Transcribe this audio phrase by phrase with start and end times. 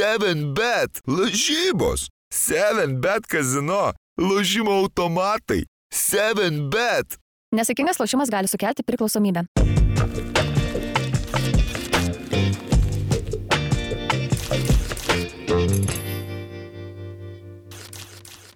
[0.00, 7.18] 7bet, lažybos, 7bet kazino, lažymo automatai, 7bet.
[7.52, 9.44] Nesėkmingas lošimas gali sukelti priklausomybę.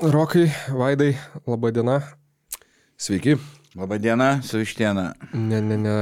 [0.00, 1.12] Rokai, Vaidai,
[1.44, 2.00] laba diena.
[2.96, 3.36] Sveiki.
[3.76, 5.10] Labadiena, su Vištiena.
[5.34, 5.96] Ne, ne, ne,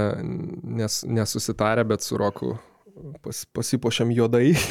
[0.62, 2.59] nes, nesusitarę, bet su Roku
[3.22, 4.52] pas, pasipošiam juodai.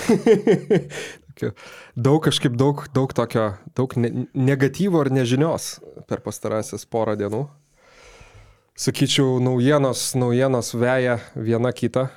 [1.96, 7.46] Daug kažkaip daug, daug tokio, daug ne, negatyvo ar nežinios per pastarąsias porą dienų.
[8.78, 12.08] Sakyčiau, naujienos, naujienos veja viena kitą,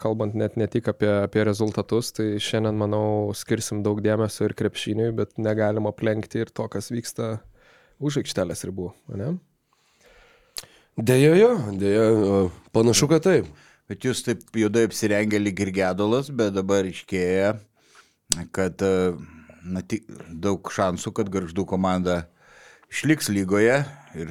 [0.00, 5.10] kalbant net ne tik apie, apie rezultatus, tai šiandien, manau, skirsim daug dėmesio ir krepšiniui,
[5.18, 7.38] bet negalim aplenkti ir to, kas vyksta
[8.00, 9.34] už aikštelės ribų, ne?
[11.00, 12.06] Deja, jo, deja,
[12.76, 13.50] panašu, kad taip.
[13.90, 17.56] Bet jūs taip juodai apsirengę lyg ir gedulas, bet dabar iškėja,
[18.54, 18.84] kad
[19.66, 22.20] na, tik, daug šansų, kad garždų komanda
[22.86, 23.80] išliks lygoje
[24.14, 24.30] ir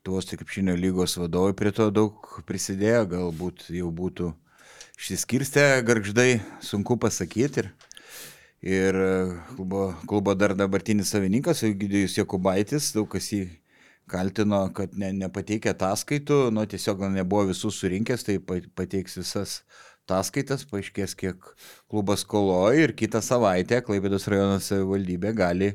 [0.00, 4.30] Lietuvos krepšinio lygos vadovai prie to daug prisidėjo, galbūt jau būtų
[4.96, 7.66] išsiskirstę garždai, sunku pasakyti.
[7.66, 7.68] Ir,
[8.64, 9.00] ir
[9.50, 13.42] klubo, klubo dar dabartinis savininkas, Eugidijus Jokubaitis, daug kas jį
[14.10, 19.60] kaltino, kad ne, nepateikė ataskaitų, nu tiesiog nebuvo visų surinkęs, tai pateiks visas
[20.10, 21.52] ataskaitas, paaiškės, kiek
[21.90, 25.70] klubas koloja ir kitą savaitę Klaipėdos rajono savivaldybė gali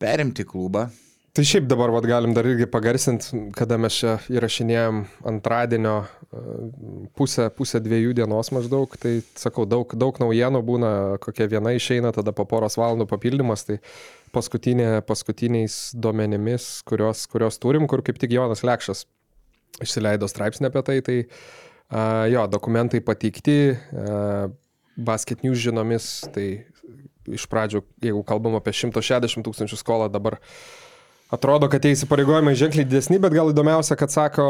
[0.00, 0.88] perimti klubą.
[1.30, 5.92] Tai šiaip dabar vat, galim dar irgi pagarsinti, kada mes čia įrašinėjom antradienio
[7.14, 10.90] pusę, pusę dviejų dienos maždaug, tai sakau, daug, daug naujienų būna,
[11.22, 13.78] kokia viena išeina, tada po poros valandų papildymas, tai
[14.34, 19.04] paskutinė, paskutiniais duomenimis, kurios, kurios turim, kur kaip tik Jonas Lekšas
[19.80, 24.50] išsileido straipsnį apie tai, tai uh, jo, dokumentai pateikti, uh,
[25.00, 26.66] basket news žinomis, tai
[27.30, 30.40] iš pradžių, jeigu kalbam apie 160 tūkstančių skolą, dabar
[31.30, 34.44] atrodo, kad tie įsipareigojimai ženkliai didesni, bet gal įdomiausia, kad sako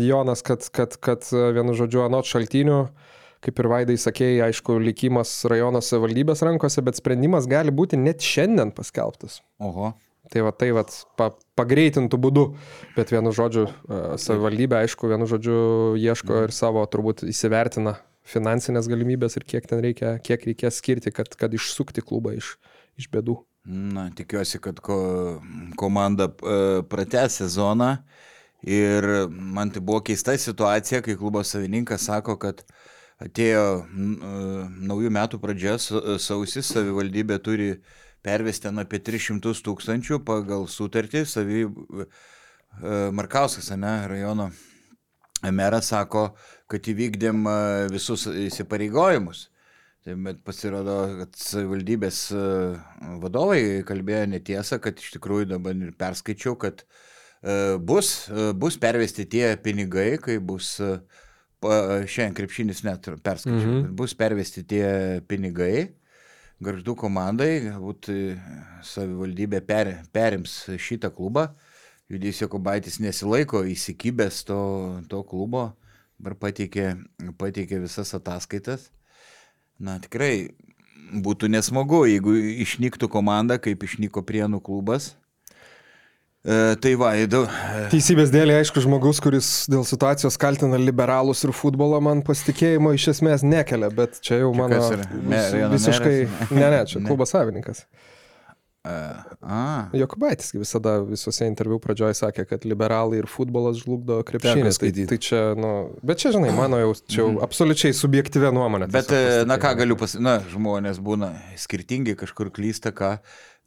[0.00, 3.09] Jonas, kad, kad, kad vienu žodžiu, anot šaltinių, uh,
[3.44, 8.72] kaip ir Vaidai sakėjai, aišku, likimas rajono savivaldybės rankose, bet sprendimas gali būti net šiandien
[8.76, 9.40] paskelbtas.
[9.62, 9.94] Oho.
[10.30, 10.84] Tai va, tai va,
[11.18, 12.44] pa, pagreitintų būdu,
[12.94, 13.64] bet vienu žodžiu,
[14.20, 15.56] savivaldybė, aišku, vienu žodžiu,
[15.98, 17.96] ieško ir savo, turbūt įsivertina
[18.30, 22.52] finansinės galimybės ir kiek ten reikia, kiek reikės skirti, kad, kad išsukti klubą iš,
[23.00, 23.40] iš bėdų.
[23.66, 25.00] Na, tikiuosi, kad ko,
[25.80, 27.90] komanda uh, pratęs sezoną
[28.62, 32.88] ir man tai buvo keista situacija, kai klubo savininkas sako, kad uh,
[33.20, 33.64] atėjo
[34.90, 37.70] naujų metų pradžia, sausis, savivaldybė turi
[38.24, 41.64] pervesti ten apie 300 tūkstančių pagal sutartį, savi,
[43.16, 44.50] Markauskas, ne, rajono
[45.50, 46.28] meras sako,
[46.70, 47.48] kad įvykdėm
[47.90, 49.48] visus įsipareigojimus.
[50.06, 52.20] Tai bet pasirodo, kad savivaldybės
[53.20, 56.86] vadovai kalbėjo netiesą, kad iš tikrųjų dabar ir perskaičiau, kad
[57.84, 61.02] bus, bus pervesti tie pinigai, kai bus uh,
[61.60, 63.96] šiandien krepšinis net perskaičiau, mm -hmm.
[63.96, 65.90] bus pervesti tie pinigai
[66.60, 68.36] garždų komandai, galbūt e,
[68.84, 71.48] savivaldybė per, perims šitą klubą.
[72.10, 74.60] Judys Jokubaitis nesilaiko įsikibęs to,
[75.08, 75.76] to klubo,
[76.18, 76.96] dabar pateikė,
[77.38, 78.90] pateikė visas ataskaitas.
[79.78, 80.50] Na tikrai
[81.10, 82.34] būtų nesmagu, jeigu
[82.66, 85.14] išnyktų komanda, kaip išnyko Prienų klubas.
[86.40, 87.42] E, tai va, įdu.
[87.92, 93.44] Teisybės dėlė, aišku, žmogus, kuris dėl situacijos kaltina liberalus ir futbolą, man pasitikėjimo iš esmės
[93.44, 94.80] nekelia, bet čia jau mano
[95.20, 95.42] Me,
[95.74, 96.14] visiškai,
[96.56, 97.84] ne, ne, čia klubo savininkas.
[98.80, 104.72] Uh, Jokubaitis visada visose interviu pradžioje sakė, kad liberalai ir futbolas žlugdo krepšinį.
[104.72, 107.42] Tai, tai čia, nu, bet čia, žinai, mano jau čia jau mm.
[107.44, 108.88] absoliučiai subjektyvė nuomonė.
[108.94, 109.12] Bet,
[109.44, 113.18] na ką galiu pasakyti, na, žmonės būna skirtingi, kažkur klysta, ką.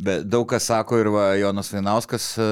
[0.02, 2.50] Bet daug kas sako ir va, Jonas Vainauskas e,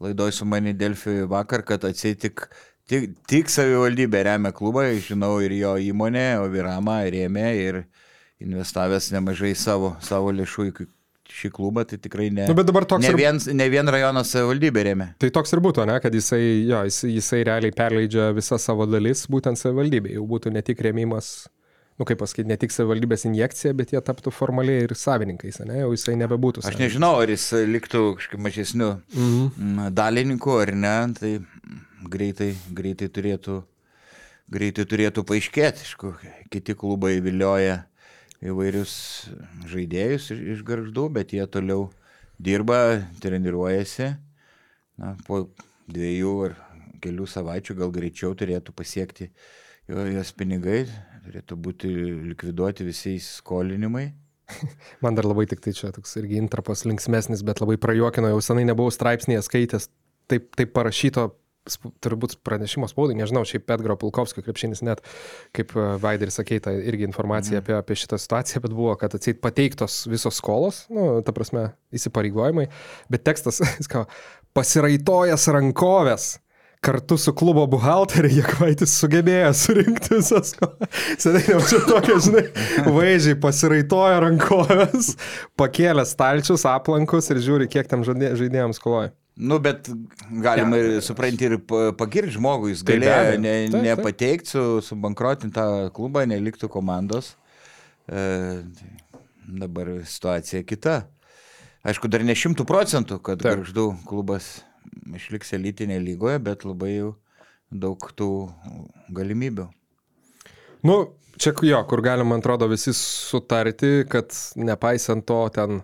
[0.00, 2.46] laidoj su mani Delfi vakar, kad atsitik
[2.88, 7.82] tik, tik savivaldybė remia klubą, žinau ir jo įmonė, o Virama rėmė ir
[8.42, 10.88] investavęs nemažai savo, savo lėšų į
[11.38, 13.18] šį klubą, tai tikrai ne, nu, ne, ir...
[13.18, 15.08] vien, ne vien rajono savivaldybė rėmė.
[15.20, 19.26] Tai toks ir būtų, ne, kad jisai, jo, jisai, jisai realiai perleidžia visą savo dalis
[19.28, 21.50] būtent savivaldybė, jau būtų ne tik rėmimas
[21.98, 25.90] nu kaip pasakyti, ne tik savivaldybės injekcija, bet jie taptų formaliai ir savininkais, ne, jau
[25.94, 26.62] jisai nebebūtų.
[26.68, 29.88] Aš nežinau, ar jis liktų kažkaip mažesniu mhm.
[29.98, 31.32] dalininku ar ne, tai
[32.06, 33.60] greitai, greitai turėtų,
[34.54, 36.14] greitai turėtų paaiškėti, aišku,
[36.54, 37.82] kiti klubai vilioja
[38.46, 38.94] įvairius
[39.66, 41.88] žaidėjus iš, iš garždų, bet jie toliau
[42.38, 44.12] dirba, treniruojasi,
[45.02, 45.48] na, po
[45.90, 46.58] dviejų ar
[47.02, 49.32] kelių savaičių gal greičiau turėtų pasiekti
[49.88, 50.82] jos pinigai,
[51.28, 51.92] turėtų būti
[52.32, 54.08] likviduoti visi įsiskolinimai.
[55.04, 58.64] Man dar labai tik tai čia toks irgi intrapas linksmesnis, bet labai prajuokino, jau senai
[58.68, 59.90] nebuvau straipsnėje skaitęs,
[60.32, 61.28] taip, taip parašyto,
[62.00, 65.02] turbūt pranešimo spaudai, nežinau, šiaip Pedro Pulkovskio krepšinis net,
[65.56, 69.42] kaip e, Vaideris sakė, ta irgi informacija apie, apie šitą situaciją, bet buvo, kad atseit
[69.44, 72.68] pateiktos visos skolos, nu, ta prasme, įsipareigojimai,
[73.12, 73.60] bet tekstas,
[73.92, 74.06] ką,
[74.56, 76.30] pasiraitojęs rankovės.
[76.80, 81.00] Kartu su klubo buhalteriu Jekvaitis sugebėjo surinkti visas skolas.
[81.18, 82.44] Senai neužčiau tokia, žinai,
[82.86, 85.08] vaizdžiai pasiraitojo rankovės,
[85.58, 89.10] pakėlė stalčius, aplankus ir žiūri, kiek tam žaidė- žaidėjams skoloja.
[89.38, 89.90] Nu, bet
[90.42, 93.42] galima ir supranti ir pa- pagirti žmogų, jis Tai galėjo abejo.
[93.42, 93.84] ne, taip.
[93.86, 97.32] nepateikti, su, subankrotinti tą klubą, neliktų komandos.
[98.06, 98.94] E, tai
[99.66, 100.96] dabar situacija kita.
[101.86, 104.48] Aišku, dar ne šimtų procentų, kad garždų klubas
[105.16, 107.14] išliks elitinėje lygoje, bet labai jau
[107.70, 108.30] daug tų
[109.14, 109.68] galimybių.
[110.86, 110.98] Nu,
[111.40, 115.82] čia jo, kur galima, man atrodo, visi sutarti, kad nepaisant to ten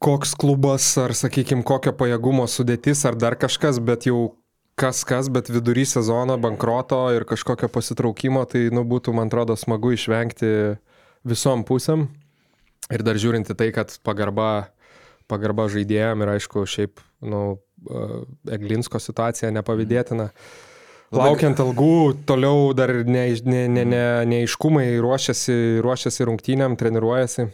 [0.00, 4.32] koks klubas ar, sakykime, kokio pajėgumo sudėtis ar dar kažkas, bet jau
[4.80, 9.92] kas kas, bet vidury sezono bankroto ir kažkokio pasitraukimo, tai, nu, būtų, man atrodo, smagu
[9.92, 10.78] išvengti
[11.28, 12.08] visom pusėm.
[12.90, 14.72] Ir dar žiūrinti tai, kad pagarba,
[15.30, 17.60] pagarba žaidėjim ir aišku, šiaip, nu,
[18.50, 20.30] Eglinsko situacija nepavydėtina.
[21.10, 27.48] Laukiant algų, toliau dar neiš- ne, ne, ne, neiškumai ruošiasi, ruošiasi rungtynėm, treniruojasi.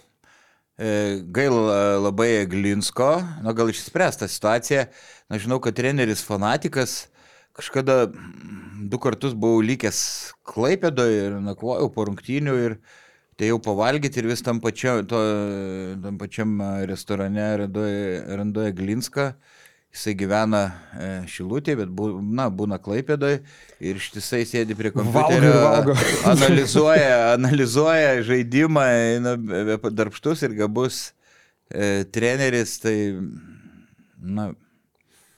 [0.76, 4.88] E, Gaila labai Glinsko, na gal išspręsta situacija.
[5.30, 7.06] Na žinau, kad treneris fanatikas,
[7.56, 12.76] kažkada mm, du kartus buvau likęs Klaipėdoje ir nakvojau po rungtynių ir
[13.36, 15.20] tai jau pavalgyti ir vis tam, pačia, to,
[16.02, 16.56] tam pačiam
[16.88, 19.30] restorane randuoja, randuoja Glinską.
[19.96, 20.60] Jisai gyvena
[20.92, 23.38] e, Šilutėje, bet bu, na, būna Klaipėdoje
[23.80, 25.94] ir ištisai sėdi prie kompiuterio, ir valgo.
[26.34, 28.84] analizuoja, analizuoja žaidimą,
[29.48, 30.98] be- darbštus ir gabus
[31.72, 32.96] e, treneris, tai,
[34.20, 34.50] na,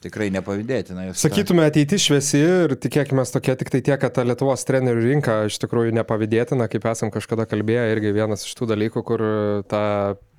[0.05, 1.09] tikrai nepavydėtina.
[1.19, 5.59] Sakytume, ateitis šviesi ir tikėkime tokia tik tai tiek, kad ta Lietuvos trenerių rinka iš
[5.65, 9.25] tikrųjų nepavydėtina, kaip esam kažkada kalbėję, irgi vienas iš tų dalykų, kur
[9.71, 9.83] ta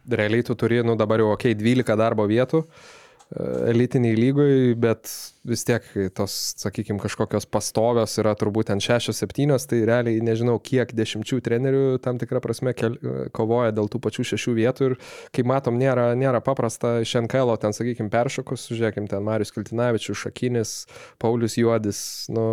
[0.10, 2.99] realiai tu turi, nu dabar jau, okei, okay, 12 darbo vietų e,
[3.30, 5.10] elitiniai lygoj, bet
[5.46, 5.86] vis tiek
[6.18, 12.18] tos, sakykime, kažkokios pastovios yra turbūt ten 6-7, tai realiai nežinau, kiek dešimčių trenerių tam
[12.22, 12.98] tikrą prasme kel,
[13.36, 14.96] kovoja dėl tų pačių šešių vietų ir
[15.36, 20.74] kaip matom, nėra, nėra paprasta iš NKL, ten, sakykime, peršokus, žiūrėkim, ten Marius Kiltinavičius, Šakinis,
[21.22, 22.02] Paulius Juodis,
[22.34, 22.48] nu,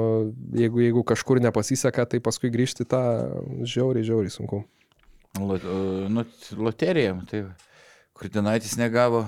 [0.57, 3.03] jeigu, jeigu kažkur nepasiseka, tai paskui grįžti tą
[3.65, 4.61] žiauriai, žiauriai sunku.
[5.41, 7.47] Nu, loterija, tai
[8.17, 9.25] Kurtinaitis negavo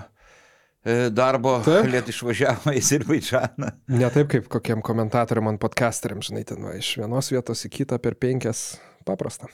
[1.14, 1.88] darbo, Taip.
[1.92, 3.70] liet išvažiavo į Azerbaidžaną.
[3.98, 7.98] Ne taip kaip kokiem komentatoriam ant podcasteriam, žinai, ten va, iš vienos vietos į kitą
[8.02, 8.76] per penkias
[9.08, 9.50] paprasta.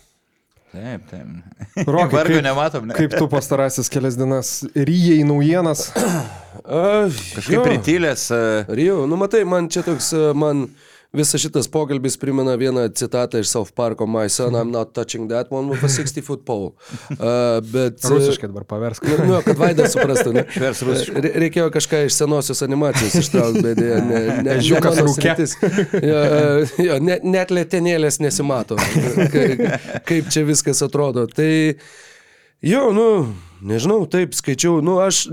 [0.75, 1.27] Taip, taip.
[1.87, 2.97] Rokai, Vargo kaip, nematom, ne?
[2.99, 5.87] kaip tu pastarasis kelias dienas ryjai naujienas?
[6.65, 7.63] A, Kažkaip jo.
[7.67, 8.25] pritylęs.
[8.35, 10.67] e, Rijau, nu matai, man čia toks, e, man
[11.15, 15.51] visas šitas pokalbis primena vieną citatą iš South Parko, My son, I'm not touching that
[15.55, 16.73] one with a 60 foot pole.
[17.15, 18.01] Uh, bet...
[18.05, 19.05] e, Rusiškai dabar paversk.
[19.07, 20.43] Nu, nu, kad Vaidas suprastų, ne?
[20.51, 21.23] Švers rusiškai.
[21.25, 25.35] Re- Reikėjo kažką iš senosios animacijos ištraukti, bet ne, ne, ne, Ežiukas mano rūke.
[25.37, 25.55] sritis.
[26.05, 29.79] Jo, e, jo, net, net lėtenėlės nesimato, ka-
[30.11, 31.27] kaip čia viskas atrodo.
[31.31, 31.51] Tai
[32.65, 33.07] jo, nu,
[33.65, 35.25] nežinau, taip skaičiau, nu, aš,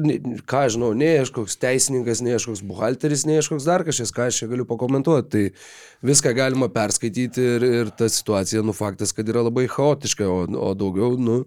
[0.50, 4.14] ką žinau, ne aš koks teisininkas, ne aš koks buhalteris, ne aš koks dar kažkas,
[4.16, 5.30] ką aš čia galiu pakomentuoti.
[5.32, 10.44] Tai viską galima perskaityti ir, ir ta situacija, nu, faktas, kad yra labai chaotiška, o,
[10.70, 11.44] o daugiau, nu,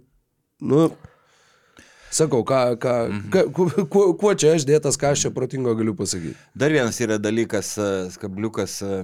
[0.64, 0.86] nu,
[2.14, 2.92] Sakau, ką, ką,
[3.34, 6.36] ką, kuo, kuo- kuo čia aš dėtas, ką aš čia protingo galiu pasakyti.
[6.54, 9.00] Dar vienas yra dalykas, e, skabliukas, e,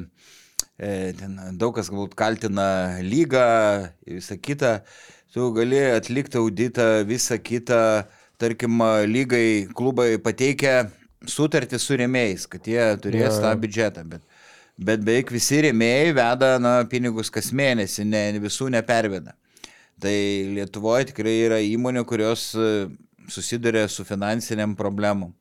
[0.78, 2.68] e, ten daug kas galbūt kaltina
[3.02, 3.48] lygą
[4.06, 4.76] ir visą kitą.
[5.30, 8.02] Tu gali atlikti auditą, visą kitą,
[8.40, 10.88] tarkim, lygai klubai pateikia
[11.28, 13.42] sutartį su rėmėjais, kad jie turės Jo.
[13.44, 14.02] tą biudžetą.
[14.10, 14.24] Bet,
[14.74, 19.36] bet beveik visi rėmėjai veda na, pinigus kas mėnesį, ne, visų neperveda.
[20.00, 20.16] Tai
[20.56, 22.88] Lietuvoje tikrai yra įmonių, kurios e,
[23.30, 25.34] susiduria su finansiniam problemom.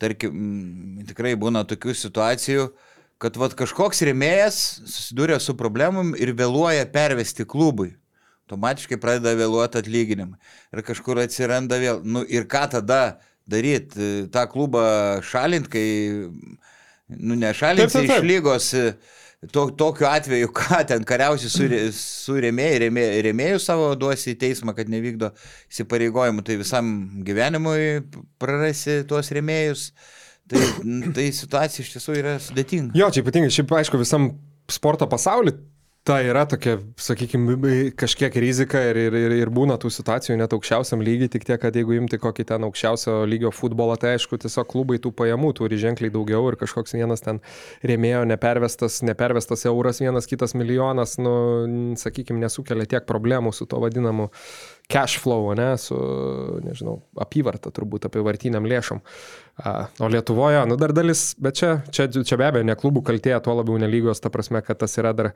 [0.00, 2.68] Tarkim, tikrai būna tokių situacijų,
[3.20, 7.92] kad vat, kažkoks rėmėjas susiduria su problemom ir vėluoja pervesti klubui.
[8.54, 10.38] Automatiškai pradeda vėluoti atlyginimą.
[10.72, 12.00] Ir kažkur atsiranda vėl.
[12.06, 13.18] Nu ir ką tada
[13.50, 14.28] daryti?
[14.32, 14.84] Ta klubą
[15.26, 15.86] šalinti, kai,
[17.18, 18.72] nu nešalinti iš lygos.
[18.78, 18.94] e,
[19.52, 24.72] To, tokiu atveju, ką ten kariausi su, su rėmėjai, rėmėjai, rėmėjų savo duosi į teismą,
[24.72, 25.34] kad nevykdo
[25.68, 26.86] įsipareigojimų, tai visam
[27.26, 28.06] gyvenimui
[28.40, 29.90] prarasi tuos rėmėjus.
[30.48, 30.62] Tai,
[31.12, 32.96] tai situacija iš tiesų yra sudėtinga.
[32.96, 34.30] Jo, čia ypatingai, šiaip aišku, visam
[34.72, 35.52] sporto pasauliu
[36.04, 37.54] ta yra tokia, sakykime,
[37.96, 41.76] kažkiek rizika ir, ir, ir, ir būna tų situacijų net aukščiausiam lygiai, tik tiek, kad
[41.76, 46.12] jeigu imti kokį ten aukščiausio lygio futbolą, tai aišku, tiesiog klubai tų pajamų turi ženkliai
[46.12, 47.40] daugiau ir kažkoks vienas ten
[47.88, 51.34] rėmėjo nepervestas, nepervestas euras, vienas kitas milijonas, nu,
[52.00, 54.28] sakykime, nesukelia tiek problemų su to vadinamu
[54.88, 55.96] cash flow, ne, su,
[56.64, 59.00] nežinau, apyvarta turbūt apyvartiniam lėšom.
[60.02, 63.54] O Lietuvoje, nu dar dalis, bet čia, čia, čia be abejo, ne klubų kaltė, tuo
[63.54, 65.30] labiau nelygos, ta prasme, kad tas yra dar,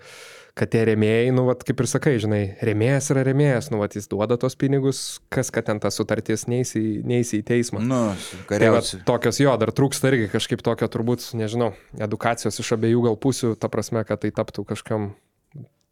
[0.59, 4.11] kad tie remėjai, nu, vat, kaip ir sakai, žinai, remėjas yra remėjas, nu, vat, jis
[4.11, 7.81] duoda tos pinigus, kas, kad ten ta sutartis neįsi, neįsi į teismą.
[7.81, 9.01] Nu, Tai va, kariausi.
[9.07, 13.71] tokios jo, dar trūksta irgi kažkaip tokio, turbūt, nežinau, edukacijos iš abiejų gal pusių, ta
[13.73, 15.13] prasme, kad tai taptų kažkam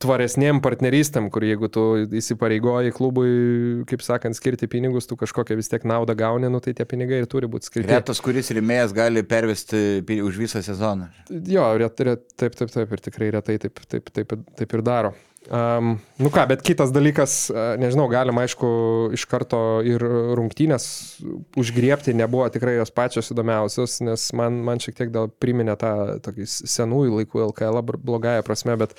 [0.02, 1.84] tvaresniem partnerystėm, kur jeigu tu
[2.20, 3.30] įsipareigoji klubui,
[3.88, 7.30] kaip sakant, skirti pinigus, tu kažkokią vis tiek naudą gauni, nu, tai tie pinigai ir
[7.32, 7.88] turi būti skirti.
[7.92, 11.08] Retas, kuris rėmėjas gali pervesti už visą sezoną.
[11.48, 15.14] Jo, ret, ret, taip, taip, taip, ir tikrai retai taip, taip, taip, taip ir daro.
[15.46, 17.36] Um, nu ką, bet kitas dalykas,
[17.78, 18.68] nežinau, galima aišku
[19.14, 20.02] iš karto ir
[20.36, 20.86] rungtynės
[21.56, 25.92] užgriepti, nebuvo tikrai jos pačios įdomiausios, nes man, man šiek tiek gal priminė tą
[26.26, 28.98] tokį senųjų laikų LKL blogąją prasme, bet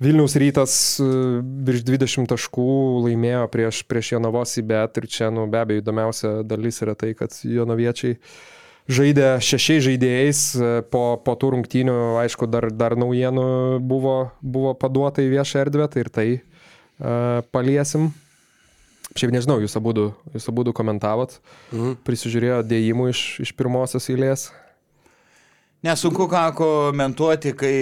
[0.00, 1.06] Vilniaus rytas e,
[1.66, 2.68] virš 20 taškų
[3.04, 7.12] laimėjo prieš, prieš Jonavos į bet ir čia, nu, be abejo, įdomiausia dalis yra tai,
[7.18, 8.16] kad Jonoviečiai
[8.90, 13.44] žaidė šešiais žaidėjais, e, po, po tų rungtynių, aišku, dar, dar naujienų
[13.84, 18.08] buvo, buvo paduota į viešą erdvę, tai ir tai uh, paliesim.
[19.18, 19.92] Šiaip nežinau, jūs abu,
[20.32, 21.36] jūs abu komentavot,
[21.74, 22.00] Mhm.
[22.06, 24.48] prisižiūrėjo dėjimų iš, iš pirmosios eilės.
[25.80, 27.76] Nesunku ką komentuoti, kai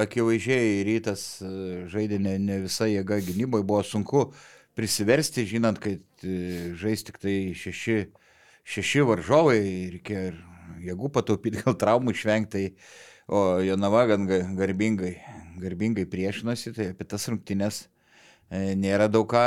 [0.00, 1.50] akivaizdžiai rytas e,
[1.92, 4.22] žaidė ne, ne visa jėga gynyboje, buvo sunku
[4.72, 7.98] prisiversti, žinant, kad e, žais tik tai šeši,
[8.64, 9.60] šeši varžovai,
[9.98, 10.40] reikėjo ir
[10.86, 12.64] jėgų pataupyti, gal traumų išvengti,
[13.28, 15.18] o Jonava gan ga- garbingai,
[15.60, 17.88] garbingai priešinosi, tai apie tas rungtynės e,
[18.48, 19.44] nėra daug ką,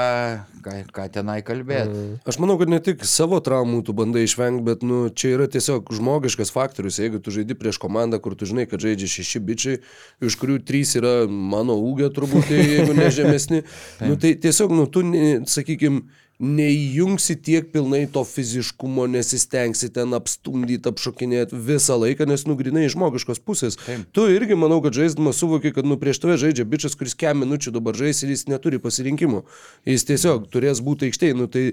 [0.62, 2.20] ką, ką tenai kalbėti.
[2.30, 5.90] Aš manau, kad ne tik savo traumų tu bandai išvengti, bet nu, čia yra tiesiog
[5.98, 7.00] žmogiškas faktorius.
[7.02, 9.82] Jeigu tu žaidi prieš komandą, kur tu žinai, kad žaidžia šeši bičiai,
[10.22, 13.64] iš kurių trys yra mano ūgio turbūt, jeigu ne žemesni,
[14.08, 15.02] nu, tai tiesiog, nu, tu,
[15.50, 16.06] sakykime,
[16.42, 23.42] neįjungsi tiek pilnai to fiziškumo, nesistengsi ten apstumdyti, apšokinėti visą laiką, nes nugrinai iš žmogiškos
[23.46, 23.78] pusės.
[23.86, 24.08] Taip.
[24.16, 27.76] Tu irgi, manau, kad žaisdamas suvoki, kad nu, prieš tave žaidžia bičias, kuris kem minučių
[27.78, 29.44] dabar žais ir jis neturi pasirinkimų.
[29.90, 31.38] Jis tiesiog turės būti aikštėje.
[31.38, 31.70] Nu, tai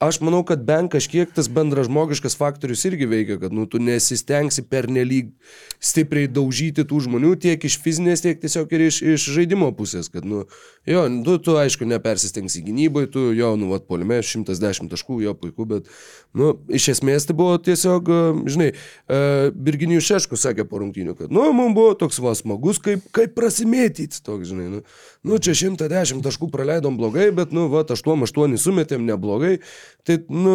[0.00, 4.64] aš manau, kad bent kažkiek tas bendras žmogiškas faktorius irgi veikia, kad nu, tu nesistengsi
[4.64, 5.28] pernelyg
[5.76, 10.08] stipriai daužyti tų žmonių tiek iš fizinės, tiek tiesiog ir iš, iš žaidimo pusės.
[10.12, 10.46] Kad, nu,
[10.88, 15.68] jo, tu, tu aišku nepersistengsi gynybai, tu jo, nu, vat, polime 110 taškų, jo puiku,
[15.68, 15.92] bet,
[16.32, 21.34] nu, iš esmės tai buvo tiesiog, e, žinai, uh, Birginijų Šeškus sakė po rungtynių, kad,
[21.34, 24.82] nu, man buvo toks va smagus, kaip, kaip prasimėtyti, toks, žinai, nu,
[25.28, 29.58] nu, čia 110 taškų praleidom blogai, bet, nu, va, 8-8 sumetėm neblogai,
[30.06, 30.54] tai, nu,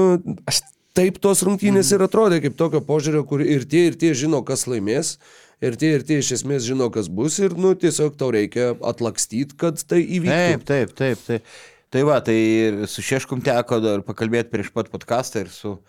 [0.50, 0.62] aš
[0.96, 4.68] taip tos rungtynės ir atrodė kaip tokio požiūrio, kur ir tie, ir tie žino, kas
[4.72, 5.18] laimės.
[5.64, 9.56] Ir tie, ir tie iš esmės žino, kas bus ir, nu, tiesiog tau reikia atlakstyti,
[9.58, 10.66] kad tai įvyktų.
[10.66, 11.24] Taip, taip, taip.
[11.30, 11.56] taip.
[11.96, 15.86] Tai va, tai ir su Šeškum teko dar pakalbėti prieš pat podcastą ir su uh,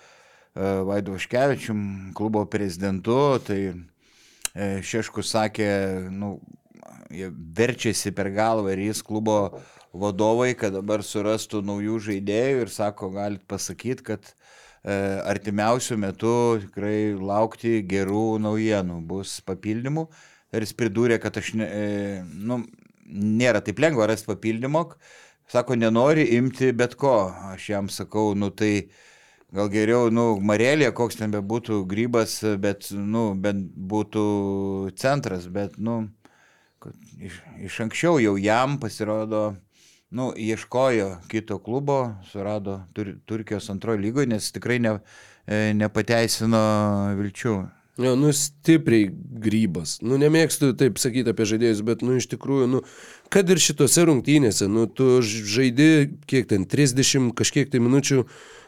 [0.87, 1.81] Vaidu Vaškevičium,
[2.15, 3.17] klubo prezidentu.
[3.43, 5.67] Tai uh, Šeškus sakė,
[6.15, 6.37] nu,
[7.59, 9.41] verčiasi per galvą ir jis klubo
[9.95, 16.35] vadovai, kad dabar surastų naujų žaidėjų ir sako, galit pasakyti, kad uh, artimiausių metų
[16.67, 20.07] tikrai laukti gerų naujienų bus papildymų.
[20.55, 22.61] Ir jis pridūrė, kad aš, ne, e, nu,
[23.07, 24.85] nėra taip lengva rasti papildymo.
[25.51, 27.33] Sako, nenori imti bet ko.
[27.51, 28.89] Aš jam sakau, nu tai
[29.55, 34.25] gal geriau, nu, Marelė, koks ten bebūtų grybas, bet, nu, bent būtų
[34.99, 36.05] centras, bet, nu,
[37.19, 39.49] iš, iš anksčiau jau jam pasirodo,
[40.11, 44.99] nu, ieškojo kito klubo, surado tur, Turkijos antrojo lygoje, nes tikrai ne,
[45.47, 46.63] e, nepateisino
[47.19, 47.57] vilčių.
[47.97, 49.09] Jo, nu, stipriai
[49.41, 49.97] grybas.
[50.05, 52.83] Nu, nemėgstu taip sakyti apie žaidėjus, bet, nu, iš tikrųjų, nu,
[53.33, 58.27] kad ir šitose rungtynėse, nu, tu žaidi, kiek ten, 30 kažkiek tai minučių.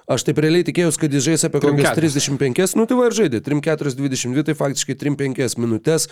[0.09, 3.43] Aš taip realiai tikėjausi, kad jis žais apie kokias 35, nu tai va ir žaidė,
[3.45, 6.07] 3-4-22, tai faktiškai 3-5 minutės.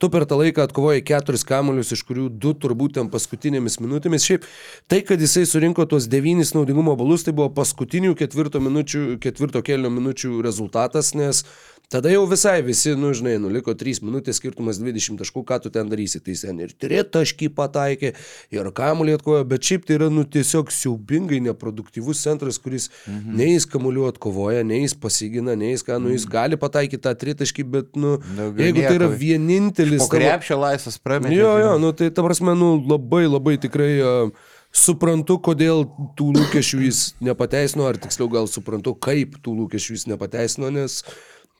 [0.00, 4.24] Tu per tą laiką atkovojai 4 kamuolius, iš kurių 2 turbūt ten paskutinėmis minutėmis.
[4.24, 4.46] Šiaip
[4.88, 9.92] tai, kad jisai surinko tuos 9 naudingumo balus, tai buvo paskutinių ketvirto, minučių, ketvirto kelio
[9.92, 11.44] minučių rezultatas, nes
[11.92, 15.72] Tada jau visai visi, nu žinai, nu liko 3 minutės skirtumas 20 taškų, ką tu
[15.74, 16.22] ten darysi.
[16.24, 18.14] Tai ten ir tritaškį pataikė,
[18.56, 23.34] ir kamuolį atkojo, bet šiaip tai yra nu tiesiog siaubingai neproduktyvus centras, kuris mhm.
[23.36, 27.12] nei jis kamuoliu atkovoja, nei jis pasigina, nei jis ką, nu jis gali pataikyti tą
[27.24, 29.20] tritaškį, bet nu, Daugiau jeigu tai yra nieko.
[29.26, 30.00] vienintelis...
[30.06, 31.36] Po krepšio laisvas prametė.
[31.36, 34.32] Jo, jo, nu tai ta prasme, nu labai labai tikrai uh,
[34.72, 35.84] suprantu, kodėl
[36.16, 41.02] tų lūkesčių jis nepateisino, ar tiksliau gal suprantu, kaip tų lūkesčių jis nepateisino, nes,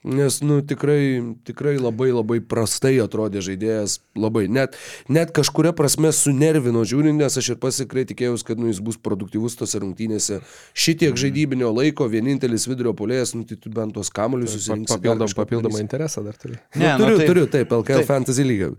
[0.03, 4.45] nes nu tikrai, tikrai labai labai prastai atrodė žaidėjas, labai.
[4.51, 4.75] Net,
[5.07, 9.55] net kažkuria prasme sunervino žiūrint, nes aš ir pasikrai tikėjausi, kad nu, jis bus produktyvus
[9.59, 10.41] tose rungtynėse.
[10.75, 14.91] Šitiek žaidybinio laiko, vienintelis vidurio polėjas, nu tai tu bent tuos kamuolius susirinksi.
[14.97, 16.59] Papildom, papildomą interesą dar turi.
[16.75, 18.07] Nu, Ne, nu turiu, tai- turiu, taip, LKL taip.
[18.11, 18.73] Fantasy lyga.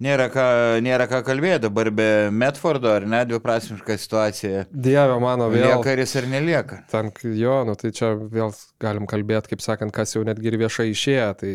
[0.00, 0.44] Nėra ką,
[0.80, 4.62] nėra ką kalbėti dabar be Metfordo, ar ne, dviprasmiška situacija.
[4.72, 5.66] Dieve mano, vėl.
[5.66, 6.78] Lieka ir jis ar nelieka.
[6.92, 10.88] Ten, jo, nu tai čia vėl galim kalbėti, kaip sakant, kas jau netgi ir viešai
[10.94, 11.52] išėjo, tai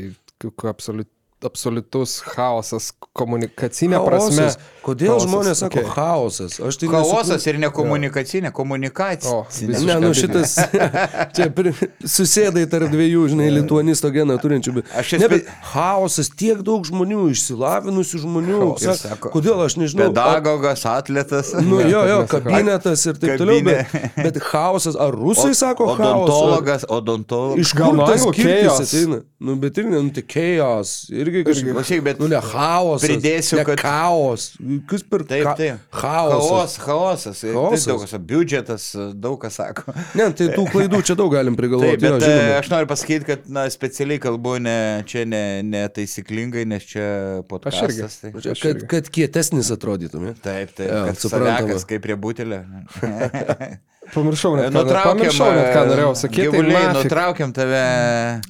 [0.70, 1.10] absoliut,
[1.48, 4.48] absoliutus chaosas komunikacinė prasme.
[4.50, 4.72] Chaosas.
[4.86, 5.92] Kodėl Chaosas, žmonės sako okei.
[5.96, 6.56] chaosas?
[6.62, 9.38] Aš tai Chaosas ir ne komunikacinė, O, komunikacija.
[9.66, 10.54] Ne, nu šitas,
[11.36, 11.72] čia pri,
[12.06, 16.86] susėdai tarp dviejų, žinai, lituanisto geną turinčių, bet, Aš čia ne, bet chaosas, tiek daug
[16.86, 20.12] žmonių, išsilavinusių žmonių, Ir sak, sako, kodėl aš nežinau.
[20.12, 21.56] Pedagogas, atletas.
[21.66, 26.14] Nu, jo, jo, kabinetas ir taip toliau, bet, bet chaosas, ar rusai sako chaosas?
[26.14, 27.66] Odontologas, odontologas.
[27.66, 29.24] Iš Gal kur tas kirtis ateina?
[29.42, 30.26] Nu, bet irgi, nu, tai.
[31.36, 31.74] Irgi kažkaip.
[31.76, 33.06] Klausyk, bet Nu, ne chaosas.
[33.10, 34.46] pridėsiu, kad- chaos.
[34.88, 35.80] Kas per Taip, cha- taip.
[35.92, 36.78] Chaosas.
[36.78, 37.42] Chaos, chaosas.
[37.42, 37.86] Chaosas.
[37.86, 38.86] Tai daug kas, biudžetas,
[39.20, 39.94] daug kas sako.
[40.16, 41.98] Ne, tai tų klaidų čia daug galim prigalvoti.
[42.00, 45.86] Taip, bet jo, e, aš noriu pasakyti, kad na, specialiai kalbu ne, čia ne, ne
[46.66, 48.20] nes čia podcastas.
[48.22, 48.32] Tai.
[48.36, 48.88] Aš Kad, irgi.
[48.96, 50.28] kad kietesnis atrodytum.
[50.30, 50.34] ja?
[50.42, 51.58] Taip, taip, Jo, kad suprantama.
[51.66, 52.64] savekas kaip prie butelio.
[54.14, 56.44] Pamiršau, net, ką, Nutraukėm, pamiršau net ką norėjau sakyti.
[56.46, 57.06] Tai Gyvuliai, nafik.
[57.10, 57.80] nutraukėm tave.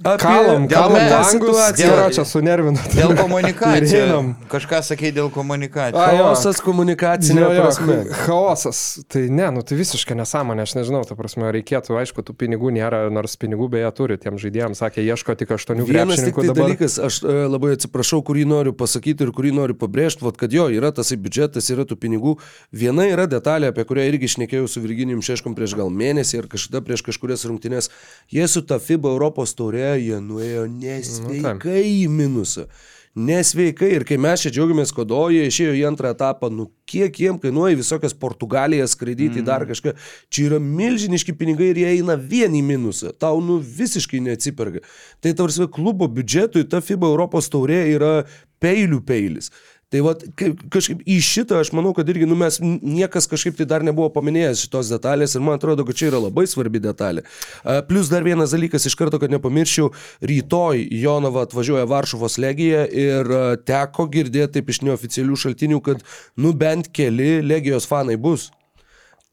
[0.03, 1.87] Apie- Kalom, Dėl kalom me- langus, situaciją.
[1.95, 2.79] dėl čia sunervino.
[2.93, 4.25] Dėl Ir komunikacijos.
[4.51, 6.05] Kažką sakė dėl komunikacijos.
[6.05, 7.95] Chaosas komunikacinė Jo, jo, prasme.
[8.25, 8.81] chaosas.
[9.07, 13.05] Tai ne, nu tai visiškai nesąmonė, aš nežinau, ta prasme, reikėtų, aišku, tų pinigų nėra,
[13.09, 16.63] nors pinigų beje turi tiem žaidėjams, sakė, ieško tik aštuonių Vienas tik tai dabar.
[16.67, 20.67] dalykas, aš e, labai atsiprašau, kurį noriu pasakyti ir kurį noriu pabrėžti, vat, kad jo,
[20.69, 22.35] yra tas biudžetas, yra tų pinigų.
[22.75, 26.81] Viena yra detalė, apie kurią irgi išnekėjau su Virginijum Šeškom prieš gal mėnesį ir kažkada
[26.81, 27.91] prieš kažkurias rungtynes.
[28.33, 32.65] Jie su ta FIBA Europos taurė, jie nuėjo nesveikai į minusą.
[33.15, 37.37] Nesveikai ir kai mes čia džiaugiamės, o jie išėjo į antrą etapą, nu kiek jiem
[37.39, 39.45] kainuoja visokias Portugalijas skraidyti mm.
[39.45, 39.93] dar kažką,
[40.27, 44.81] čia yra milžiniški pinigai ir jie eina vien į minusą, tau nu visiškai neatsiperga.
[45.21, 48.11] Tai tarsi klubo biudžetui ta FIBA Europos taurė yra
[48.59, 49.53] peilių peilis.
[49.93, 50.15] Tai va,
[50.73, 54.63] kažkaip į šitą aš manau, kad irgi, nu mes niekas kažkaip tai dar nebuvo paminėjęs
[54.65, 57.21] šitos detalės ir man atrodo, kad čia yra labai svarbi detalė.
[57.89, 59.91] Plus dar vienas dalykas iš karto, kad nepamirščiau,
[60.25, 63.29] rytoj Jonava atvažiuoja Varšuvos legija ir
[63.69, 66.05] teko girdėti taip iš neoficialių šaltinių, kad
[66.41, 68.49] nu bent keli legijos fanai bus.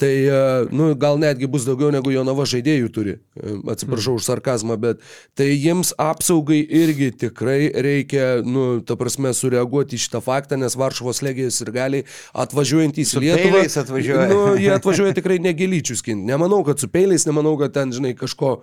[0.03, 3.13] Tai, e, nu, gal netgi bus daugiau negu Jonava žaidėjų turi.
[3.39, 5.03] E, Atsiprašau už sarkazmą, bet
[5.39, 11.23] tai jiems apsaugai irgi tikrai reikia, nu, ta prasme, sureaguoti į šitą faktą, nes Varšuvos
[11.23, 12.01] legijos ir gali
[12.35, 13.63] atvažiuojantys į Lietuvą.
[13.85, 14.27] atvažiuoja.
[14.33, 16.27] Nu, jie atvažiuoja tikrai negelyčių skinti.
[16.33, 18.57] Nemanau, kad su peiliais, nemanau, kad ten, žinai, kažko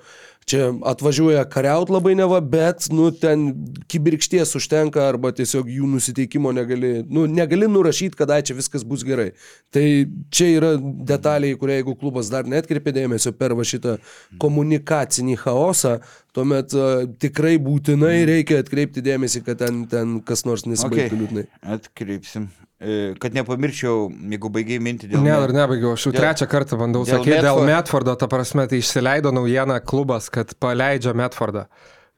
[0.50, 3.50] čia atvažiuoja kariaut labai neva, bet, nu, ten
[3.92, 9.30] kibirkšties užtenka arba tiesiog jų nusiteikimo negali, nu, negali nurašyti, kada čia viskas bus gerai.
[9.74, 9.86] Tai
[10.34, 13.98] čia yra detalė, į kurią jeigu klubas dar netkreipė dėmesio per va šitą
[14.42, 16.00] komunikacinį chaosą,
[16.36, 21.20] tuomet uh, tikrai būtinai reikia atkreipti dėmesį, kad ten, ten kas nors nesibaigtų Okay.
[21.22, 21.46] liūdnai.
[21.78, 22.50] Atkreipsim.
[22.80, 25.20] E, Kad nepamirščiau, jeigu baigiai mintį dėl...
[25.26, 28.28] Ne, dar nebaigiau, aš jau Dėl- trečią kartą bandau dėl sakyti dėl Medford- Metfordo, ta
[28.32, 31.66] prasme, tai išsileido naujieną klubas, kad paleidžia Metfordą.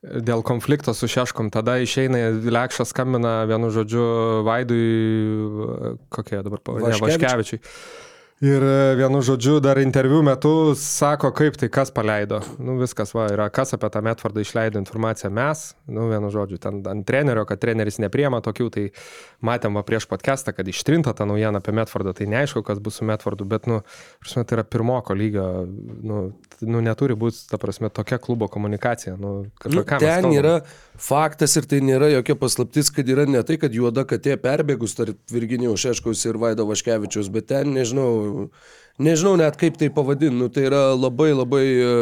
[0.02, 4.06] Dėl konflikto su Šeškom, tada išeina Lekšas skambina vienu žodžiu
[4.46, 4.86] Vaidui,
[6.10, 7.26] kokie dabar pavadinti, Vaškevičiui.
[7.26, 7.60] Vaškevičiui.
[8.42, 12.40] Ir e, vienu žodžiu dar interviu metu sako, kaip tai kas paleido.
[12.58, 16.80] Nu viskas, va, yra kas apie tą Metfordą išleido informaciją mes, nu vienu žodžiu, ten
[16.90, 18.88] ant trenerio, kad treneris nepriema tokių, tai
[19.46, 23.06] matėm va prieš podcastą, kad ištrinta ta naujiena apie Metfordą, tai neaišku, kas bus su
[23.06, 23.84] Metfordu, bet, nu,
[24.26, 25.46] prasme, tai yra pirmoko lygio,
[26.02, 26.24] nu,
[26.66, 29.20] nu neturi būti, ta prasme, tokia klubo komunikacija.
[29.22, 29.36] Nu,
[29.70, 30.62] Nu, ten yra
[31.02, 35.18] faktas ir tai nėra jokia paslaptis, kad yra ne tai, kad juoda katė perbėgus tarp
[35.32, 38.31] Virginijaus Šeškaus ir Vaido Vaškevičius, bet ten nežinau,
[39.02, 41.94] nežinau net kaip tai pavadinti, nu, tai yra labai labai e,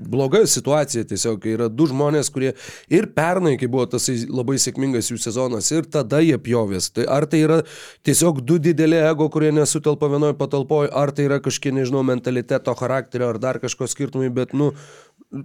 [0.00, 2.52] bloga situacija tiesiog, yra du žmonės, kurie
[2.92, 6.90] ir pernai, kai buvo tas labai sėkmingas jų sezonas, ir tada jie pjovės.
[6.94, 7.60] Tai ar tai yra
[8.06, 13.30] tiesiog du dideli ego, kurie nesutelpa vienoje patalpoje, ar tai yra kažkiek, nežinau, mentaliteto, charakterio
[13.32, 14.72] ar dar kažko skirtumai, bet, nu,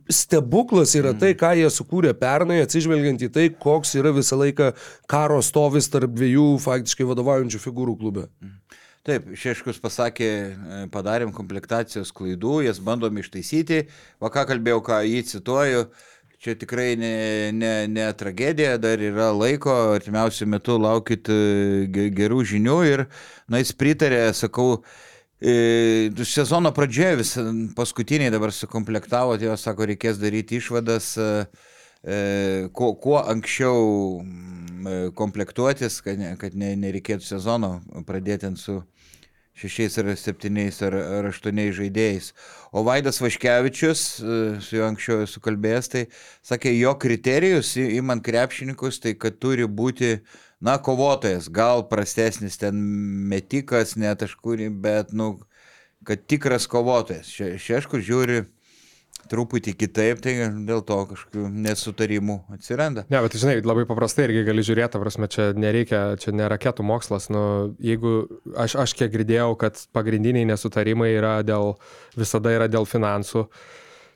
[0.10, 4.71] stebuklas yra tai, ką jie sukūrė pernai, atsižvelgiant į tai, koks yra visą laiką
[5.12, 8.28] karo stovis tarp dviejų faktiškai vadovaujančių figūrų klube.
[9.05, 13.83] Taip, Šeškus pasakė, e, padarėm komplektacijos klaidų, jas bandom ištaisyti.
[14.17, 15.83] Va ką kalbėjau, ką jį cituoju,
[16.41, 17.11] čia tikrai ne,
[17.53, 21.37] ne, ne tragedija, dar yra laiko, artimiausių metų laukit e,
[21.93, 23.03] ge- gerų žinių ir,
[23.45, 24.79] na, jis pritarė, sakau,
[25.37, 27.35] e, sezono pradžioje vis
[27.77, 31.13] paskutiniai dabar sukomplektavo, tai jo sako, reikės daryti išvadas,
[32.73, 33.77] kuo, kuo anksčiau
[35.17, 38.75] komplektuotis, kad, ne, kad ne, nereikėtų sezono pradėti ant su
[39.55, 42.31] šešiais ar septyniais ar, ar aštuoniais žaidėjais.
[42.75, 46.03] O Vaidas Vaškevičius, e, su juo anksčiau esu kalbėjęs, tai
[46.43, 50.19] sakė, jo kriterijus, į- imant krepšininkus, tai kad turi būti,
[50.59, 52.75] na, kovotojas, gal prastesnis ten
[53.31, 55.39] metikas, net aš kurį, bet, nu,
[56.05, 57.31] kad tikras kovotojas.
[57.31, 58.45] Šeškur žiūri
[59.31, 60.35] truputį kitaip, tai
[60.67, 63.05] dėl to kažkokių nesutarimų atsiranda.
[63.11, 66.85] Ne, bet žinai, labai paprastai irgi gali žiūrėti, ta prasme, čia nereikia, čia ne raketų
[66.88, 67.45] mokslas, nu,
[67.83, 68.17] jeigu
[68.57, 71.75] aš, aš kiek girdėjau, kad pagrindiniai nesutarimai yra dėl,
[72.17, 73.47] visada yra dėl finansų.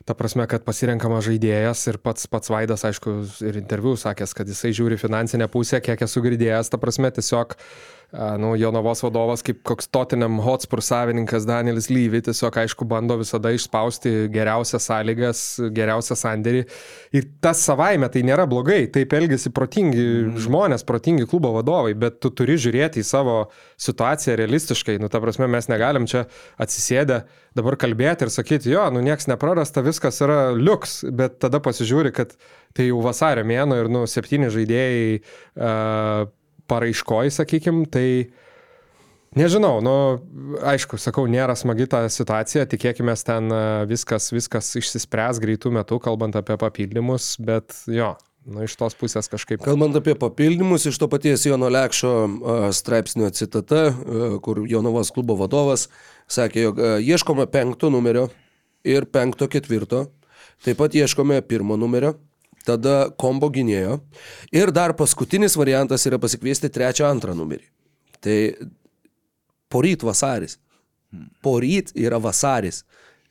[0.08, 3.12] Ta prasme, kad pasirenkama žaidėjas ir pats, pats Vaidas, aišku,
[3.44, 7.99] ir interviu sakęs, kad jisai žiūri finansinę pusę, kiek esu girdėjęs, ta prasme, tiesiog, a,
[8.12, 14.26] nu, Jonavos vadovas, kaip koks Tottenham Hotspur savininkas Danielis Lyvi, tiesiog, aišku, bando visada išspausti
[14.34, 15.42] geriausias sąlygas,
[15.76, 16.64] geriausią sandėrį.
[17.14, 20.40] Ir tas savaime tai nėra blogai, taip elgesi protingi mm.
[20.42, 23.36] žmonės, protingi klubo vadovai, bet tu turi žiūrėti į savo
[23.78, 24.98] situaciją realistiškai.
[25.02, 26.24] Nu, ta prasme, mes negalim čia
[26.58, 27.22] atsisėdę
[27.54, 32.34] dabar kalbėti ir sakyti, jo, nu, nieks neprarasta, viskas yra liuks, bet tada pasižiūri, kad
[32.74, 36.28] tai jau vasario mėno ir, nu, septyni žaidėjai uh,
[36.70, 38.06] paraiškoj, sakykim, tai
[39.30, 39.92] Nežinau, nu,
[40.66, 46.34] aišku, sakau, nėra smagi ta situacija, tikėkime, ten a, viskas, viskas išsispręs greitų metų, kalbant
[46.34, 48.08] apie papildymus, bet jo,
[48.50, 49.62] nu, iš tos pusės kažkaip.
[49.62, 55.38] Kalbant apie papildymus, iš to paties Jono Lekšo a, straipsnio citata, a, kur Jonavos klubo
[55.38, 55.86] vadovas
[56.26, 58.26] sakė, jog ieškome penkto numerio
[58.82, 60.08] ir penkto ketvirto,
[60.66, 62.16] taip pat ieškome pirmo numerio,
[62.66, 63.98] tada kombo gynėjo
[64.54, 67.66] ir dar paskutinis variantas yra pasikviesti trečią antrą numerį.
[68.20, 68.38] Tai
[69.72, 70.58] poryt vasaris.
[71.42, 72.84] Poryt yra vasaris.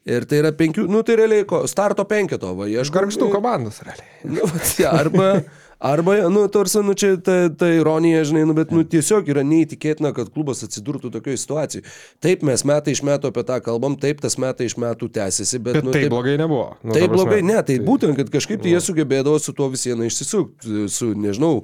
[0.10, 4.08] Ir tai yra penkių, nu tai realiai ko, starto penketo, va, Aš gargžtų komandos, realiai.
[4.32, 5.44] Nu, vat, ja, arba,
[5.80, 10.12] arba, nu, tarsi, nu, čia ta, ta ironija, žinai, nu, bet, nu, tiesiog yra neįtikėtina,
[10.16, 11.86] kad klubas atsidurtų tokioje situacijoje.
[12.24, 15.80] Taip, mes metai iš metų apie tą kalbam, taip, tas metai iš metų tęsiasi, bet,
[15.80, 16.74] Bet nu, tai taip, blogai nebuvo.
[16.84, 20.90] Nu, taip blogai, ne, tai būtent, kad kažkaip tai jie sugebėdavo su tuo visieną išsisukti,
[20.92, 21.64] su, nežinau,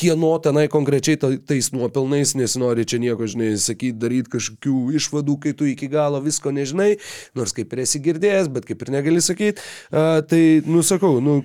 [0.00, 5.52] kieno tenai konkrečiai ta- tais nuopelnais, nesinori čia nieko, žinai, sakyti, daryti kažkokių išvadų, kai
[5.56, 6.94] tu iki galo visko nežinai,
[7.36, 9.60] nors kaip ir esi girdėjęs, bet kaip ir negali sakyti.
[9.92, 11.40] Uh, tai, nu, sakau, nu,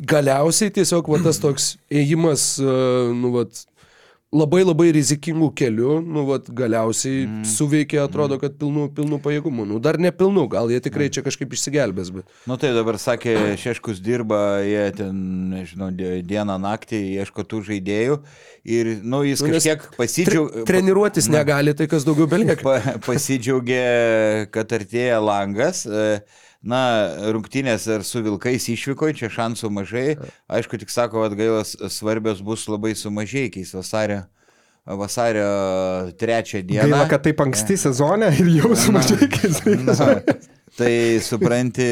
[0.00, 3.46] galiausiai tiesiog va, tas toks ėjimas, uh, nu, va,
[4.28, 7.44] labai labai rizikingų kelių, nu, va, galiausiai mm.
[7.48, 9.64] suveikė, atrodo, kad pilnų, pilnų pajėgumų.
[9.70, 12.34] Nu, dar ne pilnų, gal jie tikrai čia kažkaip išsigelbės, bet...
[12.48, 15.22] Nu tai dabar sakė, Šeškus dirba, jie ten,
[15.54, 18.18] nežinau, die- dieną naktį ieško tų žaidėjų
[18.68, 20.66] ir, nu, jis Nu, kažkiek pasidžiaugė.
[20.68, 22.60] Treniruotis negali, tai kas daugiau belieka.
[22.66, 23.80] pa, pasidžiaugė,
[24.52, 25.86] kad artėja langas.
[25.88, 26.20] E,
[26.58, 26.80] Na,
[27.30, 30.08] rungtynės ar su Vilkais išvyko, čia šansų mažai.
[30.50, 34.24] Aišku, tik sako, kad gailas svarbios bus labai sumažėjiais vasario,
[34.82, 35.46] vasario
[36.18, 36.88] trečią dieną.
[36.88, 39.60] Gaila, kad taip anksti sezone ir jau sumažėkis.
[39.86, 40.16] Na,
[40.78, 40.90] tai
[41.22, 41.86] supranti,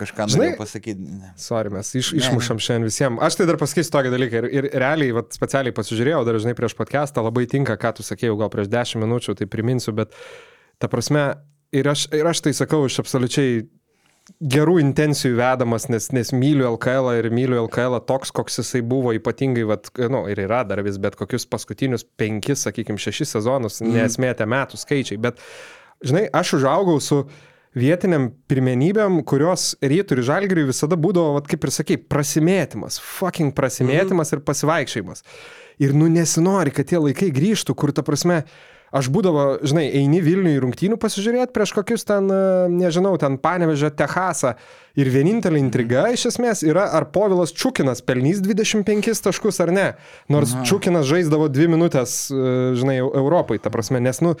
[0.00, 1.20] kažką noriu pasakyti.
[1.38, 3.22] Sorry, mes iš, išmušam šiandien visiems.
[3.22, 6.74] Aš tai dar pasakysiu tokį dalyką ir, ir realiai, vat, specialiai pasižiūrėjau, dar žinai prieš
[6.78, 10.18] podcastą, labai tinka, ką tu sakėjai, gal prieš 10 minučių, tai priminsiu, bet
[10.82, 11.28] ta prasme,
[11.72, 13.62] ir aš, ir aš tai sakau iš absoliučiai
[14.38, 19.64] gerų intencijų vedamas, nes, nes myliu LKL ir myliu LKL toks, koks jisai buvo ypatingai,
[19.68, 23.96] vat, nu, ir yra dar vis, bet kokius paskutinius penkis, sakykime, šešis sezonus, mm.
[23.98, 25.20] nesmėtė metų skaičiai.
[25.22, 25.40] Bet,
[26.06, 27.24] žinai, aš užaugau su
[27.76, 34.30] vietiniam pirmenybėm, kurios rytų ir žalgiriui visada būdavo, vat, kaip ir sakai, prasimėtimas, fucking prasimėtimas
[34.30, 34.38] mm.
[34.38, 35.24] ir pasivaikščiojimas.
[35.80, 38.42] Ir nu nesinori, kad tie laikai grįžtų, kur ta prasme,
[38.90, 44.56] Aš būdavo, žinai, eini Vilniui rungtynių pasižiūrėti prieš kokius ten, e, nežinau, ten Panevežę, Techasą.
[44.98, 49.86] Ir vienintelė intriga iš esmės yra, ar Povilas Čiukinas pelnys 25 taškus ar ne.
[50.28, 50.64] Nors Aha.
[50.66, 54.34] Čiukinas žaisdavo dvi minutės, e, žinai, Europai, ta prasme, nes, nu,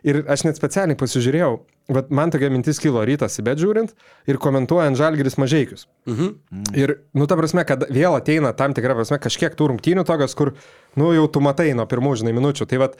[0.00, 1.52] ir aš net specialiai pasižiūrėjau,
[1.94, 3.94] vat man tokia mintis kilo rytas į bet žiūrint
[4.30, 5.86] ir komentuojant Žalgiris mažiekius.
[6.08, 6.32] Mhm.
[6.78, 10.54] Ir, nu, ta prasme, kad vėl ateina tam tikra prasme kažkiek tų rungtynių tokios, kur,
[11.00, 12.68] nu, jau tu matai nuo pirmų, žinai, minučių.
[12.70, 12.96] Tai vad,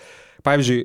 [0.46, 0.84] pavyzdžiui,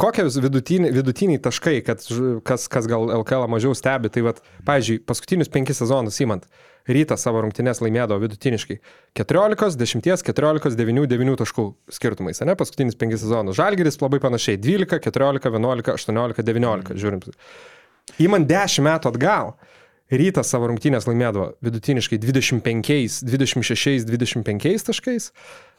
[0.00, 2.04] kokie vidutiniai, vidutiniai taškai, kad
[2.46, 6.46] kas, kas gal LKL mažiau stebi, tai vad, pavyzdžiui, paskutinius penkis sezonus įmant,
[6.88, 8.78] rytas savo rungtynės laimėdavo vidutiniškai
[9.18, 13.58] 14, 10, 14, 9, 9 taškų skirtumais, ne, paskutinius penkis sezonus.
[13.58, 14.60] Žalgeris labai panašiai.
[14.60, 17.24] 12, 14, 11, 18, 19, žiūrim.
[18.20, 19.54] Įmant 10 metų atgal,
[20.10, 25.30] rytas savo rungtynės laimėdavo vidutiniškai 25, 26, 25 taškais,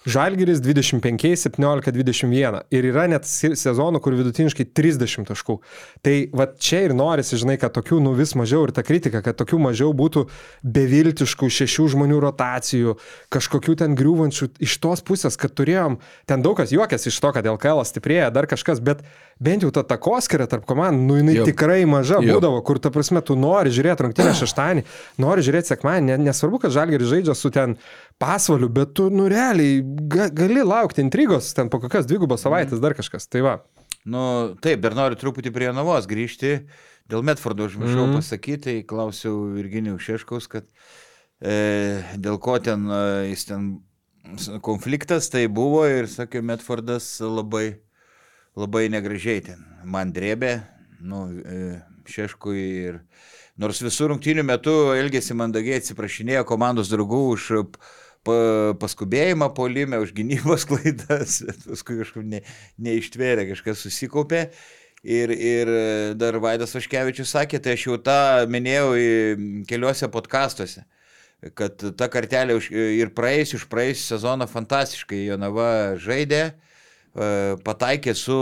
[0.05, 2.61] Žalgiris 25, 17, 21.
[2.73, 5.59] Ir yra net se- sezonų, kur vidutiniškai 30 taškų.
[6.01, 9.37] Tai va čia ir norisi, žinai, kad tokių nu vis mažiau ir ta kritika, kad
[9.37, 10.23] tokių mažiau būtų
[10.65, 12.95] beviltiškų šešių žmonių rotacijų,
[13.33, 17.45] kažkokių ten griūvančių iš tos pusės, kad turėjom, ten daug kas juokiasi iš to, kad
[17.45, 19.03] LKL stiprėja, dar kažkas, bet
[19.41, 21.45] bent jau ta takoskira tarp komandų, nu jinai Jo.
[21.49, 22.37] tikrai maža Jo.
[22.39, 24.83] būdavo, kur ta prasme tu nori žiūrėti rungtynę šeštąjį,
[25.21, 27.77] nori žiūrėti sekmąjį, ne, nesvarbu, kad Žalgiris žaidžia su ten
[28.21, 29.81] pasvaliu, bet tu, nu realiai,
[30.11, 33.27] ga, gali laukti intrigos ten po kokias dvigubos savaitės dar kažkas.
[33.31, 33.55] Tai va.
[34.05, 34.23] Nu,
[34.61, 36.61] taip, dar noriu truputį prie Navos grįžti.
[37.11, 38.17] Dėl Metfordo užmiršau mm.
[38.17, 40.67] pasakyti, tai klausiau Virginijų Šeškaus, kad
[41.43, 43.01] e, dėl ko ten e,
[43.33, 43.71] jis ten
[44.63, 47.81] konfliktas tai buvo ir sakė, Metfordas labai,
[48.55, 49.65] labai negražiai ten.
[49.83, 50.55] Man drėbė,
[51.03, 51.81] nu, e,
[52.11, 53.01] Šeškui ir
[53.61, 57.49] nors visų rungtynių metu elgėsi mandagiai, atsiprašinėjo komandos draugų už
[58.25, 62.43] paskubėjimą polime, už gynybos klaidas, paskui kažkaip ne,
[62.77, 64.47] neištvėrė, kažkas susikaupė.
[65.01, 65.69] Ir, ir
[66.13, 68.91] dar Vaidas Vaškevičius sakė, tai aš jau tą minėjau
[69.65, 70.83] keliuose podkastuose,
[71.57, 77.31] kad ta kartelė už, ir praėjus iš praėjusią sezoną fantastiškai Jonava žaidė, e,
[77.65, 78.37] pataikė su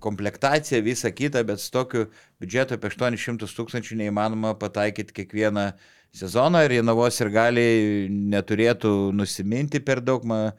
[0.00, 2.06] komplektacija, visa kita, bet su tokiu
[2.40, 5.72] biudžetu apie 800 tūkstančių neįmanoma pataikyti kiekvieną
[6.16, 7.68] sezoną ir Jonavos ir gali
[8.10, 10.24] neturėtų nusiminti per daug.
[10.28, 10.52] Ma,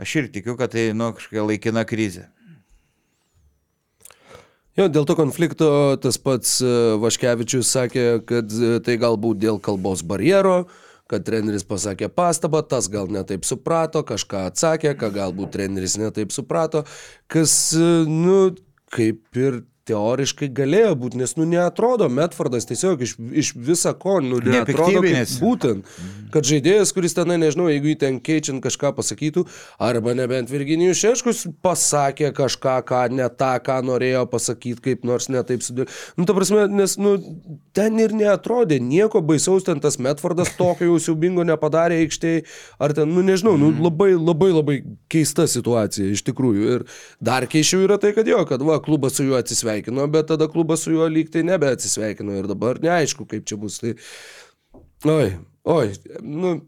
[0.00, 2.28] aš ir tikiu, kad tai nu, kažkokia laikina krizė.
[4.74, 5.68] Jo, dėl to konflikto
[6.02, 10.64] tas pats e, Vaškevičius sakė, kad e, tai galbūt dėl kalbos barjero,
[11.06, 16.82] kad treneris pasakė pastabą, tas gal netaip suprato, kažką atsakė, ką galbūt treneris netaip suprato,
[17.30, 18.48] kas, e, nu,
[18.90, 24.38] kaip ir teoriškai galėjo būti, nes, nu, neatrodo, Metfordas tiesiog iš, iš viso ko, nu,
[24.40, 25.90] neatrodo, kaip būtent,
[26.34, 29.44] kad žaidėjas, kuris tenai, nežinau, jeigu jį ten keičiant kažką pasakytų,
[29.82, 35.64] arba nebent Virginijus Šeškus pasakė kažką, ką ne tą, ką norėjo pasakyti, kaip nors netaip
[35.64, 35.90] sudėlė.
[36.16, 37.16] Nu, ta prasme, nes, nu,
[37.76, 42.46] ten ir neatrodė nieko baisaus, ten tas Metfordas tokio jau siubingo nepadarė aikštėje,
[42.80, 44.80] ar ten, nu, nežinau, nu, labai, labai, labai
[45.12, 46.66] keista situacija iš tikrųjų.
[46.78, 46.88] Ir
[47.24, 49.73] dar keišiau yra tai, kad jo, kad va, klubas su juo atsisveikino,
[50.12, 53.80] bet tada klubas su juo lyg tai nebeatsisveikino ir dabar neaišku, kaip čia bus.
[53.82, 53.94] Tai...
[55.04, 55.30] Oi,
[55.64, 56.60] oi, nu.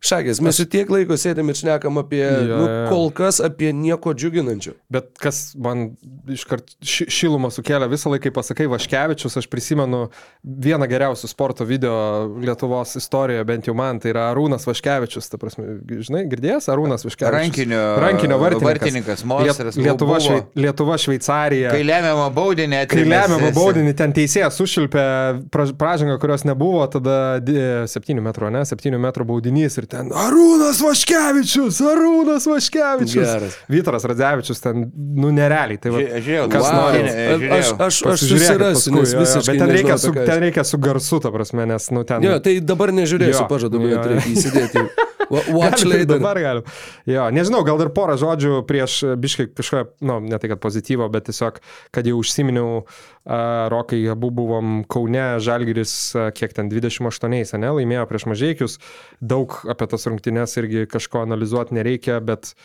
[0.00, 2.84] Šakės, mes jau tiek laiko sėdėm ir šnekam apie, Jo, nu, jo.
[2.88, 4.72] kol kas apie nieko džiuginančio.
[4.88, 5.90] Bet kas man
[6.32, 10.06] iškart ši, šilumą sukėlė visą laiką, kai pasakai Vaškevičius, aš prisimenu
[10.40, 11.92] vieną geriausių sporto video
[12.40, 15.66] Lietuvos istorijoje, bent jau man, tai yra Arūnas Vaškevičius, ta prasme,
[16.00, 17.36] žinai, girdėjęs Arūnas Vaškevičius.
[17.36, 18.70] Rankinio, rankinio vartininkas.
[18.70, 21.74] vartininkas, monstras, Liet, Lietuva, švei, Lietuva, Šveicarija.
[21.76, 23.12] Kai lemiamą baudinį Kai atrėmė.
[23.18, 25.04] lemiamą baudinį ten teisėjas sušilpė
[25.52, 31.80] praž- pražangą, kurios nebuvo, tada 7 metrų, ne, 7 metrų baudinys ir ten Arūnas Vaškevičius,
[31.90, 33.26] Arūnas Vaškevičius.
[33.26, 33.56] Geras.
[33.72, 35.80] Vytaras Radzevičius ten, nu, nerealiai.
[35.82, 36.78] Tai va, Ži- žiūrėjau, kas wow.
[36.80, 37.02] nori.
[37.10, 37.58] Žiūrėjau.
[37.58, 39.46] Aš, aš, aš, susirasiu, nes visiškai.
[39.50, 42.24] Bet ten reikia, nežinau, su, ten reikia su garsu, ta prasme, nes, nu, ten...
[42.24, 44.02] Jo, tai dabar nežiūrėsiu, Jo, pažadu, jo.
[44.14, 44.86] reikia įsidėti.
[45.30, 46.18] Wa- Watch later.
[46.18, 46.66] Dabar galim.
[47.06, 51.28] Jo, nežinau, gal dar porą žodžių prieš biškai kažkokią, nu, ne tai kad pozityvo, bet
[51.30, 51.60] tiesiog,
[51.94, 57.30] kad jau užsiminiau, uh, Rokai, abu buvom Kaune, Žalgiris, uh, kiek ten 28,
[57.62, 58.78] ne, laimėjo prieš mažiekius.
[59.22, 62.56] Daug apie tas rungtynes irgi kažko analizuoti nereikia, bet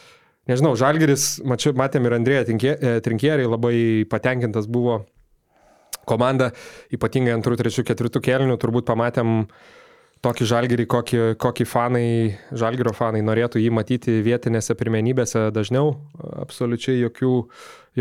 [0.49, 2.49] nežinau, Žalgiris, mačiu, matėm ir Andrėją
[3.05, 3.75] Trinkieriai, labai
[4.09, 5.03] patenkintas buvo
[6.09, 6.51] komanda,
[6.93, 9.45] ypatingai antrų, trečių, ketvirtų kelnių, turbūt pamatėm
[10.25, 12.07] tokį žalgerį, kokį, kokį fanai,
[12.57, 15.95] žalgerio fanai norėtų jį matyti vietinėse pirmenybėse dažniau,
[16.41, 17.33] absoliučiai jokių,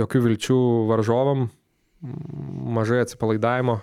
[0.00, 0.60] jokių vilčių
[0.90, 1.48] varžovam,
[2.78, 3.82] mažai atsipalaidavimo.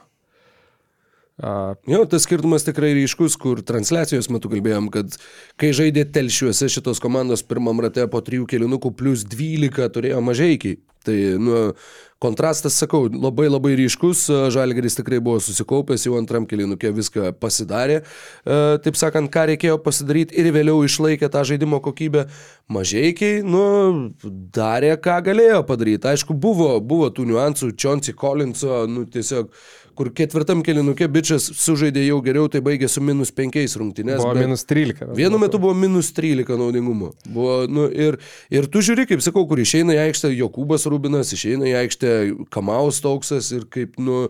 [1.41, 5.15] A, Jo, tas skirtumas tikrai ryškus, kur transliacijos metu kalbėjom, kad
[5.61, 10.77] kai žaidė telšiuose šitos komandos pirmam rate po trijų kelinukų plus 12 turėjo mažaikiai.
[11.05, 11.61] Tai, nu,
[12.21, 18.59] kontrastas, sakau, labai labai ryškus, Žalgeris tikrai buvo susikaupęs, jau antram kelinukė viską pasidarė, e,
[18.85, 22.27] taip sakant, ką reikėjo pasidaryti ir vėliau išlaikė tą žaidimo kokybę.
[22.71, 23.63] Mažaikiai, nu,
[24.53, 26.11] darė, ką galėjo padaryti.
[26.13, 29.49] Aišku, buvo, buvo tų niuansų, Čionci Collinso, nu, tiesiog
[29.97, 34.21] kur ketvirtam kelinukė bičias sužaidė jau geriau, tai baigė su minus 5 rungtynės.
[34.23, 35.11] buvo minus 13.
[35.17, 37.11] Vienu metu buvo minus 13 naudingumo.
[37.27, 38.17] Buvo, nu, ir,
[38.53, 42.15] ir tu žiūri, kaip sakau, kur išeina į aikštę Jokūbas Rubinas, išeina į aikštę
[42.53, 44.25] Kamaus Tauksas ir kaip, nu,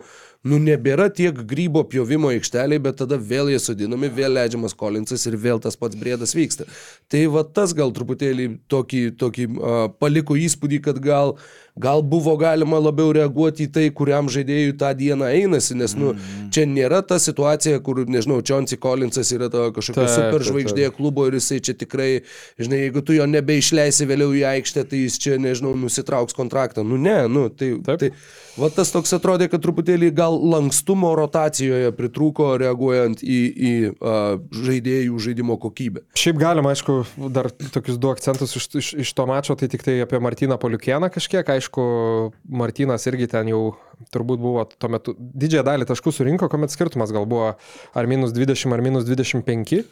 [0.48, 5.38] nu nebėra tiek grybo pjovimo aikšteliai, bet tada vėl jie sudinami, vėl leidžiamas Kolinsas ir
[5.42, 6.70] vėl tas pats brėdas vyksta.
[7.12, 11.36] Tai va tas gal truputėlį tokį, tokį uh, paliko įspūdį, kad gal,
[11.80, 16.50] gal buvo galima labiau reaguoti į tai, kuriam žaidėjui tą dieną einasi, nes nu, Mhm.
[16.52, 21.34] čia nėra ta situacija, kur, nežinau, Čionsi Kolinsas yra to kažkokio Taip, superžvaigždė klubo ir
[21.40, 22.22] jisai čia tikrai,
[22.60, 26.84] žinai, jeigu tu jo nebeišleisi vėliau į aikštę, tai jis čia, nežinau, nusitrauks kontraktą.
[26.84, 27.76] Nu ne, nu tai...
[27.86, 28.00] Taip.
[28.00, 28.12] tai
[28.60, 33.72] Va tas toks atrodė, kad truputėlį gal lankstumo rotacijoje pritrūko reaguojant į, į
[34.04, 34.16] a,
[34.52, 36.02] žaidėjų žaidimo kokybę.
[36.20, 36.98] Šiaip galima, aišku,
[37.32, 41.08] dar tokius du akcentus iš, iš, iš to mačo, tai tik tai apie Martyną Poliukieną
[41.16, 41.61] kažkiek, aišku,
[42.50, 43.76] Martynas irgi ten jau
[44.14, 47.52] turbūt buvo tuo metu, didžiąją dalį taškų surinko, kuomet skirtumas gal buvo
[47.94, 49.76] ar minus 20, ar minus 25.
[49.78, 49.84] a,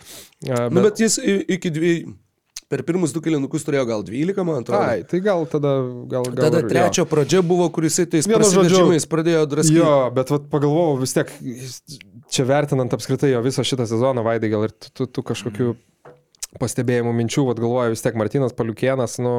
[0.49, 2.15] Bet, nu, bet jis iki dviejų,
[2.69, 4.81] per pirmus du kilinukus turėjo gal 12, man atrodo.
[4.81, 5.75] Ai, tai gal tada,
[6.09, 6.69] gal, gal Tada ir- jo.
[6.69, 9.77] trečio pradžia buvo, kuris tais prasiveržimais pradėjo draskyti.
[9.81, 11.31] Jo, bet vat, pagalvojau vis tiek,
[12.29, 15.75] čia vertinant apskritai jo visą šitą sezoną, Vaidai, gal ir tu, tu, tu kažkokių
[16.57, 19.33] pastebėjimų minčių, vad galvoju, vis tiek Martinas Paliukienas, nu,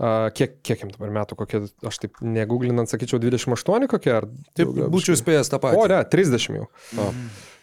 [0.00, 4.28] a, kiek, kiek jam dabar metų, kokie, aš taip neguglinant, sakyčiau, 28 kokie, ar...
[4.54, 5.82] Taip, daugiau, būčiau spėjęs tą patį.
[5.82, 6.68] O, ne, 30 jau.
[6.96, 7.10] O.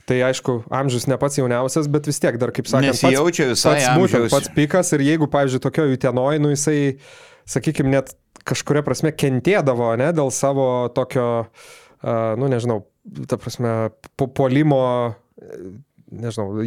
[0.05, 3.87] Tai aišku, amžius ne pats jauniausias, bet vis tiek dar, kaip sakant, Nesijaučia pats, pats,
[3.97, 6.77] būtent, pats pikas ir jeigu, pavyzdžiui, tokio įtenoj, nu jisai,
[7.49, 8.13] sakykime, net
[8.45, 12.83] kažkuria prasme kentėdavo, ne, dėl savo tokio, uh, nu nežinau,
[13.25, 13.73] ta prasme,
[14.13, 14.83] po polimo,
[16.21, 16.63] nežinau,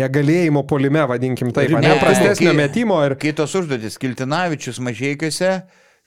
[0.00, 3.16] negalėjimo polime, vadinkim taip, ne prastesnio metimo ir...
[3.22, 5.52] Kitos užduotis, Kiltinavičius mažiekiuose,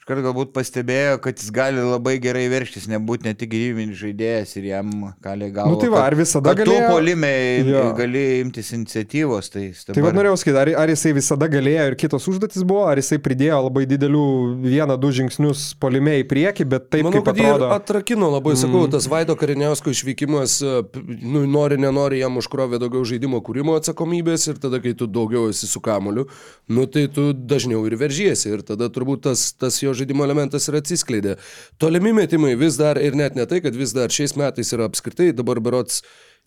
[0.06, 4.68] iškart galbūt pastebėjo, kad jis gali labai gerai verštis, nebūti ne tik gyvybinis žaidėjas ir
[4.70, 4.89] jam
[5.24, 5.72] gali gauti.
[5.74, 7.32] Nu tai va, ar visada kad tu galėjo- polime
[7.65, 7.82] Jo.
[7.98, 10.12] gali imtis iniciatyvos, tai jis Tai dabar...
[10.12, 13.63] vad norėjau sakyti, ar, ar jisai visada galėjo ir kitos užduotis buvo, ar jisai pridėjo
[13.65, 14.26] labai didelių
[14.62, 17.72] vieną, du žingsnius polime į priekį, bet taip Manau, kaip atrodo.
[17.74, 18.94] atrakino labai, sakau, mm.
[18.94, 20.86] tas Vaido Kariniausko išvykimas, e,
[21.26, 25.65] nu, nori, nenori, jam užkrovė daugiau žaidimo kūrimo atsakomybės ir tada, kai tu daugiau esi
[25.65, 26.30] su kamoliu,
[26.70, 30.79] nu, tai tu dažniau ir veržiesi ir tada turbūt tas, tas jo žaidimo elementas ir
[30.81, 31.39] atsiskleidė.
[31.81, 35.31] Tolimi metimai vis dar ir net ne tai, kad vis dar šiais metais yra apskritai
[35.36, 36.03] dabar berots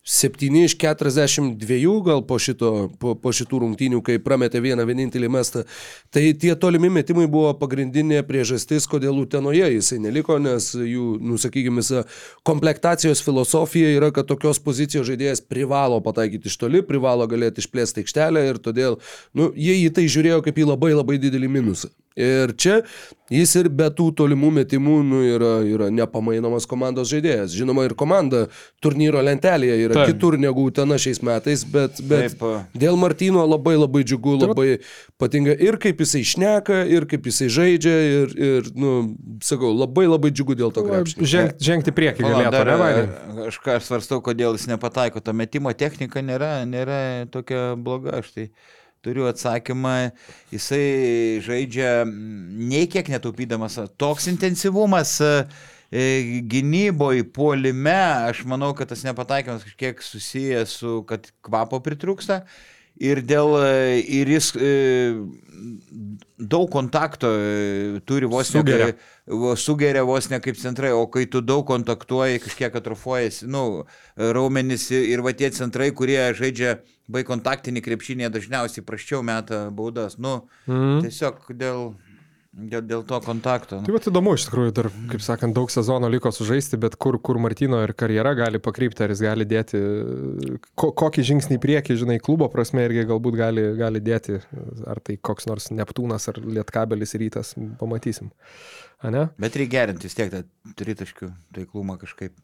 [0.08, 5.64] 7 iš 42 gal po, šito, po, po šitų rungtynių, kai prametė vieną vienintelį mestą.
[6.14, 11.84] Tai tie tolimi metimai buvo pagrindinė priežastis, kodėl Utenoje jisai neliko, nes jų, nusakykime,
[12.48, 18.48] komplektacijos filosofija yra, kad tokios pozicijos žaidėjas privalo pataikyti iš toli, privalo galėti išplėsti aikštelę
[18.48, 19.00] ir todėl
[19.36, 21.92] nu, jie į tai žiūrėjo kaip į labai labai didelį minusą.
[22.18, 22.80] Ir čia
[23.30, 27.52] jis ir be tų tolimų metimų nu, yra, yra nepamainomas komandos žaidėjas.
[27.54, 28.46] Žinoma, ir komanda
[28.82, 30.08] turnyro lentelėje yra Taip.
[30.08, 30.16] Taip.
[30.16, 34.66] kitur negu Utena šiais metais, bet, bet Taip, dėl Martino labai labai džiugu, labai
[35.20, 38.94] patinka ir kaip jisai šneka, ir kaip jisai žaidžia, ir, ir nu,
[39.44, 41.28] sakau, labai labai džiugu dėl to krepšinio.
[41.28, 43.06] Žengti, žengti priekį galėtų, ne, Vaidai?
[43.48, 45.22] Aš ką svarstau, kodėl jis nepataiko.
[45.22, 47.00] Ta metimo technika nėra, nėra
[47.32, 48.18] tokia bloga.
[48.22, 48.48] Aš tai
[49.04, 50.10] turiu atsakymą.
[50.52, 53.78] Jisai žaidžia nei kiek netaupydamas.
[54.00, 55.32] Toks intensyvumas e,
[55.90, 56.06] e,
[56.50, 57.98] gynyboje, puolime,
[58.30, 62.42] aš manau, kad tas nepataikymas kažkiek susijęs su, kad kvapo pritrūksta.
[63.00, 64.70] Ir, dėl, e, ir jis e,
[66.38, 68.92] daug kontakto e, turi vos ne Sugeria.
[69.26, 73.84] vo- sugeria vos ne kaip centrai, o kai tu daug kontaktuoji, kažkiek atrofuojasi, nu,
[74.16, 80.18] raumenys ir va tie centrai, kurie žaidžia bai kontaktinį krepšinį, dažniausiai praščiau meta baudas.
[80.18, 81.02] Nu, Mhm.
[81.06, 81.94] tiesiog dėl,
[82.52, 83.78] dėl, dėl to kontakto.
[83.82, 83.96] Tai Nu.
[83.96, 87.80] va įdomu, iš tikrųjų, dar, kaip sakant, daug sezono liko sužaisti, bet kur, kur Martino
[87.84, 89.82] ir karjera gali pakrypti, ar jis gali dėti,
[90.78, 94.40] ko, kokį žingsnį į priekį, žinai, klubo prasme irgi galbūt gali, gali dėti,
[94.88, 98.32] ar tai koks nors Neptūnas, ar Lietkabelis rytas, pamatysim.
[99.04, 99.28] Ane?
[99.38, 100.42] Bet reikia gerinti vis tiek tą
[100.80, 102.34] tritaškių taiklumą kažkaip.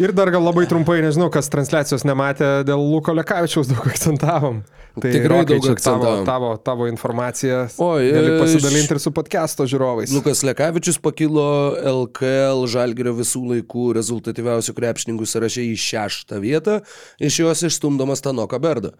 [0.00, 4.62] Ir dar gal labai trumpai, nežinau, kas transliacijos nematė, dėl Luko Lekavičiaus daug akcentavom.
[5.00, 6.24] Tai Tikrai daug tavo, akcentavom.
[6.26, 7.66] tavo, tavo informacija.
[7.78, 10.10] Oi, gali e, pasidalinti ir su podcast'o žiūrovais.
[10.16, 11.44] Lukas Lekavičius pakilo
[11.92, 16.80] LKL Žalgirio visų laikų rezultatyviausių krepšininkų sąraše į šeštą vietą,
[17.22, 18.96] iš jos išstumdamas Tanoką Berdą.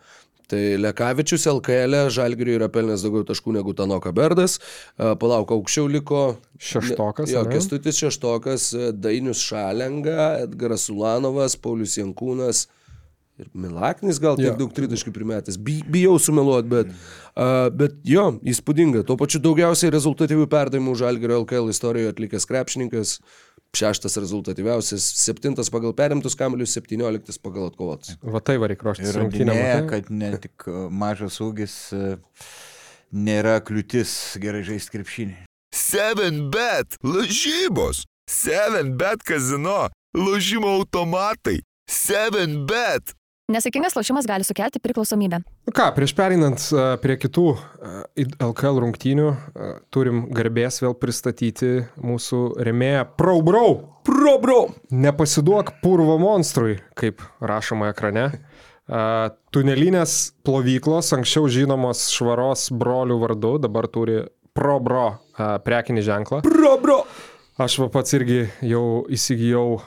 [0.51, 4.57] Tai Lekavičius LKL Žalgirio yra pelnęs daugiau taškų negu Tanoka Berdas.
[4.99, 6.23] A, Palauk, aukščiau liko
[6.59, 7.45] Šeštokas, Jo?
[7.51, 12.67] Kestutis Šeštokas, Dainius Šalenga, Edgaras Ulanovas, Paulius Jankūnas.
[13.41, 14.57] Ir Milaknis gal tiek Jo.
[14.59, 15.57] daug tritaškių primetęs.
[15.57, 16.87] Bi- Bijau sumeluoti, bet,
[17.41, 19.01] uh, bet jo, įspūdinga.
[19.09, 23.15] Tuo pačiu daugiausiai rezultatyvių perdavimų Žalgirio LKL istorijoje atlikęs krepšininkas.
[23.73, 28.17] Šeštas rezultatyviausias, septintas pagal perimtus kamelius, septynioliktas pagal atkovotus.
[28.21, 29.53] Va tai va reikia ruoštis Ir rungtynėm.
[29.55, 29.89] rodinėja, matai?
[30.03, 31.77] kad ne tik mažas ūgis
[33.15, 35.37] nėra kliūtis gerai žaisti krepšinį.
[35.73, 36.99] 7bet.
[37.07, 38.05] Lažybos.
[38.31, 39.89] 7bet kazino.
[40.11, 41.61] Lošimo automatai.
[41.87, 43.13] 7bet.
[43.51, 45.39] Nesėkmingas lošimas gali sukelti priklausomybę.
[45.71, 47.45] Ką, prieš perinant a, prie kitų
[48.43, 53.77] LKL rungtynių, a, turim garbės vėl pristatyti mūsų remėją ProBrau.
[54.07, 54.59] Probro.
[54.91, 58.27] Nepasiduok purvo monstrui, kaip rašoma ekrane.
[58.91, 64.25] A, Tunelinės plovyklos, anksčiau žinomos švaros brolių vardu, dabar turi
[64.59, 65.07] ProBro
[65.63, 66.43] prekinį ženklą.
[66.43, 67.05] Probro.
[67.61, 69.83] Aš pats irgi jau įsigijau uh,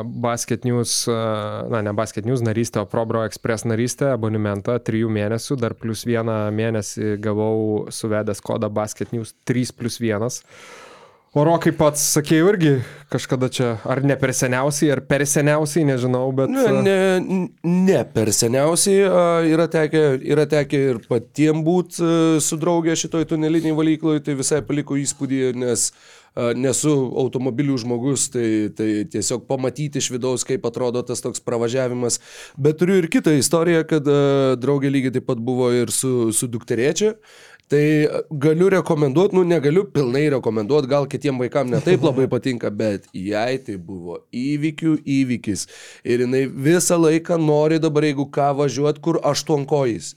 [0.00, 5.58] Basket News, uh, na ne Basket News narystę, o ProBro Express narystę, abonementą trijų mėnesių,
[5.60, 10.40] dar plus vieną mėnesį gavau suvedęs kodą Basket News 3 plus 1.
[11.36, 12.70] O rokai pats sakėjau irgi
[13.12, 16.52] kažkada čia, ar ne per seniausiai, ar per seniausiai, nežinau, bet...
[16.52, 22.96] Ne, ne, ne per seniausiai a, yra tekę, yra tekę ir patiem būti su draugė
[23.00, 25.90] šitoj tuneliniai valykloj, tai visai paliko įspūdį, nes
[26.56, 32.20] nesu automobilių žmogus, tai, tai tiesiog pamatyti iš vidaus, kaip atrodo tas toks pravažiavimas.
[32.60, 34.06] Bet turiu ir kitą istoriją, kad
[34.60, 37.16] draugė lygiai taip pat buvo ir su, su dukterėčia.
[37.68, 38.08] Tai
[38.40, 43.74] galiu rekomenduoti, nu negaliu pilnai rekomenduoti, gal kitiem vaikam netaip labai patinka, bet jai tai
[43.76, 45.66] buvo įvykių įvykis.
[46.08, 50.14] Ir jinai visą laiką nori dabar, jeigu ką, važiuoti kur aštuonkojais.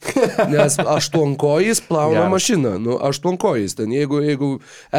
[0.53, 2.31] Nes aštuonkojais plauna Geras.
[2.37, 3.75] mašina, nu aštuonkojais.
[3.81, 4.53] Ten jeigu, jeigu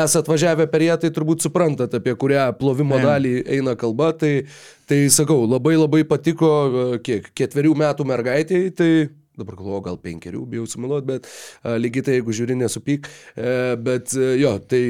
[0.05, 3.09] esat važiavę per ją, tai turbūt suprantat, apie kurią plovimo Ne.
[3.09, 4.13] dalį eina kalba.
[4.13, 4.35] Tai,
[4.93, 6.53] tai sakau, labai labai patiko,
[7.01, 8.93] kiek, ketverių metų mergaitėjai, tai
[9.39, 11.29] dabar galvoju, gal penkerių, bijau sumiluoti, bet
[11.81, 13.09] lygiai tai, jeigu žiūri, nesupyk.
[13.37, 14.81] E, bet e, jo, tai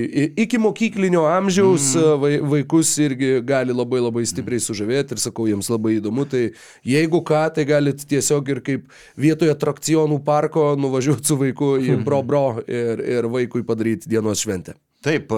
[0.43, 2.22] iki mokyklinio amžiaus mm.
[2.22, 6.26] vai, vaikus irgi gali labai labai stipriai sužavėti ir sakau, jiems labai įdomu.
[6.30, 6.45] Tai
[6.88, 8.88] jeigu ką, tai galit tiesiog ir kaip
[9.20, 14.76] vietoje atrakcionų parko nuvažiuoti su vaiku į bro bro ir, ir vaikui padaryti dienos šventę.
[15.03, 15.32] Taip,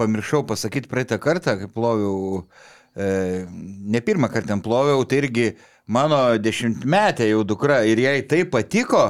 [0.00, 5.50] pamiršau pasakyti praeitą kartą, kai ploviau, e, ne pirmą kartą ten ploviau, tai irgi
[5.90, 9.04] mano dešimtmetė jau dukra ir jai tai patiko,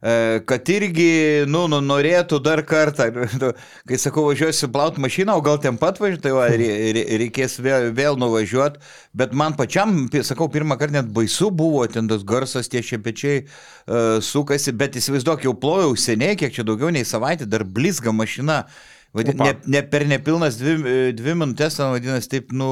[0.00, 3.06] e, kad irgi, nu, nu, norėtų dar kartą,
[3.42, 3.52] Nu,
[3.88, 7.58] kai sakau, važiuosiu plaut mašiną, o gal ten pat važiuoti, tai va, rei- rei- reikės
[7.64, 8.80] vėl, vėl nuvažiuoti,
[9.16, 14.18] bet man pačiam, sakau, pirmą kartą net baisu buvo, ten tas garsas, tie šepečiai uh,
[14.24, 18.64] sukasi, bet įsivaizduok, jau plojau seniai, kiek čia daugiau nei savaitę, dar blizga mašina.
[19.16, 19.48] Vadi, Opa.
[19.48, 22.68] ne, ne per nepilnas dvi, e, dvi minutės, ten vadinasi, taip, nu,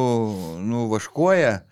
[0.61, 1.62] nu vaškuoja.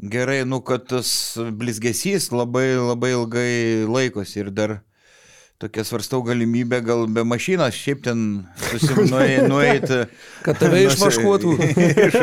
[0.00, 3.50] Gerai, nu, kad tas blizgesys labai labai ilgai
[3.88, 4.78] laikosi ir dar
[5.60, 8.20] tokia svarstau galimybę gal be mašinos šiaip ten
[8.70, 9.98] susinueiti.
[10.46, 11.52] Kad tave išvaškuotų.
[12.06, 12.16] iš,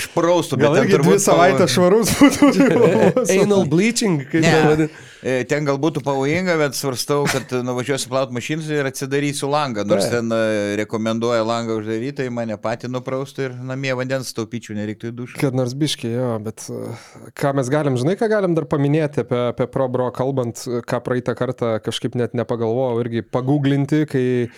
[0.00, 2.50] išpraustų, bet Gal ten irgi dvi turbūt savaitės švarus būtų.
[3.38, 4.90] Anal bleaching, kaip tai vadina.
[5.22, 9.84] E, Ten gal būtų pavojinga, bet svarstau, kad nuvažiuosiu plaut mašiną ir atsidarysiu langą.
[9.86, 10.16] Nors Taip.
[10.18, 10.40] ten e,
[10.80, 15.38] rekomenduoja langą uždaryti, tai mane patį nupraustų ir namie vandens taupyčiau, nereiktų į dušą.
[15.38, 17.06] Kad nors biškiai, jo, bet uh,
[17.38, 21.76] ką mes galim, žinai, ką galim dar paminėti apie, apie ProBro kalbant, ką praeitą kartą
[21.86, 24.50] kažkaip net nepagalvojau irgi paguglinti, kai e,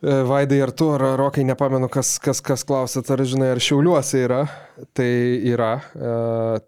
[0.00, 4.40] Vaidai ar tu, ar Rokai, nepamenu, kas, kas, kas klausėt, ar žinai, ar Šiauliuose yra.
[4.96, 5.08] Tai
[5.44, 6.12] yra, e,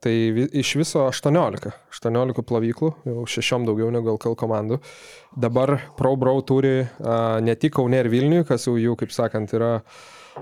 [0.05, 0.13] tai
[0.61, 4.83] iš viso 18, 18 plovyklų, jau šešiom daugiau negu LKL komandų.
[5.41, 6.89] Dabar ProBro turi e,
[7.41, 9.79] ne tik Kaune ir Vilniuje, kas jau jų, kaip sakant, yra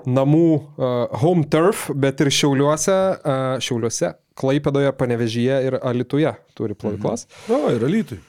[0.07, 7.27] namų uh, home turf, bet ir Šiauliuose, uh, Šiauliuose, Klaipėdoje, Panevežyje ir Alituje turi plovyklas.
[7.49, 7.57] Mhm.
[7.57, 8.21] O, ir alytui.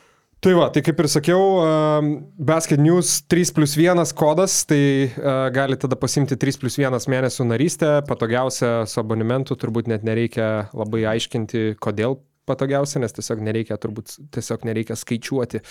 [0.41, 5.51] Tai va, tai kaip ir sakiau, um, Basket News 3 plus 1 kodas, tai uh,
[5.53, 11.03] gali tada pasimti 3 plus 1 mėnesių narystę, patogiausia su abonementu, turbūt net nereikia labai
[11.11, 12.17] aiškinti, kodėl
[12.49, 15.61] patogiausia, nes tiesiog nereikia, turbūt tiesiog nereikia skaičiuoti,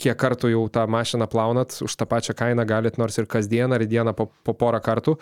[0.00, 3.84] kiek kartų jau tą mašiną plaunat, už tą pačią kainą galit nors ir kasdieną, ar
[3.84, 5.18] dieną po, po porą kartų.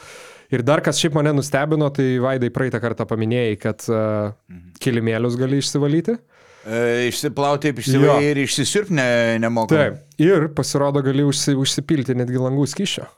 [0.55, 4.30] Ir dar kas šiaip mane nustebino, tai Vaidai praeitą kartą paminėjai, kad uh,
[4.78, 6.20] kilimėlius gali išsivalyti.
[6.62, 9.08] E, išsiplauti, taip išsivalyti ir išsisirpti ne,
[9.42, 9.74] nemoka.
[9.74, 10.02] Taip.
[10.22, 13.08] Ir pasirodo, gali užsi, užsipilti netgi langų skyšio.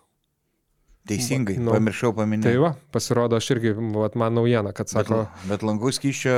[1.05, 2.49] Teisingai, Nu, pamiršau paminėti.
[2.49, 5.19] Tai va, pasirodo, aš irgi, vat, man naujiena, kad Bet, sako,
[5.51, 6.37] bet langų skyščio,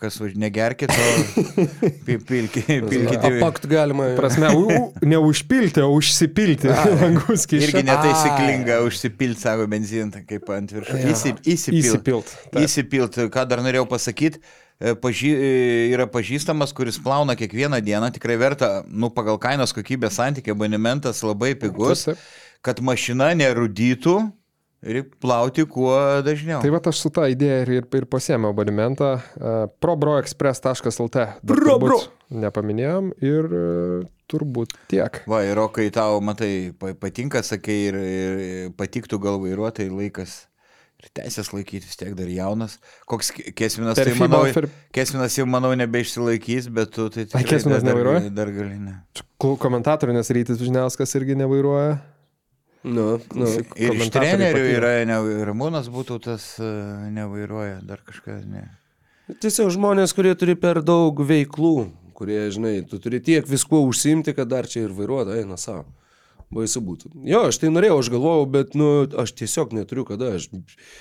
[0.00, 0.32] kas važ...
[0.42, 1.44] negerkit, o
[2.08, 3.30] pi- pilki, pilkite.
[3.36, 4.08] Apakt galima.
[4.18, 6.72] prasme, u, ne užpilti, o užsipilti
[7.04, 7.68] langų skyšio.
[7.70, 10.74] Irgi netaisyklinga užsipilti savo benziną, kaip ant.
[10.80, 11.84] Įsip, įsipilti.
[11.86, 12.34] Įsipilt.
[12.50, 12.60] Taip.
[12.66, 14.42] Įsipilt, ką dar norėjau pasakyti,
[15.04, 15.30] pažy,
[15.94, 21.54] yra pažįstamas, kuris plauna kiekvieną dieną, tikrai verta, nu, pagal kainos kokybės santykį, abonementas labai
[21.54, 22.46] pigus, Taip, taip.
[22.64, 24.14] Kad mašina nerudytų
[24.80, 25.92] ir plauti kuo
[26.24, 26.62] dažniau.
[26.64, 31.16] Tai va, aš su tą idėją ir, ir, ir pasėmiau abonementą uh, probroexpress.lt.
[31.42, 33.60] Dar Pro, turbūt- nepaminėjom ir e,
[34.30, 35.16] turbūt tiek.
[35.28, 40.36] Va, ir o kai tau, matai, pa- patinka, sakai, ir, ir patiktų gal vairuotojai laikas
[41.02, 42.76] ir teisės laikytis, tiek dar jaunas.
[43.10, 47.44] Koks Ke- Kesminas, Per tai manau, per- Kesminas jau, manau, nebeišsilaikys, bet tu tai tikrai
[47.50, 48.22] Kesminas dar, nevairuoja?
[48.28, 48.94] dar, dar gali ne.
[49.42, 51.98] Komentatorių, nes rytis Žiniaskas irgi nevairuoja.
[52.82, 53.06] Nu,
[53.36, 53.48] nu.
[53.76, 56.54] Ir iš trenerių yra, ne, Ramūnas būtų tas
[57.12, 58.64] nevairuoja, dar kažkas ne.
[59.40, 61.74] Tiesiog žmonės, kurie turi per daug veiklų,
[62.16, 65.84] kurie, žinai, tu turi tiek viskuo užsimti, kad dar čia ir vairuoja, eina savo.
[66.50, 67.12] Baisu būtų.
[67.30, 68.86] Jo, aš tai norėjau, aš galvojau, bet, nu,
[69.22, 70.32] aš tiesiog neturiu kada.
[70.34, 70.48] Aš...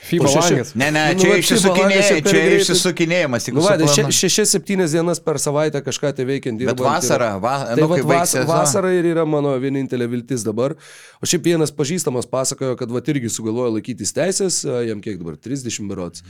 [0.06, 0.74] FIBA Po šeši- langas.
[0.78, 3.48] Ne, ne, Nu, čia va, išsisukinėjimas, čia išsisukinėjimas.
[3.56, 6.62] Nu, va, suplana- še, šešias, septynias dienas per savaitę kažką tai veikiant.
[6.62, 6.78] Bet
[7.18, 10.78] yra- va, Tai nu, kai vas, vasara ir yra mano vienintelė viltis dabar.
[11.18, 15.90] O šiaip vienas pažįstamas pasakojo, kad va irgi sugalvojo laikytis teisės, jam kiek dabar 30
[15.90, 16.22] berots.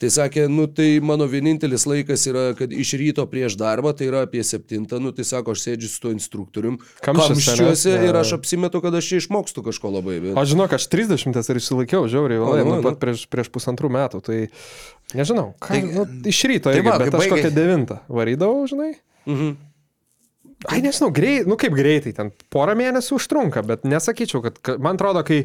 [0.00, 4.22] Tai sakė, nu tai mano vienintelis laikas yra, kad iš ryto prieš darbą, tai yra
[4.24, 6.78] apie 7, nu tai sako, aš sėdžiu su tuo instruktorium,
[8.00, 8.08] ne?
[8.08, 10.16] ir aš apsimetu, kad aš čia išmokstu kažko labai.
[10.24, 10.38] Bet...
[10.40, 12.86] Aš žinau, aš 30 ir išsilaikiau žiauriai, vėlai, nu, nuo nu.
[12.86, 14.22] pat prieš, prieš pusantrų metų.
[14.24, 14.38] Tai
[15.20, 18.62] nežinau, ką, Tai- nu, iš ryto, tai irgi, va, bet kai aš kokią devintą varydavau,
[18.72, 18.94] žinai.
[19.28, 19.58] Mhm.
[20.68, 25.22] Ai, nežinau, greit, nu kaip greitai, ten porą mėnesių užtrunka, bet nesakyčiau, kad man atrodo,
[25.28, 25.44] kai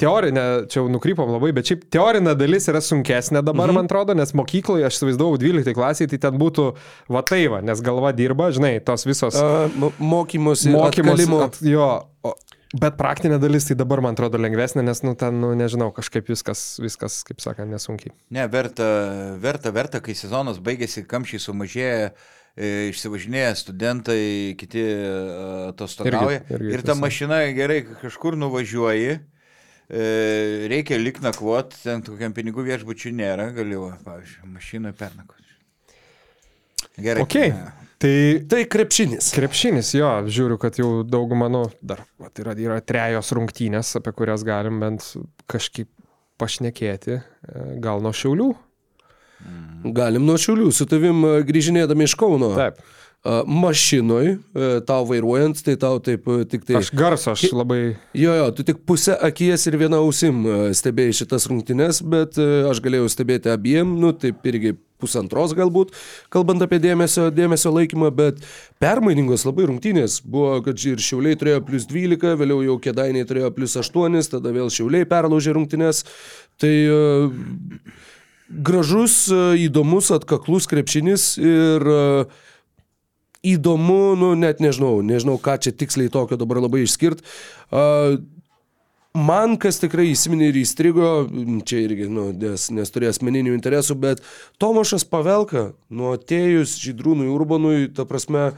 [0.00, 3.80] teorinė, čia jau nukrypom labai, bet šiaip teorinė dalis yra sunkesnė dabar, mhm.
[3.80, 6.68] man atrodo, nes mokykloje, aš įsivaizdavau 12 klasėje, tai ten būtų
[7.12, 9.38] va tai va, nes galva dirba, žinai, tos visos
[9.98, 11.12] mokymosi, mokymus.
[11.12, 11.40] atkalimo.
[11.46, 11.88] At, jo,
[12.26, 12.34] o,
[12.72, 16.64] bet praktinė dalis tai dabar man atrodo lengvesnė, nes, nu, ten, nu, nežinau, kažkaip viskas,
[16.82, 18.14] viskas kaip sakant, nesunkiai.
[18.34, 18.86] Ne, verta,
[19.42, 22.12] verta, verta, kai sezonas baigėsi, kamščiai sumažėja,
[22.56, 24.22] e, išsivažinėja studentai,
[24.60, 25.12] kiti e,
[25.72, 26.44] atostogauja.
[26.72, 29.20] Ir ta mašina gerai kažkur nuvažiuoji,
[29.90, 35.48] reikia lik nakvot, ten kokiam pinigų viešbučių nėra, galiu, pavyzdžiui, mašinoje pernakvoti.
[37.02, 37.24] Gerai.
[37.24, 37.72] Ok, ne.
[38.02, 38.14] tai
[38.48, 39.30] Tai krepšinis.
[39.36, 44.44] krepšinis, jo, žiūriu, kad jau daugumą, nu, dar, vat, yra, yra trejos rungtynės, apie kurias
[44.44, 45.06] galim bent
[45.50, 45.88] kažkaip
[46.42, 48.50] pašnekėti, e, gal nuo šiaulių.
[49.94, 52.52] Galim nuo šiulių, su tavim grįžinėdami iš Kauno.
[52.54, 52.78] Taip.
[53.22, 56.80] Mašinoj, a, tau vairuojant, tai tau taip a, tik tai...
[56.80, 57.94] Aš garso, aš labai...
[58.18, 62.82] Jo, jo, tu tik pusę akies ir vieną ausim a, stebėjai šitas rungtynes, bet aš
[62.82, 65.94] galėjau stebėti abiem, nu taip irgi pusantros galbūt,
[66.34, 68.42] kalbant apie dėmesio, dėmesio laikymą, bet
[68.82, 70.20] permainingos labai rungtynės.
[70.26, 74.70] Buvo, kad ir Šiauliai turėjo plus 12, vėliau jau Kedainiai turėjo plus 8, tada vėl
[74.70, 76.04] Šiauliai perlaužė rungtynės.
[76.62, 76.74] Tai
[78.52, 79.26] gražus,
[79.62, 82.40] įdomus, atkaklus krepšinis ir uh,
[83.42, 87.24] įdomu, nu net nežinau, nežinau, ką čia tiksliai tokio dabar labai išskirt.
[87.72, 88.22] Uh,
[89.12, 91.08] Man kas tikrai įsiminė ir įstrigo,
[91.68, 94.22] čia irgi, nu, nes, nes turėjo asmeninių interesų, bet
[94.56, 98.54] Tomašas Pavelka, nuo atėjus Žydrūnui Urbanui, ta prasme,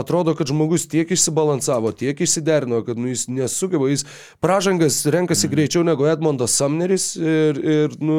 [0.00, 4.04] atrodo, kad žmogus tiek išsibalansavo, tiek išsiderino, kad nu, jis nesugeba, jis
[4.44, 8.18] pražangas renkasi greičiau negu Edmondas Samneris ir, ir nu,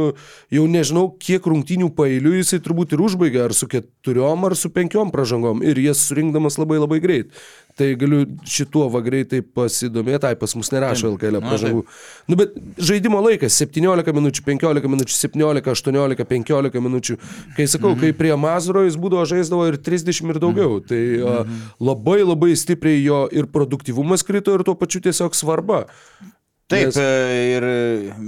[0.53, 5.13] jau nežinau, kiek rungtynių pailių jisai turbūt ir užbaigė, ar su keturiom, ar su penkiom
[5.15, 7.33] pražangom ir jas surinkdamas labai labai greit.
[7.79, 11.83] Tai galiu šituo va greitai pasidomėti, tai pas mus nerašo LKL Na, pražangų.
[12.27, 12.57] Nu, bet
[12.89, 17.15] žaidimo laikas 17 minučių, 15 minučių, 17, 18, 15 minučių.
[17.55, 20.81] Kai sakau, kai prie Mazuro jis būdavo žaisdavo ir 30 ir daugiau.
[20.83, 21.37] Tai a,
[21.79, 25.85] labai labai stipriai jo ir produktyvumas krito ir tuo pačiu tiesiog svarba.
[26.69, 27.63] Taip, Nes- e, ir,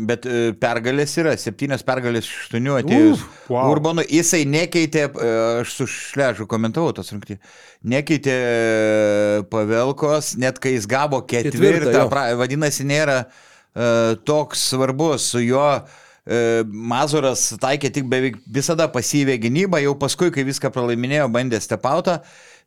[0.09, 3.19] bet e, pergalės yra, septynios pergalės iš aštuonių atėjus.
[3.21, 3.69] Uf, wow.
[3.69, 7.59] Urbano, jisai nekeitė, e, aš su šležu komentavau tas rungtynės,
[7.93, 8.35] nekeitė
[9.51, 15.67] Pavelkos, net kai jis gavo Ketvirtą, ketvirtą, pra, vadinasi, nėra e, toks svarbus su juo.
[16.25, 22.19] e, Mazuras taikė tik beveik visada pasyvę gynybą, jau paskui, kai viską pralaiminėjo, bandė stepautą,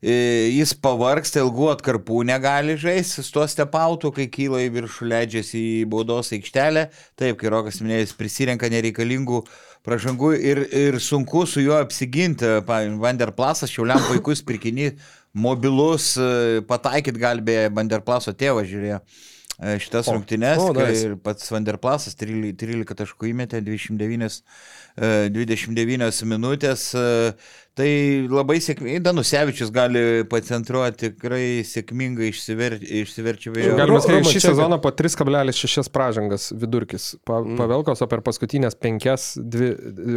[0.05, 5.84] jis pavargsta, ilgų atkarpų negali žaisti, su tuo stepautu, kai kyla į viršų, leidžiasi į
[5.92, 9.44] baudos aikštelę, taip, kai Rokas minėjo, jis prisirenka nereikalingų
[9.84, 12.48] pražangų ir, ir sunku su juo apsiginti.
[12.68, 14.98] Pavyzdžiui, Vanderplasas, šiauliam puikus pirkinys,
[15.34, 21.50] mobilus, e, pataikyt gali beje, Vanderplaso tėvas žiūrėjo e, šitas O, rungtynes, o, ir pats
[21.52, 26.92] Vanderplasas 13, 13 taškų įmetė, 29, e, 29 minutės.
[26.95, 27.34] e,
[27.74, 27.86] Tai
[28.30, 33.51] labai sėkmingai, Danusevičius gali pacentruoti tikrai sėkmingai išsiver, išsiverčia.
[33.74, 37.16] Galima sakyti, šį sezoną po 3,6 pražangas vidurkis.
[37.26, 37.59] Pa, Mm.
[37.59, 39.72] Pavelkos, o per paskutinės penkias dvi,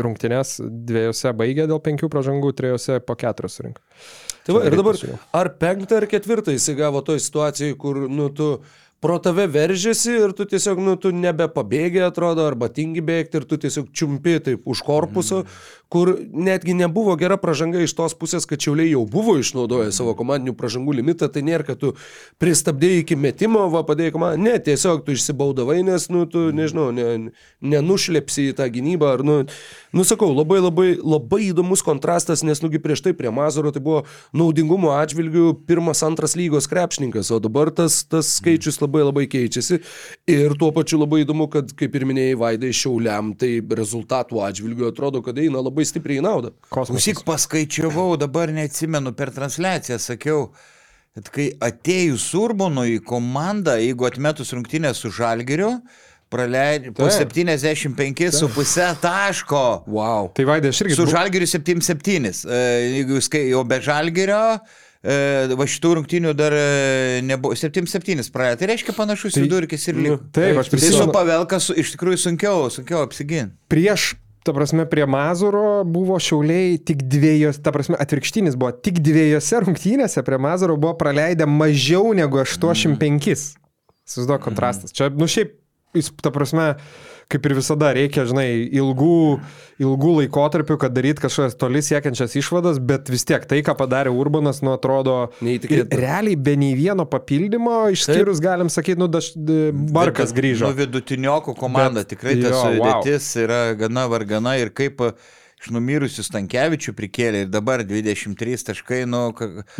[0.05, 3.81] rungtynės dviejose baigė dėl penkių pražangų, trijose po keturias surinko.
[4.45, 5.01] Tai va, ir dabar,
[5.33, 8.61] ar penktą ar ketvirtą jis gavo toj situacijai, kur, nu, tu
[8.99, 13.59] pro tave veržiasi ir tu tiesiog, nu, tu nebepabėgi, atrodo, arba tingi bėgti ir tu
[13.61, 15.43] tiesiog čiumpi taip už korpuso,
[15.87, 20.55] kur netgi nebuvo gera pažanga iš tos pusės, kad Šiauliai jau buvo išnaudoję savo komandinių
[20.57, 21.93] pažangų limitą, tai nėra, kad tu
[22.41, 27.31] pristabdėjai iki metimo, va padėjai komandą, ne, tiesiog tu išsibaudavai, nes, nu, tu, nežinau, ne,
[27.61, 29.37] nenušlepsi į tą gynybą, ar, nu,
[29.93, 34.03] nu, sakau, labai labai, labai įdomus kontrastas, nes, nugi prieš tai prie Mazaro tai buvo
[34.35, 39.79] naudingumo atžvilgių pirmas, antras lygos krepšininkas, o dabar tas, tas skaičius labai labai keičiasi
[40.31, 45.21] ir tuo pačiu labai įdomu, kad, kaip ir minėjai, Vaidai Šiauliam, tai rezultatų atžvilgių atrodo,
[45.25, 46.53] kad eina labai stipriai į naudą.
[46.73, 50.49] Klausyk, paskaičiavau, dabar neatsimenu, per transliaciją sakiau,
[51.17, 55.75] kad kai atėjus Urbonui į komandą, jeigu atmetus rungtynę su Žalgiriu,
[56.31, 57.31] praleidė po Taip.
[57.33, 59.63] 75,5 taško.
[59.87, 60.31] Wow.
[60.35, 60.97] Tai Vaidai, aš irgi...
[60.99, 62.27] Su Žalgiriu 7-7.
[62.27, 62.59] E,
[62.97, 66.53] Jeigu skai, jau be Žalgirio, e, va šitų rungtynių dar
[67.23, 67.53] nebuvo.
[67.55, 68.57] 7-7 praėjo.
[68.61, 70.17] Tai reiškia panašus Tai- vidurkis ir liko.
[70.33, 71.11] Taip, aš Tai su prisimenu.
[71.13, 73.55] pavelka su, iš tikrųjų sunkiau, sunkiau apsiginti.
[73.69, 79.59] prieš, ta prasme, prie Mazuro buvo šiauliai tik dviejose, ta prasme, atvirkštinis buvo tik dviejose
[79.65, 83.57] rungtynėse prie Mazuro buvo praleidę mažiau negu 85.
[84.07, 84.93] Susiduoda kontrastas.
[84.95, 85.51] Čia, nu šiaip,
[86.23, 86.75] ta prasme,
[87.27, 88.45] kaip ir visada, reikia, žinai,
[88.79, 89.15] ilgų,
[89.83, 94.61] ilgų laikotarpių, kad daryt kažkokias toli siekiančias išvadas, bet vis tiek tai, ką padarė Urbanas,
[94.63, 99.33] nu atrodo, realiai be nei vieno papildymo, išskyrus, galim sakyti, nu, daž,
[99.93, 100.71] Barkas grįžo.
[100.71, 102.03] Nu, vidutiniokų komanda.
[102.03, 103.01] Bet- Tikrai tas jo, wow.
[103.03, 105.03] sudėtis yra gana vargana ir kaip
[105.57, 109.23] iš numirusių Stankievičių prikėlė ir dabar 23 taškai, nu,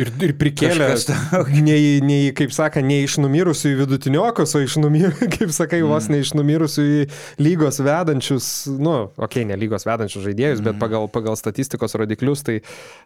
[0.02, 0.88] Ir, ir prikėlė,
[1.62, 5.92] nei, nei, kaip sako, ne iš numirusių į vidutiniokus, o iš numirusių, kaip sakai, Mm.
[5.92, 7.00] vos ne iš numirusių į
[7.38, 10.66] lygos vedančius, nu, okei, okay, ne lygos vedančius žaidėjus, Mm.
[10.72, 12.58] bet pagal, pagal statistikos rodiklius, tai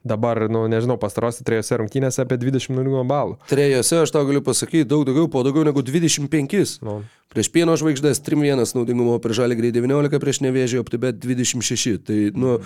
[0.04, 3.36] dabar, nu, nežinau, pastarosios trejose rungtynėse apie 20 nulinio balų.
[3.52, 6.78] Trejose aš tau galiu pasakyti daug daugiau, po daugiau negu 25.
[6.82, 7.02] Nu.
[7.32, 12.02] Prieš pieno žvaigždės 3-1 naudingumo, prieš žalį grei 19, prieš nevėžį optibet 26.
[12.04, 12.58] Tai, nu,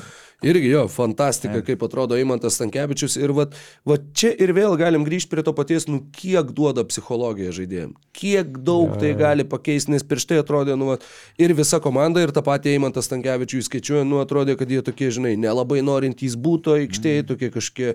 [0.45, 3.17] irgi jo, fantastika, kaip atrodo Eimantas Stankievičius.
[3.19, 3.47] Ir va,
[3.89, 7.95] va čia ir vėl galim grįžti prie to paties, nu, kiek duoda psichologija žaidėjim.
[8.17, 10.99] Kiek daug tai gali pakeisti, nes prieš tai atrodė, nu, va,
[11.41, 15.35] ir visa komanda, ir tą patį Eimantas Stankievičius skaičiuoja, nu, atrodė, kad jie tokie, žinai,
[15.41, 17.91] nelabai norintys būtų aikštėje, tokie kažkokie,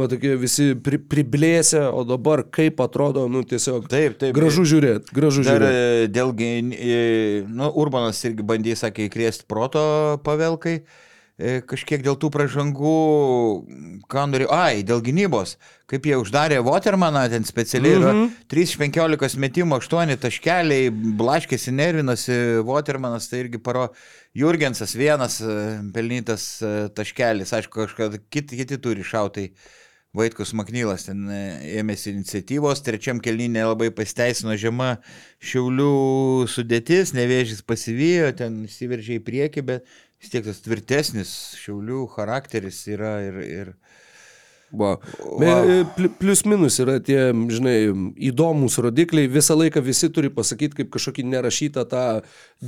[0.00, 4.34] va, tokie visi pri, priblėsę, o dabar kaip atrodo, nu, tiesiog Taip, taip.
[4.36, 5.86] gražu žiūrėti, gražu žiūrėti.
[6.02, 6.98] e, dėl, gyn- e,
[7.52, 9.84] nu, Urbanas irgi bandys, sakė, įkrėsti proto
[10.24, 10.80] pavelkai.
[11.42, 12.96] E, Kažkiek dėl tų pražangų,
[14.10, 15.56] ką norėjau, ai, dėl gynybos,
[15.90, 18.30] kaip jie uždarė Watermaną ten specialiai, mm -hmm.
[18.52, 22.38] 3 iš 15 metimų, 8 taškeliai, blaškėsi, nervinasi
[22.68, 23.88] Watermanas, tai irgi paro
[24.34, 29.50] Jurgensas vienas e, pelnytas e, taškelis, aišku, kažkada kiti, kiti turi šautai.
[30.12, 31.24] Vaitkus Maknylas ten
[31.80, 34.98] ėmėsi iniciatyvos, trečiam kelnynė labai pasiteisino žema
[35.40, 39.88] šiaulių sudėtis, nevėžys pasivijo, ten įsiveržė į priekį, bet
[40.22, 43.42] vis tiek tas tvirtesnis šiaulių charakteris yra ir...
[43.42, 43.74] ir
[44.72, 44.94] Va.
[45.36, 47.18] Be- pli- Plius minus yra tie,
[47.52, 47.74] žinai,
[48.30, 49.28] įdomus rodikliai.
[49.28, 52.04] Visą laiką visi turi pasakyti kaip kažkokį nerašytą tą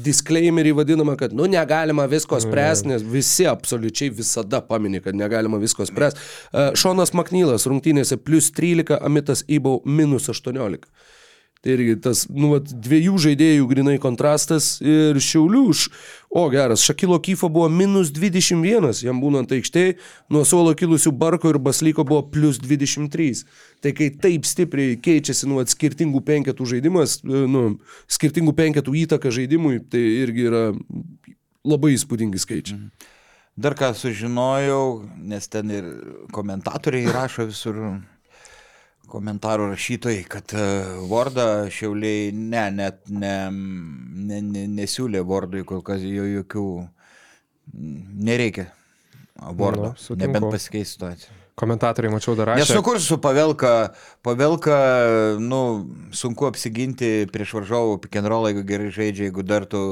[0.04, 5.88] disclaimerį vadinamą, kad, nu, negalima visko spręsti, nes visi absoliučiai visada paminė, kad negalima visko
[5.88, 6.20] spręsti.
[6.52, 10.84] Uh, Šonas Maknylas rungtynėse plus 13, Amitas Ibau minus 18.
[11.64, 15.62] Tai irgi tas, nu, vat, dviejų žaidėjų grinai kontrastas ir šiaulių.
[15.72, 15.88] š-
[16.34, 19.94] O, geras, Šakilo Kyfo buvo minus 21, jam būnant aikštėje,
[20.34, 23.44] nuo suolo kilusių Barko ir Baslyko buvo plus 23.
[23.80, 27.78] Tai kai taip stipriai keičiasi, nu, vat, skirtingų penketų žaidimas, e, nu,
[28.10, 30.64] skirtingų penketų įtaka žaidimui, tai irgi yra
[31.64, 32.90] labai įspūdingi skaičiai.
[33.56, 35.84] Dar ką sužinojau, nes ten ir
[36.34, 37.78] komentatoriai rašo visur,
[39.14, 40.64] komentarų rašytojai, kad e,
[41.10, 46.66] Vordą šiauliai, ne, net ne, ne, ne, nesiūlė Vordui kol kas jo jokių,
[48.30, 48.68] nereikia
[49.34, 51.32] Vordo, Nu, nebent pasikeis situacija.
[51.58, 52.80] Komentatoriai, mačiau, dar rašė.
[52.82, 53.92] kur su pavelka,
[54.26, 54.78] pavelka,
[55.42, 55.60] nu,
[56.14, 59.82] sunku apsiginti prieš varžovų pikenrolą, jeigu gerai žaidžia, jeigu dar tu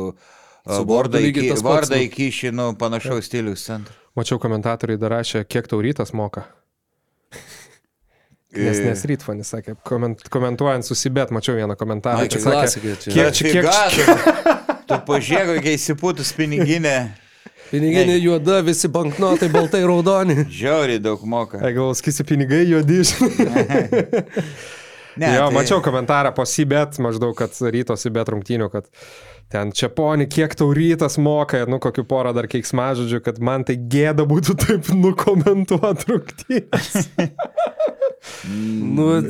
[1.55, 2.09] pats, vardą nu.
[2.09, 3.95] įkiši, nu, panašaus stilius centrą.
[4.19, 6.49] Mačiau komentatoriai dar rašė, kiek tau rytas moka.
[8.53, 12.21] Nes, nes rytfanis sakė, koment, komentuojant susibėt, mačiau vieną komentarą.
[12.21, 13.13] Ai, čia klasika, čia.
[13.15, 16.97] kiek, čia, kiek, Figa, tu, pažiūrėk, kokia įsipūtus piniginė,
[17.73, 20.43] Piniginė juoda, visi banknotai baltai raudoni.
[20.53, 21.57] žiauriai daug moka.
[21.65, 22.99] Ai, gal skisi pinigai juodi.
[25.17, 28.87] Ne, jo, tai- mačiau komentarą po Sibet, maždaug, kad ryto Sibet rungtynių, kad
[29.53, 33.77] ten čia poni, kiek tau rytas moka, nu kokiu porą dar keiksmažodžių, kad man tai
[33.77, 36.93] gėda būtų taip nukomentuoti rungtynės.
[38.83, 39.23] Nu,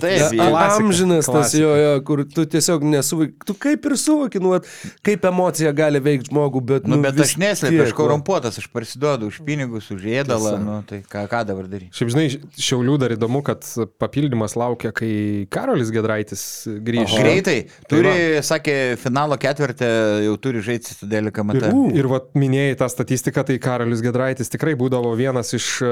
[0.00, 4.38] Taip, ja, klasika, amžinas tas jo, jo, kur tu tiesiog nesuvoki, tu kaip ir suvoki,
[4.42, 4.68] nu, vat,
[5.06, 6.86] kaip emocija gali veikti žmogų, bet...
[6.86, 7.96] Nu, bet vis aš neslėpiu, aš va.
[7.98, 11.90] korumpuotas, aš parsiduodu už pinigus, už ėdalą, nu, tai ką, ką dabar daryti?
[11.96, 13.66] Šiaip žinai, Šiaulių dar įdomu, kad
[13.98, 15.10] papildymas laukia, kai
[15.50, 16.44] Karolis Gedraitis
[16.86, 17.18] grįž.
[17.18, 18.14] Greitai, Tai turi,
[18.46, 19.90] sakė, finalo ketvirtį
[20.28, 21.70] jau turi žaisti su dėlika Ir, matą.
[21.98, 25.90] ir vat, minėjai tą statistiką, tai Karolis Gedraitis tikrai būdavo vienas iš, e,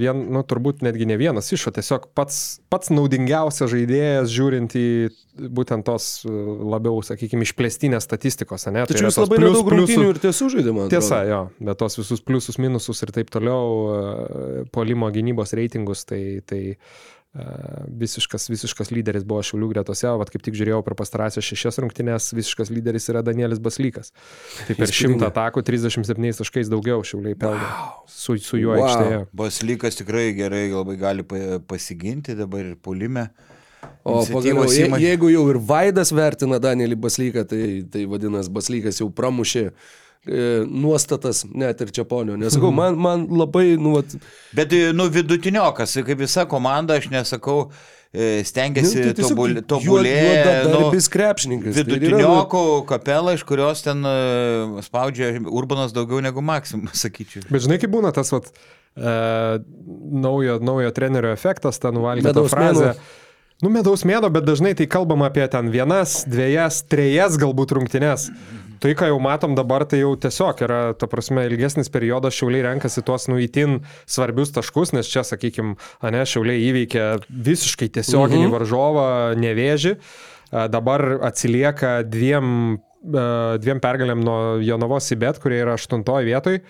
[0.00, 4.86] vien, nu, turbūt netgi ne vienas iš, o tiesiog pats, pats naudingiausias žaidėjas žiūrint į
[5.54, 6.30] būtent tos e,
[6.74, 8.84] labiau, sakykime, išplėstinės statistikos, ne?
[8.84, 10.88] Tai Tačiau yra jis labai plius- pliusų- rungtynių ir tiesų žaidimą.
[10.92, 16.22] Tiesa, jo, bet tos visus pliusus, minusus ir taip toliau, e, polimo gynybos reitingus, tai,
[16.46, 16.76] tai e,
[18.00, 22.30] visiškas, visiškas lyderis buvo Šiaulių gretose, o vat kaip tik žiūrėjau per pastarąsias šešias rungtynės,
[22.36, 24.12] visiškas lyderis yra Danielis Baslykas.
[24.68, 28.00] Tai per šimtą atakų 37 taškais daugiau Šiauliai pelno wow.
[28.08, 28.86] su, su juo Wow.
[28.88, 29.20] aikštėje.
[29.42, 33.28] Baslykas tikrai gerai labai gali pa- pasiginti dabar ir polime.
[34.04, 37.62] O pagaliau, je, jeigu jau ir Vaidas vertina Danielį Baslyką, tai,
[37.92, 39.72] tai vadinasi, Baslykas jau pramušė e,
[40.68, 42.36] nuostatas net ir Čiaponio.
[42.40, 44.16] Nesakau, man, man labai, nu, vat,
[44.56, 47.68] Bet, nu, vidutiniokas, kaip visa komanda, aš nesakau,
[48.12, 50.24] e, stengiasi nu, tai tobul, tiesiog tobulėti.
[50.24, 51.78] juodadarbis krepšininkas.
[51.78, 52.32] Tai ir yra,
[52.88, 54.16] kapela, iš kurios ten e,
[54.86, 57.46] spaudžia Urbanas daugiau negu Maksim, sakyčiau.
[57.52, 58.50] Bet žinai, kaip būna tas vat,
[58.96, 59.14] e,
[60.26, 62.92] naujo, naujo trenerio efektas, ta nuvalgyta Medaus frazė.
[62.92, 63.24] mėnuo.
[63.58, 68.28] Nu, medaus mėno, bet dažnai tai kalbam apie ten vienas, dviejas, trejas galbūt rungtynes.
[68.82, 73.02] Tai, ką jau matom dabar, tai jau tiesiog yra, ta prasme, ilgesnis periodas, šiauliai renkasi
[73.06, 75.76] tuos nuitin svarbius taškus, nes čia, sakykime,
[76.14, 78.54] ne, šiauliai įveikė visiškai tiesioginį mhm.
[78.54, 79.08] varžovą,
[79.42, 79.96] nevėžį.
[80.72, 86.62] Dabar atsilieka dviem, dviem pergalėm nuo Jonavos Sibet, kurie yra aštuntoje vietoje.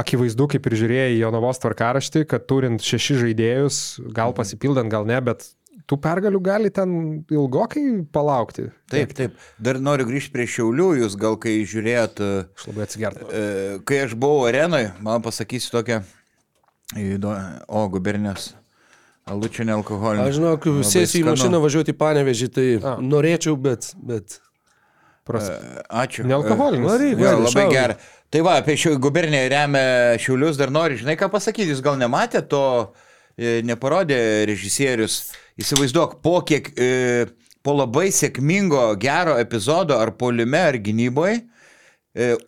[0.00, 3.78] Akivaizdu, kaip ir žiūrėjai į Jonavos tvarkaraštį, kad turint šešis žaidėjus,
[4.16, 5.50] gal pasipildant, gal ne, bet
[5.90, 6.92] tų pergalių gali ten
[7.34, 7.82] ilgokai
[8.14, 8.68] palaukti.
[8.92, 9.34] Taip, taip.
[9.58, 13.26] Dar noriu grįžti prie Šiaulių, jūs gal kai žiūrėjot, e, Aš labai atsigertu.
[13.34, 13.44] e,
[13.90, 16.00] kai aš buvau arenoje, man pasakysiu tokią,
[17.68, 18.52] o, gubernijos,
[19.30, 20.28] alučinė alkoholinė.
[20.28, 22.96] Aš žinau, kai sėsiu į mašiną važiuoti į Panevežį, tai A.
[23.02, 23.92] norėčiau, bet...
[23.98, 24.40] bet...
[25.28, 25.50] Pras...
[25.92, 26.24] Ačiū.
[26.26, 26.88] Nealkoholinis.
[26.88, 27.96] Varyk, Jo, varyk, labai gerai.
[28.32, 29.82] Tai va, apie šių guberniją remia
[30.22, 32.62] Šiaulius dar nori, žinai ką pasakyti, jūs gal nematėte to,
[33.36, 34.18] e, neparodė
[34.50, 35.20] režisierius.
[35.60, 37.26] Įsivaizduok, po kiek, e,
[37.62, 41.42] po labai sėkmingo, gero epizodo ar polime, ar gynyboje,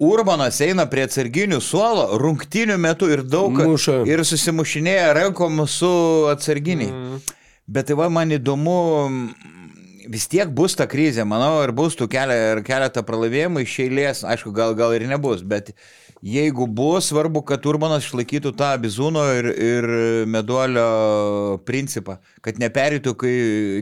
[0.02, 4.00] Urbanas eina prie atsarginių suolo rungtinių metų ir daug Muša.
[4.10, 5.90] ir susimušinėja rankom su
[6.32, 6.90] atsarginiai.
[6.90, 7.20] Mm.
[7.70, 8.74] Bet tai va man įdomu,
[10.10, 14.24] vis tiek bus ta krizė, manau, ir bus tų kelia, ir keletą pralaimėjimų iš eilės,
[14.26, 15.70] aišku, gal, gal ir nebus, bet
[16.22, 19.88] jeigu bus, svarbu, kad Urbanas išlaikytų tą bizūno ir, ir
[20.30, 23.34] meduolio principą, kad neperytų, kai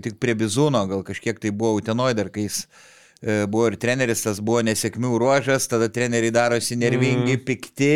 [0.04, 4.24] tik prie bizūno, gal kažkiek tai buvo Utenoj dar, kai jis e, buvo ir treneris,
[4.24, 7.44] tas buvo nesėkmių ruožas, tada treneriai darosi nervingi, mm.
[7.44, 7.92] pikti,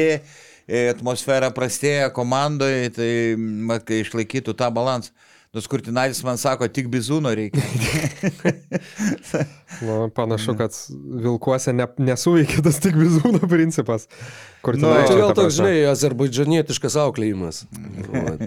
[0.69, 5.17] e, atmosfera prastėja komandoje, tai ma, kai išlaikytų tą balansą.
[5.55, 7.63] Nors Kurtinaitis man sako, tik bizūno reikia.
[9.83, 10.71] Nu, panašu, kad
[11.23, 14.07] Vilkuose ne, nesuveikė tas tik bizūno principas.
[14.65, 17.65] Kur Nu, Čia gal toks, žinai, azerbaidžanietiškas auklėjimas.
[18.13, 18.47] Vat.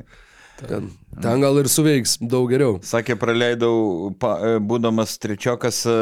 [0.58, 0.88] Ten,
[1.22, 2.80] ten gal ir suveiks daug geriau.
[2.82, 5.98] Sakė, praleidau, pa, e, būdamas trečiokas, e,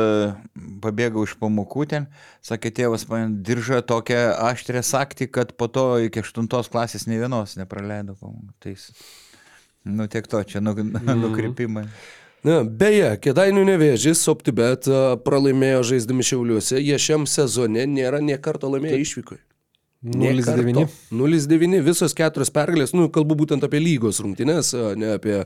[0.86, 2.06] pabėgau iš pamokų ten.
[2.46, 7.58] Sakė, tėvas man diržą tokią aštrę saktį, kad po to iki aštuntos klasės ne vienos
[7.60, 8.54] nepraleidau pamokų.
[8.64, 8.94] Tai, jis-
[9.86, 10.76] nu tiek to, čia nu,
[11.24, 11.88] nukrypimai.
[12.46, 18.70] Na, beje, Kedainių nevėžys, OptiBet a, pralaimėjo žaisdami Šiauliuose, jie šiam sezone nėra nie karto
[18.70, 19.42] laimėję išvykoje.
[20.06, 20.86] 0-9.
[21.10, 25.46] 0-9, visos keturios pergalės, nu, kalbu būtent apie lygos rungtynės, a, ne apie a,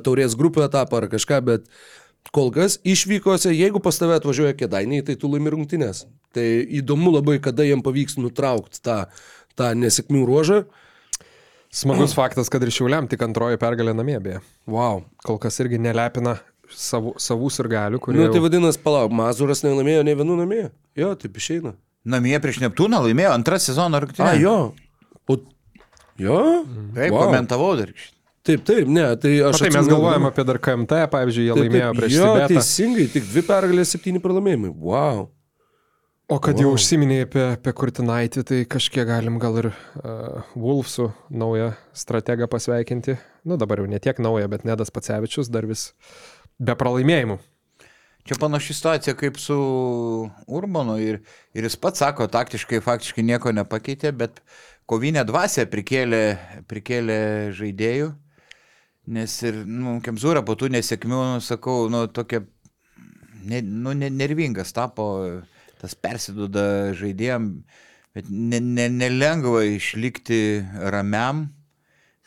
[0.00, 1.68] taurės grupių etapą ar kažką, bet
[2.32, 6.06] kol kas išvykose, jeigu pas tave atvažiuoja Kedainiai, tai tu laimi rungtynės.
[6.36, 6.46] Tai
[6.80, 9.02] įdomu labai, kada jiem pavyks nutraukti tą,
[9.58, 10.62] tą nesėkmių ruožą.
[11.70, 14.40] Smagus faktas, kad ir Šiauliam tik antroji pergalė namie beje.
[14.70, 15.04] Wow.
[15.22, 16.36] Kol kas irgi nelepina
[16.70, 18.18] savų, savų sirgalių, Na, kurie...
[18.24, 20.64] nu, tai vadinasi, palauk, Mazuras nelaimėjo ne vienų namie.
[20.98, 21.76] Jo, taip išeina.
[22.10, 24.32] Namie prieš Neptūną laimėjo antrą sezoną rungtynę.
[24.32, 24.56] A, jo.
[25.30, 25.36] O,
[26.18, 26.40] jo?
[26.96, 27.28] Taip, Wow.
[27.28, 27.92] komentavau dar.
[28.42, 31.60] Taip, taip, ne, tai Na, aš tai mes galvojame apie dar KMT, pavyzdžiui, jie Taip,
[31.66, 32.48] laimėjo taip, prieš jo, Sibetą.
[32.54, 34.70] teisingai, tik dvi pergalės, septyni pralaimėjimai.
[34.80, 35.26] Wow.
[36.30, 41.72] O kad jau užsiminėjai apie, apie Kurtinaitį, tai kažkiek galim gal ir uh, Wolfsų naują
[41.90, 43.16] strategą pasveikinti.
[43.42, 45.88] Nu dabar jau ne tiek naują, bet Nedas Pacevičius dar vis
[46.62, 47.40] be pralaimėjimų.
[48.30, 49.58] Čia panaši situacija kaip su
[50.46, 51.18] Urbanu ir,
[51.56, 54.38] ir jis pats sako, taktiškai, faktiškai nieko nepakeitė, bet
[54.86, 56.24] kovinė dvasia prikėlė,
[56.70, 57.20] prikėlė
[57.58, 58.12] žaidėjų.
[59.18, 62.44] Nes ir, nu, Kemzūra po tų nesėkmių, nu, sakau, nu, tokia,
[63.42, 65.08] ne, nu, ne, nervingas tapo,
[65.80, 67.48] tas persiduoda žaidėjim,
[68.16, 70.60] bet ne, ne, nelengva išlikti
[70.92, 71.46] ramiam,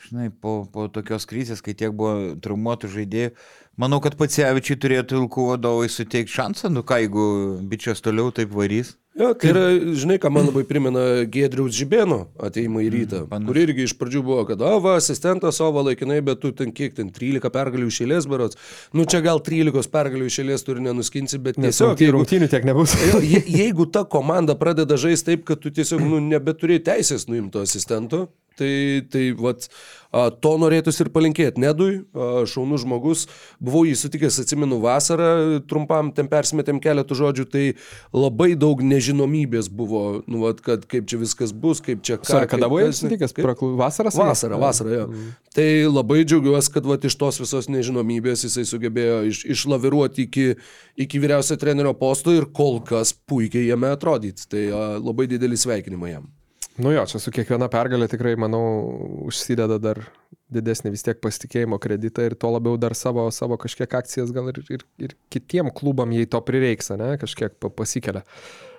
[0.04, 3.36] žinai, po, po tokios krizės, kai tiek buvo traumuotų žaidėjų.
[3.80, 7.26] Manau, kad pats Javičiui turėtų Ilkų vadovai suteikti šansą, nu ką, jeigu
[7.70, 8.94] bičias toliau taip varys.
[9.14, 13.60] Jo, tai yra, žinai, ką man labai primena Gedriaus Žibėno ateimą į rytą, mm, kur
[13.62, 16.96] irgi iš pradžių buvo, kad, o, va, asistentas, o, va, laikinai, bet tu ten kiek
[16.98, 18.58] ten 13 pergalių išėlės barots.
[18.90, 21.94] Nu, čia gal 13 pergalių išėlės turi nenuskinsi, bet Nes tiesiog...
[21.94, 22.98] rungtynių, rungtynių tiek nebus.
[23.14, 27.62] Jo, je, jeigu ta komanda pradeda žaisti taip, kad tu tiesiog nu, nebeturi teisės nuimto
[27.62, 28.26] asistento,
[28.60, 28.74] tai,
[29.12, 29.68] tai vat,
[30.12, 31.62] a, to norėtųsi ir palinkėti.
[31.64, 33.26] Nedui, a, šaunus žmogus,
[33.64, 37.66] buvau jį sutikęs, atsimenu, vasarą, trumpam ten persimetėm keletų žodžių, tai
[38.16, 42.30] labai daug nežinomybės buvo, nu, vat, kad kaip čia viskas bus, kaip čia ką.
[42.32, 43.36] Sorry, kada buvai sutikęs?
[43.80, 44.18] Vasaras?
[44.18, 45.08] Vasarą, vasarą, jo.
[45.10, 45.32] Mm.
[45.54, 50.48] Tai labai džiaugiuosi, kad vat, iš tos visos nežinomybės jisai sugebėjo iš, išlaviruoti iki,
[51.06, 54.48] iki vyriausio trenerio posto ir kol kas puikiai jame atrodyti.
[54.50, 56.32] Tai a, labai didelį sveikinimą jam.
[56.78, 58.64] Nu jo, čia su kiekviena pergalė tikrai, manau,
[59.30, 60.00] užsideda dar
[60.54, 64.60] didesnį vis tiek pasitikėjimo kreditą ir to labiau dar savo, savo kažkiek akcijas gal ir,
[64.74, 68.24] ir, ir kitiem klubam, jei to prireiks, ne, kažkiek pa- pasikelia.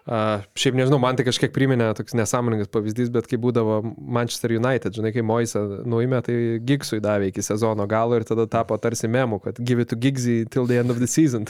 [0.04, 4.92] Uh, šiaip nežinau, man tai kažkiek priminė toks nesąmoningas pavyzdys, bet kai būdavo Manchester United,
[4.92, 9.38] žinai, kai Moisa nuėmė, tai Gigsui davė iki sezono galo ir tada tapo tarsi memu,
[9.40, 11.48] kad give it to Gigsy till the end of the season.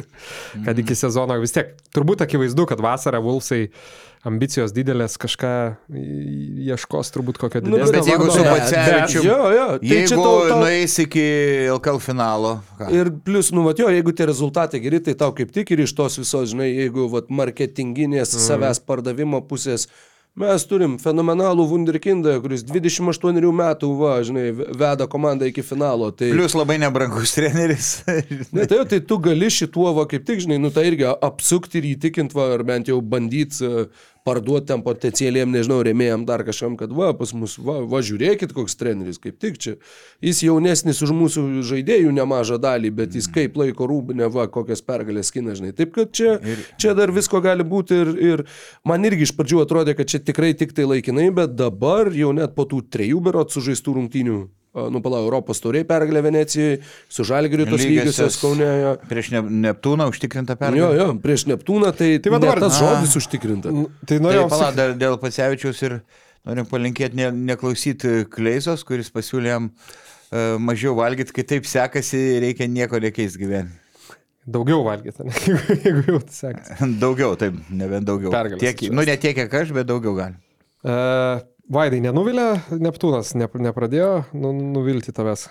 [0.66, 3.70] kad iki sezono vis tiek, turbūt akivaizdu, kad vasarą Vulsai
[4.26, 5.52] ambicijos didelės kažką
[6.66, 8.00] ieškos turbūt kokio Nu, didesnio.
[8.00, 8.42] bet jeigu su
[9.56, 9.66] jo.
[9.76, 10.58] Tai Jeigu čia tau, tau...
[10.64, 11.24] nueis iki
[11.76, 12.90] LKL finalo, ką?
[12.94, 15.94] Ir plus, nu, vat, jo, jeigu tie rezultatai geri, tai tau kaip tik ir iš
[15.98, 18.44] tos visos, žinai, jeigu vat, marketinginės mm.
[18.48, 19.86] savęs pardavimo pusės,
[20.36, 26.10] mes turim fenomenalų Wunderkindą, kuris 28 metų, va, žinai, ve- veda komandą iki finalo.
[26.12, 26.28] Tai...
[26.34, 27.94] Plius labai nebrangus treneris.
[28.56, 31.88] Ne, tai, tai tu gali šituo, va, kaip tik, žinai, nu tai irgi apsukti ir
[31.94, 33.86] įtikinti, va, ar bent jau bandyti
[34.26, 38.74] parduoti tam potencialiem, nežinau, remėjim dar kažkam, kad va, pas mus, va, va, žiūrėkit, koks
[38.80, 39.76] treneris, kaip tik čia.
[40.24, 45.30] Jis jaunesnis už mūsų žaidėjų nemažą dalį, bet jis kaip laiko rūbinę, va, kokias pergalės
[45.34, 45.72] kina, žinai.
[45.76, 46.36] Taip, kad čia,
[46.80, 48.44] čia dar visko gali būti ir, ir
[48.86, 52.58] man irgi iš pradžių atrodė, kad čia tikrai tik tai laikinai, bet dabar jau net
[52.58, 54.40] po tų trejų berot sužaistų rungtynių.
[54.76, 58.66] A, Nu, pala, Europos tauriai pergalė Venecijoje, su Žalgiriu tos lygiosios Kaune.
[58.82, 58.92] jo.
[59.08, 60.98] Prieš ne, Neptūną užtikrintą Jo, pergalę.
[61.00, 63.72] jo, prieš Neptūną tai, Tai tai va dabar- tas žodis užtikrinta.
[63.72, 64.76] N- Tai Tai norėjau pala, sakyti.
[64.82, 65.96] dar dėl Pacevičiaus ir
[66.46, 72.68] norim palinkėti ne, neklausyti Kleizos, kuris pasiūlė jam uh, mažiau valgyti, kai taip sekasi, reikia
[72.68, 73.80] nieko nekeisti gyvenime.
[74.46, 75.32] Daugiau valgyti, ne?
[75.84, 76.90] jeigu, jau tai sekasi.
[77.02, 78.30] Daugiau, taip, ne vien daugiau.
[78.30, 80.36] Pergalės Tiek, nu, ne tiek, kiek aš, bet daugiau gali.
[80.86, 81.40] Uh,
[81.72, 85.48] Vaidai, nenuvilė Neptūnas, ne, nepradėjo nu, nuvilti tavęs.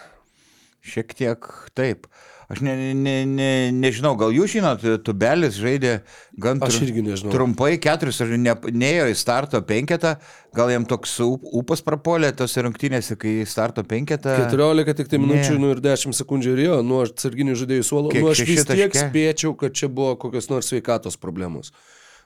[0.86, 2.06] Šiek tiek taip.
[2.46, 5.96] Aš ne, ne, ne, nežinau, gal jūs žinot, Tubelis žaidė
[6.38, 10.12] gan tru- trumpai, keturis, aš ne, neėjo į starto penketą,
[10.54, 14.38] gal jam toks up- upas prapolė tose rungtynėse, kai starto penketą.
[14.46, 18.14] 14 tik tai minučių nu, ir 10 sekundžių ir jo, nu aš atsarginių žaidėjų suolo,
[18.14, 19.08] nu aš vis tiek taške?
[19.10, 21.74] spėčiau, kad čia buvo kokios nors sveikatos problemos.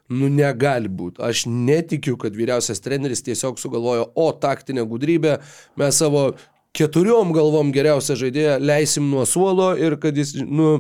[0.10, 1.22] Nu negali būti.
[1.22, 5.36] Aš netikiu, kad vyriausias treneris tiesiog sugalvojo, o taktinę gudrybę
[5.78, 6.32] mes savo
[6.78, 10.80] keturiom galvom geriausią žaidėją leisim nuo suolo ir kad jis, nu,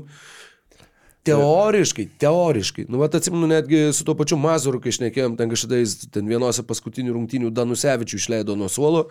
[1.27, 2.85] Teoriškai, teoriškai.
[2.87, 6.63] Nu, vat atsimenu netgi su tuo pačiu Mazuru, kai šnekėjom, ten kažkada jis ten vienose
[6.65, 9.03] paskutinių rungtynių Danusevičių išleido nuo suolo.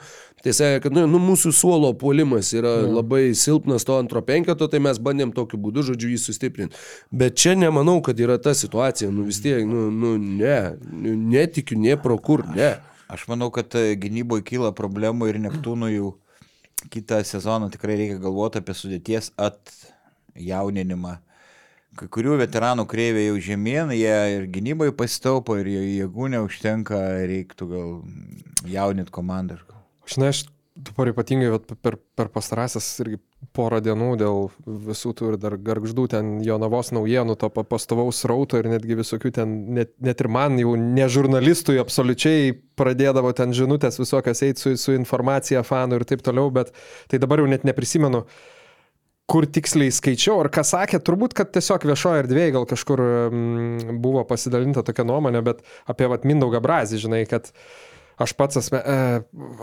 [0.43, 2.97] Tai sakė, kad nu, nu, mūsų suolo puolimas yra mm.
[2.97, 6.81] labai silpnas to antro penketo, tai mes bandėm tokiu būdu, žodžiu, jį sustiprinti.
[7.13, 9.13] Bet čia nemanau, kad yra ta situacija.
[9.13, 12.79] Nu vis tiek, nu, nu ne, nu, netikiu, nie pro kur, ne.
[13.13, 16.11] Aš manau, kad e, gynyboje kyla problemų ir Neptūnų jau
[16.93, 21.19] kitą sezoną tikrai reikia galvoti apie sudėties atjauninimą.
[21.99, 27.91] Kai kurių veteranų kreivė jau žemyn, jie ir gynyboje pasitaupo, ir jėgų neužtenka, reiktų gal
[28.71, 29.59] jaunit komandą.
[30.09, 30.45] Žinai, aš
[30.79, 33.19] dabar ypatingai per, per pastarąsias irgi
[33.57, 34.45] porą dienų dėl
[34.87, 39.33] visų tų ir dar garždų ten Jonavos naujienų, to pa- pastovaus rauto ir netgi visokių
[39.35, 44.77] ten, net, net ir man jau ne žurnalistui absoliučiai pradėdavo ten žinutės visokias eiti su,
[44.79, 46.71] su informacija fanų ir taip toliau, bet
[47.11, 48.23] tai dabar jau net neprisimenu
[49.29, 54.25] kur tiksliai skaičiau, ar ką sakė, turbūt, kad tiesiog viešoje erdvėje gal kažkur mm, buvo
[54.29, 55.61] pasidalinta tokia nuomonė, bet
[55.91, 57.53] apie vat, Mindaugą Brazį, žinai, kad
[58.19, 59.21] Aš pats asme, e,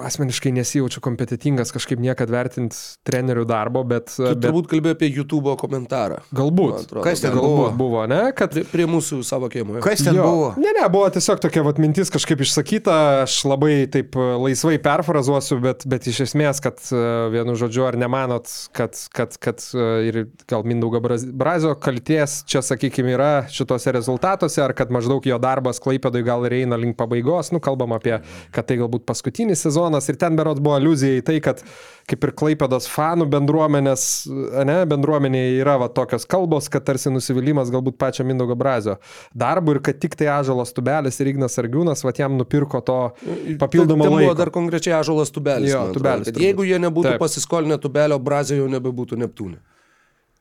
[0.08, 2.78] asmeniškai nesijaučiu kompetitingas kažkaip niekad vertinti
[3.08, 4.14] trenerių darbo, bet...
[4.16, 6.22] Tu bet turbūt kalbėjai apie YouTube komentarą.
[6.36, 6.86] Galbūt.
[6.86, 7.66] atrodo, Kas ten gal- buvo?
[7.66, 8.22] Galbūt buvo, ne?
[8.38, 9.76] Kad Prie, prie mūsų savo kiemo.
[9.76, 9.82] jo.
[9.84, 10.24] Kas ten Jo.
[10.30, 10.47] buvo?
[10.62, 12.95] Ne, ne, buvo tiesiog tokia vat, mintis kažkaip išsakyta,
[13.26, 17.01] aš labai taip e, laisvai perfrazuosiu, bet, bet iš esmės, kad e,
[17.36, 22.64] vienu žodžiu, ar nemanot, kad, kad, kad e, ir gal Mindaugo Braz- Brazio kalties čia,
[22.64, 27.51] sakykime, yra šituose rezultatuose, ar kad maždaug jo darbas Klaipėdai gal ir eina link pabaigos,
[27.51, 28.22] nu kalbam apie,
[28.54, 31.64] kad tai galbūt paskutinis sezonas ir ten berots buvo aluzija į tai, kad
[32.06, 34.04] kaip ir Klaipėdos fanų bendruomenės,
[34.68, 39.00] ne, bendruomenėje yra va tokios kalbos, kad tarsi nusivylimas galbūt pačio Mindaugo Brazio
[39.34, 43.00] darbu ir kad tik tai Ažalas Tubelis ir Ignas Argiūnas va jam nupirko to
[43.62, 44.36] papildomo Ten buvo laiko.
[44.38, 45.72] dar konkrečiai Ažolas Tubelis.
[45.72, 46.43] Jo, atrodo, Tubelis turbūt.
[46.46, 47.24] Jeigu jie nebūtų Taip.
[47.24, 49.62] pasiskolinę Tubelio, Brazio jau nebebūtų Neptūne.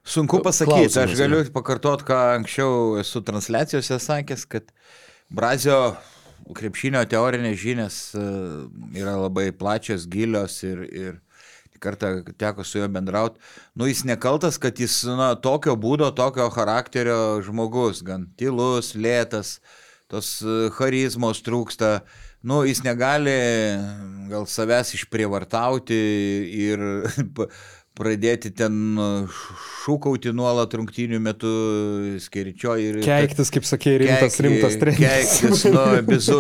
[0.04, 4.68] Sunku pasakyti, aš Klausimas, galiu pakartoti, ką anksčiau esu transliacijose sakęs, kad
[5.32, 5.94] Brazio
[6.52, 8.24] krepšinio teorinės žinias e,
[9.00, 11.20] yra labai plačios, gilios ir, ir
[11.84, 13.40] kartą teko su juo bendrauti.
[13.76, 19.58] Nu, jis nekaltas, kad jis na, tokio būdo, tokio charakterio žmogus, gan tylus, lėtas,
[20.12, 21.98] tos e, charizmos trūksta.
[22.44, 23.34] Nu, jis negali
[24.28, 26.00] gal savęs išprievartauti
[26.68, 26.84] ir
[27.94, 28.98] pradėti ten
[29.84, 31.50] šūkauti nuolat rungtynių metu
[32.22, 32.98] skirčio ir...
[33.04, 35.34] Keiktis, kaip sakė, rimtas, Keik- rimtas treneris.
[35.40, 36.38] Keiktis, nu, bizu,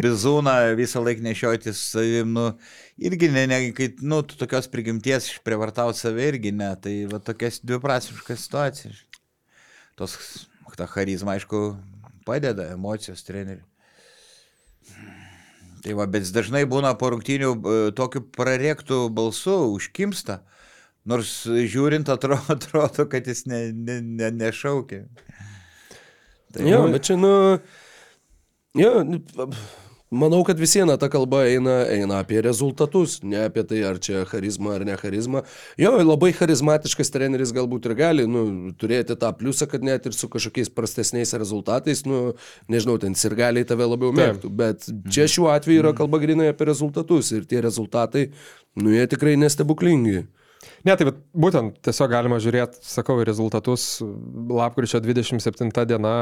[0.00, 2.48] bizūną visą laiką nešiotis savim, nu,
[2.98, 7.52] irgi, ne, ne, kai, nu, tu tokios prigimties išprievartauti save irgi ne, tai va tokia
[7.62, 8.96] dviprasmiška situacija.
[9.96, 10.18] Tos,
[10.76, 11.62] ta charizma, aišku,
[12.26, 13.64] padeda, emocijos treneriui.
[15.86, 20.40] Tai va, bet dažnai būna po rungtynių e, tokiu prarektų balsu, užkimsta.
[21.06, 25.04] Nors žiūrint atrodo, atrodo kad jis ne, ne, ne, nešaukia.
[26.56, 27.32] Tai jo, bet čia, nu,
[28.78, 29.20] jo, nu,
[30.10, 34.76] manau, kad visieną ta kalba eina, eina apie rezultatus, ne apie tai, ar čia charizma
[34.76, 35.42] ar ne charizma.
[35.78, 40.30] Jo, labai charizmatiškas treneris galbūt ir gali, nu, turėti tą pliusą, kad net ir su
[40.32, 42.22] kažkokiais prastesniais rezultatais, nu,
[42.72, 44.50] nežinau, ten sirgaliai tave labiau mėgtų.
[44.62, 48.30] Bet čia šiuo atveju yra kalba grinai apie rezultatus ir tie rezultatai,
[48.80, 50.24] nu, jie tikrai nestebuklingi.
[50.86, 53.98] Ne, tai būtent tiesiog galima žiūrėti, sakau, rezultatus.
[54.46, 56.14] Lapkričio 27 diena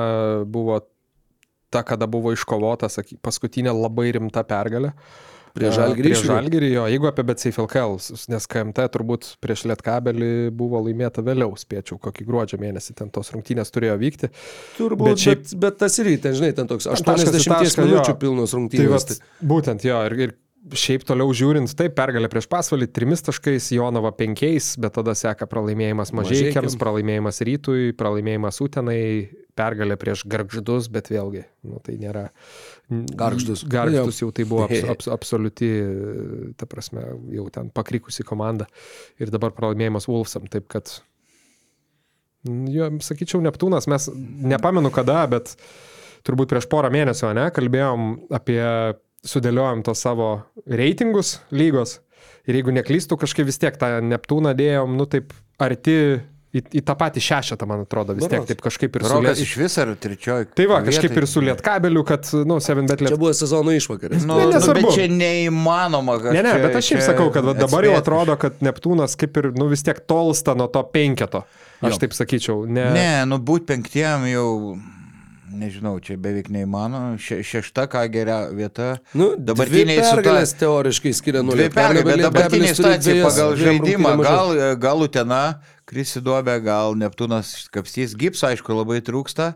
[0.49, 0.81] buvo
[1.75, 4.95] ta, kada buvo iškovota saky, paskutinė labai rimta pergalė.
[5.55, 6.27] Prie E, Žalgirį Prie.
[6.27, 7.93] Žalgirį, jo, jeigu apie BCF LKL,
[8.33, 13.71] nes KMT turbūt prieš Lietkabelį buvo laimėta vėliau, spėčiau, kokį gruodžio mėnesį ten tos rungtynės
[13.71, 14.33] turėjo vykti.
[14.81, 17.55] Turbūt, Bet šiaip- bet, bet tas irgi, ten, žinai, ten toks Ten taškas į 80
[17.55, 18.19] tašką, minučių jo.
[18.25, 18.91] pilnos Tai rungtynės.
[18.97, 20.35] vat, būtent jo, ir, ir
[20.73, 26.15] šiaip toliau žiūrint, taip, pergalė prieš pasvalį, trimis taškais, Jonava penkiais, bet tada seka pralaimėjimas
[26.17, 29.01] mažiekiams, pralaimėjimas rytui, pralaimėjimas Utenai,
[29.59, 32.27] pergalė prieš garždus, bet vėlgi, nu, tai nėra.
[32.91, 33.65] Gargždus.
[33.71, 35.71] Garždus jau tai buvo abs, abs, absoliuti,
[36.61, 37.05] ta prasme,
[37.37, 38.69] jau ten pakrikusi komanda.
[39.21, 40.97] Ir dabar pralaimėjimas Wolfsam, taip kad
[42.45, 44.11] Jo, sakyčiau, Neptūnas, mes
[44.45, 45.55] nepamenu kada, bet
[46.29, 48.61] turbūt prieš porą mėnesių, ne, kalbėjom apie,
[49.25, 51.99] sudėliojom tos savo reitingus lygos.
[52.49, 55.33] Ir jeigu neklystų, kažkaip vis tiek tą Neptūną dėjom, nu taip,
[55.65, 55.95] arti
[56.55, 58.51] į, į tą patį šešetą, man atrodo, vis tiek Berods.
[58.53, 60.47] taip kažkaip ir su Rokas Liet- iš vis ar trečioji?
[60.55, 63.19] Tai va, kažkaip ir su Lietkabeliu, kad, nu, 7 bet Čia Liet...
[63.19, 64.27] buvo sezono išvakarės.
[64.29, 66.19] Nu, Ne, nu, bet čia neįmanoma.
[66.23, 68.61] kad Ne, ne, čia- bet aš šiaip čia sakau, kad va, dabar jau atrodo, kad
[68.63, 71.43] Neptūnas kaip ir, nu, vis tiek tolsta nuo to penketo.
[71.83, 71.99] Aš Jo.
[72.05, 72.67] taip sakyčiau.
[72.69, 74.77] Ne, Ne, nu būt penktiem jau,
[75.57, 77.15] nežinau, čia beveik neįmanoma.
[77.21, 78.99] Še, šešta, ką geria vieta.
[79.17, 84.55] Nu, Dabartiniai pergalės teoriškai skiria nuo pergalės, bet dabartinė situacija pagal žaidimą, gal...
[84.83, 85.43] gal, Utena
[85.89, 88.17] krisidobė, gal Neptūnas kapstys.
[88.19, 89.55] Gipso, aišku, labai trūksta.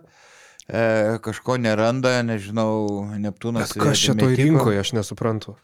[0.68, 0.82] E,
[1.24, 3.72] kažko neranda, nežinau, Neptūnas.
[3.76, 5.56] Bet kas čia toj rinkoje, aš nesuprantu.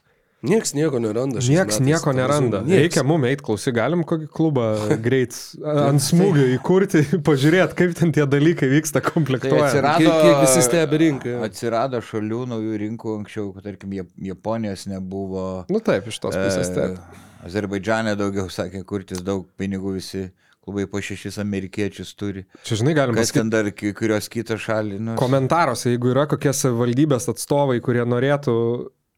[0.45, 1.41] Niekas nieko neranda.
[1.41, 2.61] Niekas nieko neranda.
[2.67, 2.81] nieks.
[2.85, 4.67] Reikia mum eit, klausy, galim kokį klubą
[5.03, 5.33] greit
[5.65, 9.67] ant smūgio įkurti, pažiūrėti, kaip ten tie dalykai vyksta Tai komplektuojant.
[9.71, 11.35] atsirado, Kiek- kiek visi stebi rinką.
[11.49, 15.65] Atsirado šalių naujų rinkų anksčiau, kad, tarkim, Jap- Japonijos nebuvo.
[15.73, 16.99] Nu taip, iš tos pusės taip.
[17.01, 20.27] E, Azerbaidžanė daugiau sakė, kurtis daug pinigų visi
[20.65, 22.47] klubai po šešis amerikiečius turi.
[22.65, 23.41] Čia žinai, galim Kas pasakyti.
[23.43, 23.67] ten dar
[23.99, 24.97] kurios kitos šalį?
[25.11, 28.55] Nu, Komentaruose, jeigu yra kokie savivaldybės atstovai, kurie norėtų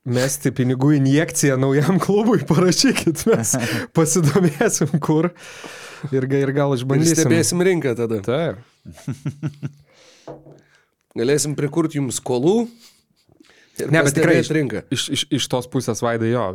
[0.07, 3.55] mesti pinigų injekciją naujam klubui, parašykit, mes
[3.97, 5.33] pasidomėsim kur
[6.13, 7.23] ir, ir gal Ir išbandysim.
[7.25, 8.23] stebėsim rinką tada.
[8.27, 8.63] Taip.
[11.17, 12.96] Galėsim prikurti jums skolų Ir
[13.85, 14.83] Ne, bet tikrai rinką.
[14.95, 16.47] Iš, iš, iš tos pusės vaidai jo,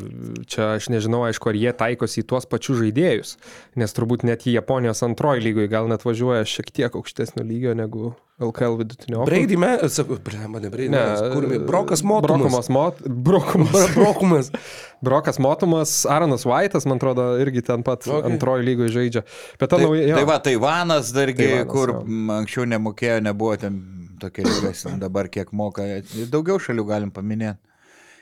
[0.50, 3.36] čia aš nežinau, aišku, ar jie taikosi į tuos pačius žaidėjus,
[3.78, 8.14] nes turbūt net į Japonijos antroji lygoje gal net važiuoja šiek tiek aukštesnio lygio negu
[8.42, 9.26] LKL vidutinio.
[9.30, 11.04] Brady, me, sakau, ne Brady, ne,
[11.34, 12.42] kur mi, Brokas Motumas.
[12.42, 13.92] Brokumas, mot, brokumas.
[13.96, 14.52] Brokumas.
[15.06, 18.34] Brokas Motumas, Aaronas Vaitas, man atrodo, irgi ten pat Okay.
[18.34, 19.22] antroji lygoje žaidžia.
[19.62, 20.16] Bet ta Tai, nauja...
[20.18, 23.78] tai va, Taivanas dargi, Taivanas, kur m, anksčiau nemokėjo, nebuvo ten
[24.22, 25.88] tokia lygas, dabar kiek moka,
[26.32, 27.60] daugiau šalių galim paminėti.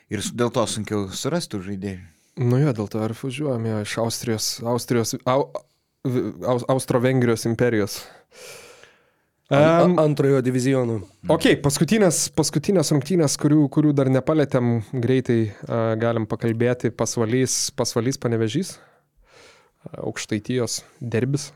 [0.10, 2.00] Ir dėl to sunkiau surasti žaidėjų.
[2.40, 5.50] Nu jo, dėl to ir važiuojame iš Austrijos, Austrijos, au,
[6.48, 8.00] Aus, Austro-Vengrijos imperijos.
[9.50, 11.00] Um, antrojo diviziono.
[11.28, 16.94] ok, paskutinės, paskutinės rungtynės, kurių, kurių dar nepalėtėm, greitai uh, galim pakalbėti.
[16.96, 18.76] Pasvalys, pasvalys panevežys,
[19.98, 21.50] aukštaitijos derbis.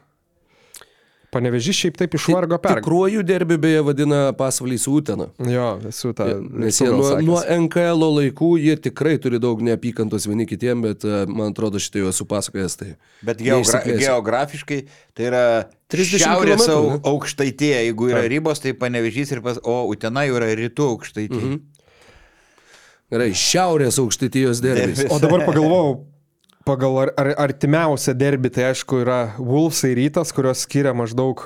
[1.33, 2.79] Panevežys šiaip taip išvargo per.
[2.79, 5.27] Tikruoju derbiu beje vadina pasvalys Utena.
[5.49, 6.27] Jo, esu tą.
[6.61, 11.23] Nes jie nuo, nuo NKL laikų jie tikrai turi daug neapykantos vieni kitiem, bet e,
[11.29, 12.77] man atrodo šitai jau esu pasakojęs.
[12.79, 12.89] Tai.
[13.25, 14.79] Bet geogra geografiškai
[15.17, 15.43] tai yra
[15.93, 17.03] 30 šiaurės kilometrų, au, ne?
[17.13, 21.41] aukštaitie, jeigu yra ribos, tai panevežys ir pas, o Utena jau yra rytų aukštaitie.
[21.41, 21.61] Mhm.
[23.13, 24.61] Gerai, šiaurės aukštaitijos.
[24.63, 25.03] Derbis.
[25.13, 25.99] O dabar pagalvojau,
[26.67, 31.43] pagal ar, ar, artimiausią derbį, tai aišku yra Wolfsai rytas, kurios skiria maždaug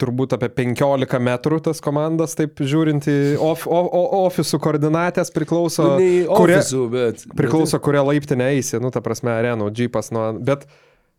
[0.00, 5.94] turbūt apie 15 metrų tas komandas, taip žiūrint į of, o, o, ofisų koordinatės priklauso,
[5.96, 7.24] Nu, kuria, ofisų, bet.
[7.36, 10.28] priklauso kuria laiptinė eisi, nu ta prasme, arenų, džipas nuo...
[10.36, 10.66] Bet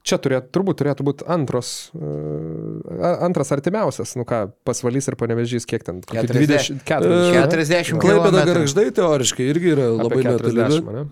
[0.07, 5.83] čia turėtų, turbūt turėtų būti antros, uh, antras artimiausias, nu ką, pasvalys ir panevežys, kiek
[5.83, 6.03] ten?
[6.05, 6.85] Kokie 40.
[6.85, 7.47] 20, 40, ne?
[7.49, 11.07] 40 Klaipėda garždai teoriškai irgi yra labai netoli.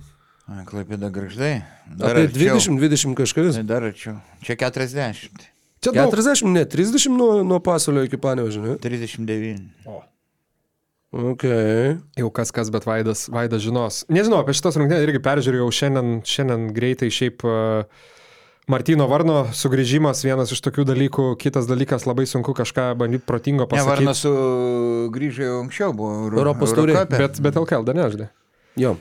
[0.46, 0.66] 40, ne?
[0.70, 1.54] Klaipėda garždai.
[1.98, 2.58] Dar Apie arčiau.
[2.62, 3.56] 20-20 kažkas.
[3.60, 4.18] Tai dar arčiau.
[4.46, 5.46] Čia 40.
[5.82, 6.10] Čia daug.
[6.14, 8.76] 40, ne, 30 nuo, nuo pasaulio iki panevežio, ne?
[8.82, 9.66] 39.
[11.16, 11.46] Ok.
[12.20, 14.04] Jau kas kas, bet Vaidas, Vaidas žinos.
[14.12, 17.86] Nežinau, apie šitos rungtynės irgi peržiūrėjau šiandien, šiandien greitai šiaip uh,
[18.68, 23.70] Martino Varno sugrįžimas vienas iš tokių dalykų, kitas dalykas labai sunku kažką bandyti protingo Ne,
[23.72, 23.92] pasakyti.
[23.94, 24.34] Varnas su
[25.16, 26.98] grįžo jau anksčiau, buvo Euro- Europos taurė.
[27.14, 28.28] Bet, bet LKL dar nežinai.
[28.82, 28.96] Jo.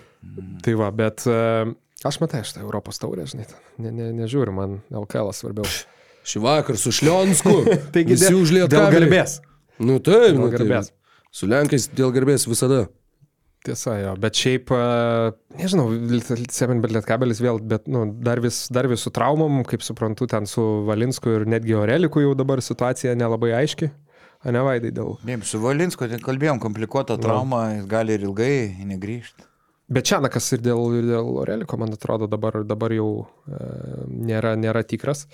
[0.65, 1.71] Tai va, bet uh,
[2.09, 3.47] aš matai, aš tą Europos taurę, žinai,
[3.83, 5.69] ne, ne, nežiūriu, man LKL svarbiau.
[6.25, 7.53] Šį vakar su Šlionsku.
[7.95, 9.39] Taigi visi dėl- užliet dėl garbės.
[9.83, 10.61] Nu taip, Dėl nu, taip.
[10.63, 10.93] garbės.
[11.35, 12.87] Su Lenkais dėl garbės visada.
[13.65, 15.87] Tiesa, jo, bet šiaip, uh, nežinau,
[16.53, 20.45] Seven bet Lietkabelis vėl, bet nu, dar, vis, dar vis su traumom, kaip suprantu, ten
[20.49, 23.89] su Valinsku ir netgi Oreliku jau dabar situacija nelabai aiški.
[24.45, 25.15] A ne vaidai dėl.
[25.25, 28.55] Ne, su Valinsku ten kalbėjom, komplikuota trauma, jis gali ir ilgai
[28.85, 29.47] negrįžti.
[29.93, 33.09] Bet Čianakas ir dėl, ir dėl Oreliko, man atrodo, dabar, dabar jau
[33.45, 33.59] e,
[34.09, 35.27] nėra, nėra tikras.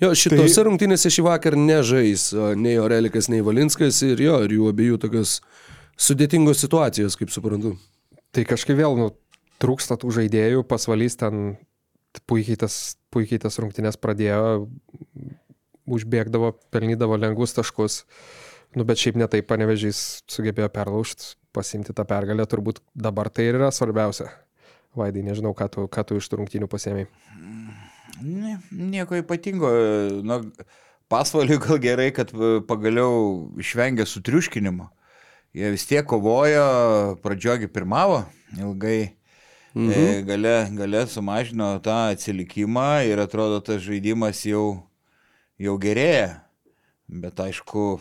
[0.00, 0.66] Jo, šitose tai...
[0.68, 5.40] rungtynėse šį vakar nežais o, nei Orelikas, nei Valinskas ir jo, ir jų abiejų tokios
[6.00, 7.74] sudėtingos situacijos, kaip suprantu.
[8.30, 9.10] Tai kažkaip vėl nu,
[9.60, 11.58] trūksta tų žaidėjų, pasvalys ten
[12.30, 12.78] puikiai tas,
[13.12, 14.70] puikiai tas rungtynės pradėjo,
[15.90, 18.04] užbėgdavo, pelnydavo lengvus taškus.
[18.78, 23.70] Nu, bet šiaip netai panevežys sugebėjo perlaužti, pasimti tą pergalę, turbūt dabar tai ir yra
[23.74, 24.28] svarbiausia.
[24.96, 27.06] Vaidai, nežinau, ką tu, ką tu iš rungtynių pasėmiai.
[28.20, 29.70] Ne, nieko ypatingo.
[30.26, 30.40] Nu,
[31.10, 34.88] pasvaliui gal gerai, kad e, pagaliau išvengė sutriuškinimo.
[35.54, 36.66] Jie vis tiek kovojo,
[37.22, 38.22] pradžiogi pirmavo,
[38.58, 39.12] ilgai
[39.74, 39.90] mhm.
[39.90, 44.82] e, gale, gale sumažino tą atsilikimą ir atrodo tas žaidimas jau,
[45.58, 46.40] jau gerėja.
[47.10, 47.92] Bet aišku,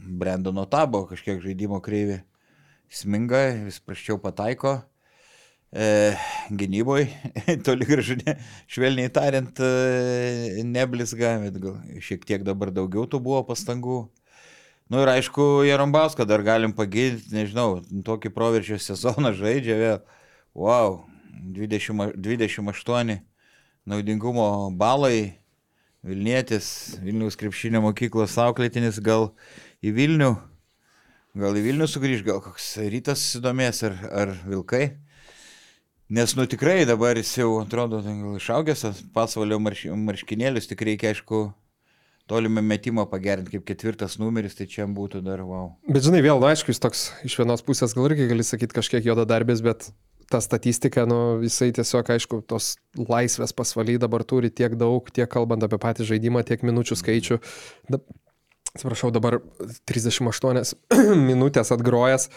[0.00, 2.22] Brendono tabo kažkiek žaidimo kreivė
[2.90, 4.80] sminga, vis praščiau pataiko.
[5.70, 6.16] E,
[6.50, 7.04] gynyboj,
[7.66, 8.34] toli gražu, ne,
[8.66, 14.00] švelniai tariant, e, neblizga, bet gal šiek tiek dabar daugiau tų buvo pastangų.
[14.90, 20.00] Nu ir aišku, Jarombauską dar galim pagilti, nežinau, tokį proveržio sezoną žaidžia vėl.
[20.58, 21.04] Wow,
[21.54, 23.20] 20, 28
[23.86, 25.36] naudingumo balai,
[26.02, 29.28] Vilnietis, Vilniaus krepšinio mokyklos auklėtinis, gal
[29.84, 30.32] į Vilnių,
[31.38, 34.84] gal į Vilnių sugrįž, gal koks rytas susidomės ar, ar Vilkai.
[36.10, 38.00] Nes, nu tikrai dabar jis jau atrodo
[38.34, 41.44] išaugęs, pasvalio marš, marškinėlius, tik reikia, aišku,
[42.30, 45.72] tolimą metimą pagerinti kaip ketvirtas numeris, tai čia būtų dar wow.
[45.86, 49.06] Bet žinai, vėl, nu, aišku, jis toks iš vienos pusės gal irgi gali sakyti kažkiek
[49.06, 49.92] jodo darbės, bet
[50.30, 55.66] ta statistika, nu, jisai tiesiog, aišku, tos laisvės pasvaly dabar turi tiek daug, tiek kalbant
[55.66, 57.38] apie patį žaidimą, tiek minučių skaičių.
[57.90, 57.98] Da,
[58.76, 59.38] atsiprašau, dabar
[59.90, 60.74] 38
[61.30, 62.28] minutės atgrojęs.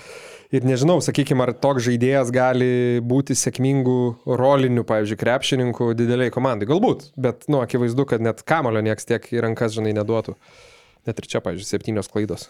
[0.53, 3.95] Ir nežinau, sakykime, ar toks žaidėjas gali būti sėkmingų
[4.37, 6.67] rolinių, pavyzdžiui, krepšininkų dideliai komandai.
[6.69, 10.35] Galbūt, bet, nu, akivaizdu, kad net kamulio nieks tiek į rankas, žinai, neduotų.
[11.09, 12.49] Net ir čia, pavyzdžiui, septynios klaidos.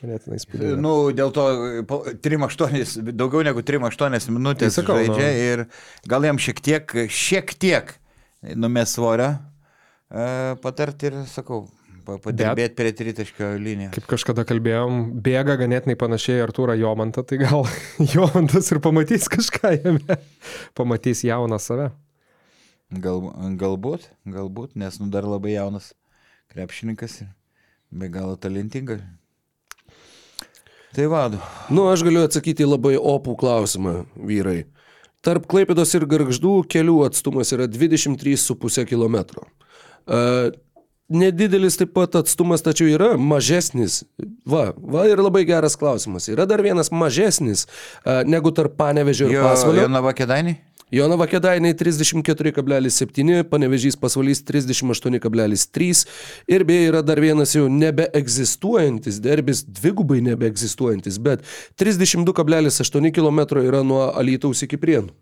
[0.00, 0.76] ganėtinai įspūdinga.
[0.80, 1.42] Nu, dėl to
[1.90, 5.42] po- 3-8, daugiau negu 3-8 minutės Tai sakau, žaidžia nu.
[5.50, 5.64] ir
[6.08, 7.90] gal jam šiek tiek, šiek tiek
[8.56, 11.66] numės svorio e, patarti ir, sakau,
[12.04, 13.94] padirbėti prie tritaškio linijos.
[13.96, 17.66] Kaip kažkada kalbėjom, bėga ganėtinai panašiai į Artūrą Jomantą, tai gal
[18.14, 20.18] Jomantas ir pamatys kažką jame.
[20.78, 21.90] Pamatys jauną save.
[22.90, 23.22] Gal,
[23.60, 25.92] galbūt, galbūt, nes nu dar labai jaunas
[26.50, 27.30] krepšininkas ir
[27.90, 29.04] be galo talentingas.
[30.90, 31.38] Tai vadu.
[31.70, 34.64] Nu, aš galiu atsakyti labai opų klausimą, vyrai.
[35.22, 39.20] Tarp Klaipėdos ir Garždų kelių atstumas yra 23,5 km.
[41.10, 44.04] Nedidelis taip pat atstumas, tačiau yra mažesnis.
[44.46, 46.28] Va, va ir labai geras klausimas.
[46.30, 49.88] Yra dar vienas mažesnis uh, negu tarp Panevežio ir Jo, Pasvalio.
[49.88, 50.54] Jonava Kedainį?
[50.90, 56.06] Jonava Kedainiai 34,7, Panevežys pasvalys 38,3
[56.50, 61.46] ir beje yra dar vienas jau nebeegzistuojantis derbis, dvigubai nebeegzistuojantis, bet
[61.78, 65.14] 32,8 km yra nuo Alytaus iki Prienų.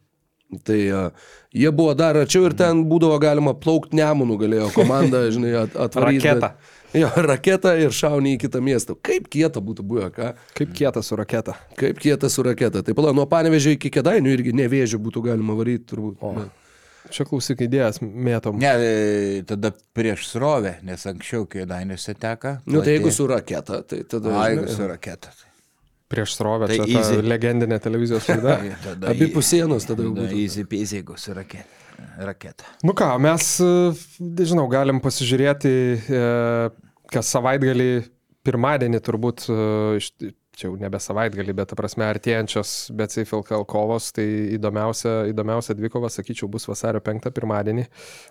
[0.64, 5.50] Tai uh, jie buvo dar arčiau ir ten būdavo galima plaukti nemonų, galėjo komanda, žinai,
[5.66, 6.24] at, atvaryti.
[6.24, 6.52] Raketa.
[6.96, 8.94] Jo, raketa ir šauni į kitą miestą.
[9.04, 10.30] Kaip kieta būtų buvę, ką?
[10.56, 11.52] Kaip kieta su raketa.
[11.76, 12.80] Kaip kieta su raketa.
[12.86, 16.24] Tai pala, nuo Panevežio iki Kedainių irgi nevėžių būtų galima varyti turbūt.
[16.24, 16.48] O.
[17.12, 18.56] Čia klausyk idėjas mėtom.
[18.60, 22.58] Ne, e, tada prieš srovę, nes anksčiau Kedainiuose teka.
[22.64, 24.32] Nu, tai jeigu su raketa, tai tada...
[24.40, 25.28] A, jeigu su raketa.
[25.32, 25.46] tai-
[26.08, 27.20] Prieš srovę, Tai čia ta easy.
[27.20, 28.54] legendinė televizijos laida.
[28.86, 30.38] Tada Abi į- pusienos tada jau būtų.
[30.40, 31.68] Easy peasy, jeigu su raketa.
[32.24, 32.64] raketa.
[32.86, 33.50] Nu ką, mes,
[34.22, 35.72] nežinau, galim pasižiūrėti,
[36.08, 36.22] e,
[37.12, 37.90] kas savaitgalį,
[38.48, 44.24] pirmadienį turbūt, e, čia jau nebe savaitgalį, bet, ta prasme, artėjančios BCFLKL kovos, tai
[44.56, 47.84] įdomiausia, įdomiausia dvikova, sakyčiau, bus vasario 5 pirmadienį.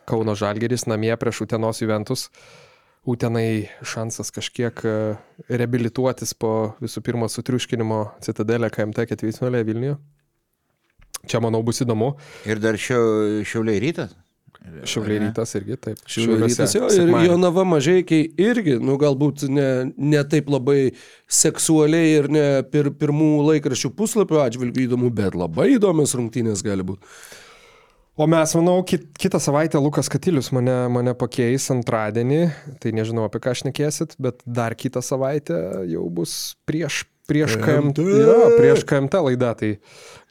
[0.09, 2.29] Kauno Žalgeris namie prieš Utenos Juventus.
[3.07, 4.93] Utenai šansas kažkiek e,
[5.47, 9.97] reabilituotis po visų pirma sutriuškinimo citadelę KMT ketvirtfinalėje Vilniuje.
[11.27, 12.13] Čia, manau, bus įdomu.
[12.47, 12.99] Ir dar šio,
[13.47, 14.11] šiauliai rytas.
[14.87, 16.03] Šiauliai rytas irgi taip.
[16.09, 17.11] Šiaulių rytas jo, ir.
[17.29, 20.91] Jonava mažiekiai irgi, nu galbūt ne, ne taip labai
[21.31, 27.07] seksualiai ir ne pir, pirmų laikraščių puslapių atžvilgių įdomu, bet labai įdomios rungtynės gali būti.
[28.17, 32.39] O mes, manau, kit, kitą savaitę Lukas Katilius mane, mane pakeis antradienį,
[32.81, 38.37] tai nežinau apie ką šnekėsit, bet dar kitą savaitę jau bus prieš, prieš KMT, jo,
[38.57, 39.75] prieš KMT laida, tai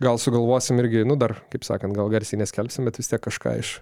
[0.02, 3.76] gal sugalvosim irgi, nu dar, kaip sakant, gal garsiai neskelbsim, bet vis tiek kažką iš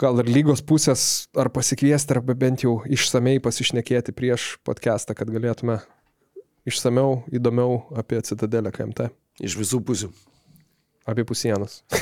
[0.00, 1.06] gal ir lygos pusės
[1.40, 5.80] ar pasikviesti, arba bent jau išsamei pasišnekėti prieš podcastą, kad galėtume
[6.68, 9.08] išsameu, įdomiau apie Citadelę KMT,
[9.40, 10.10] Iš visų pusių.
[11.08, 11.80] Apie pusienos.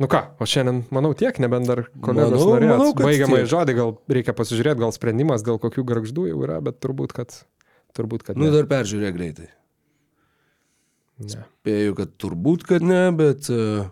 [0.00, 2.72] nu ką, o šiandien, manau, tiek, nebent dar kolegos Manau- norėjo.
[2.76, 3.50] manau, Baigiamai tiek.
[3.52, 7.36] žodį, gal reikia pasižiūrėti, gal sprendimas dėl kokių garždų jau yra, bet turbūt, kad...
[7.96, 8.52] Turbūt, kad Nu ne.
[8.52, 9.46] dar peržiūrė greitai.
[11.24, 11.30] ne.
[11.32, 13.50] Spėju, kad turbūt, kad ne, bet...
[13.52, 13.86] e,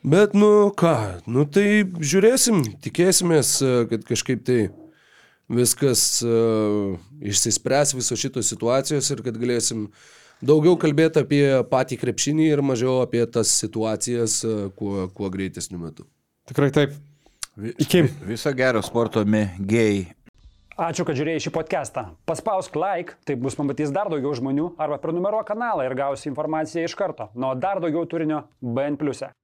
[0.00, 0.94] Bet, nu ką,
[1.28, 4.70] nu tai žiūrėsim, tikėsimės, e, kad kažkaip tai
[5.52, 9.90] viskas uh, išsispręs viso šitos situacijos ir kad galėsim
[10.44, 16.08] daugiau kalbėti apie patį krepšinį ir mažiau apie tas situacijas uh, kuo, kuo greitesniu metu.
[16.50, 16.96] Tikrai taip.
[17.60, 18.06] Iki.
[18.30, 20.08] Viso gero sporto mėgėjai.
[20.80, 22.06] Ačiū, kad žiūrėjai šį podcastą.
[22.24, 26.96] Paspausk like, taip bus pamatys dar daugiau žmonių, arba prenumeruok kanalą ir gausi informaciją iš
[26.96, 27.28] karto.
[27.36, 28.96] Nuo dar daugiau turinio BN⁇.
[29.28, 29.39] e.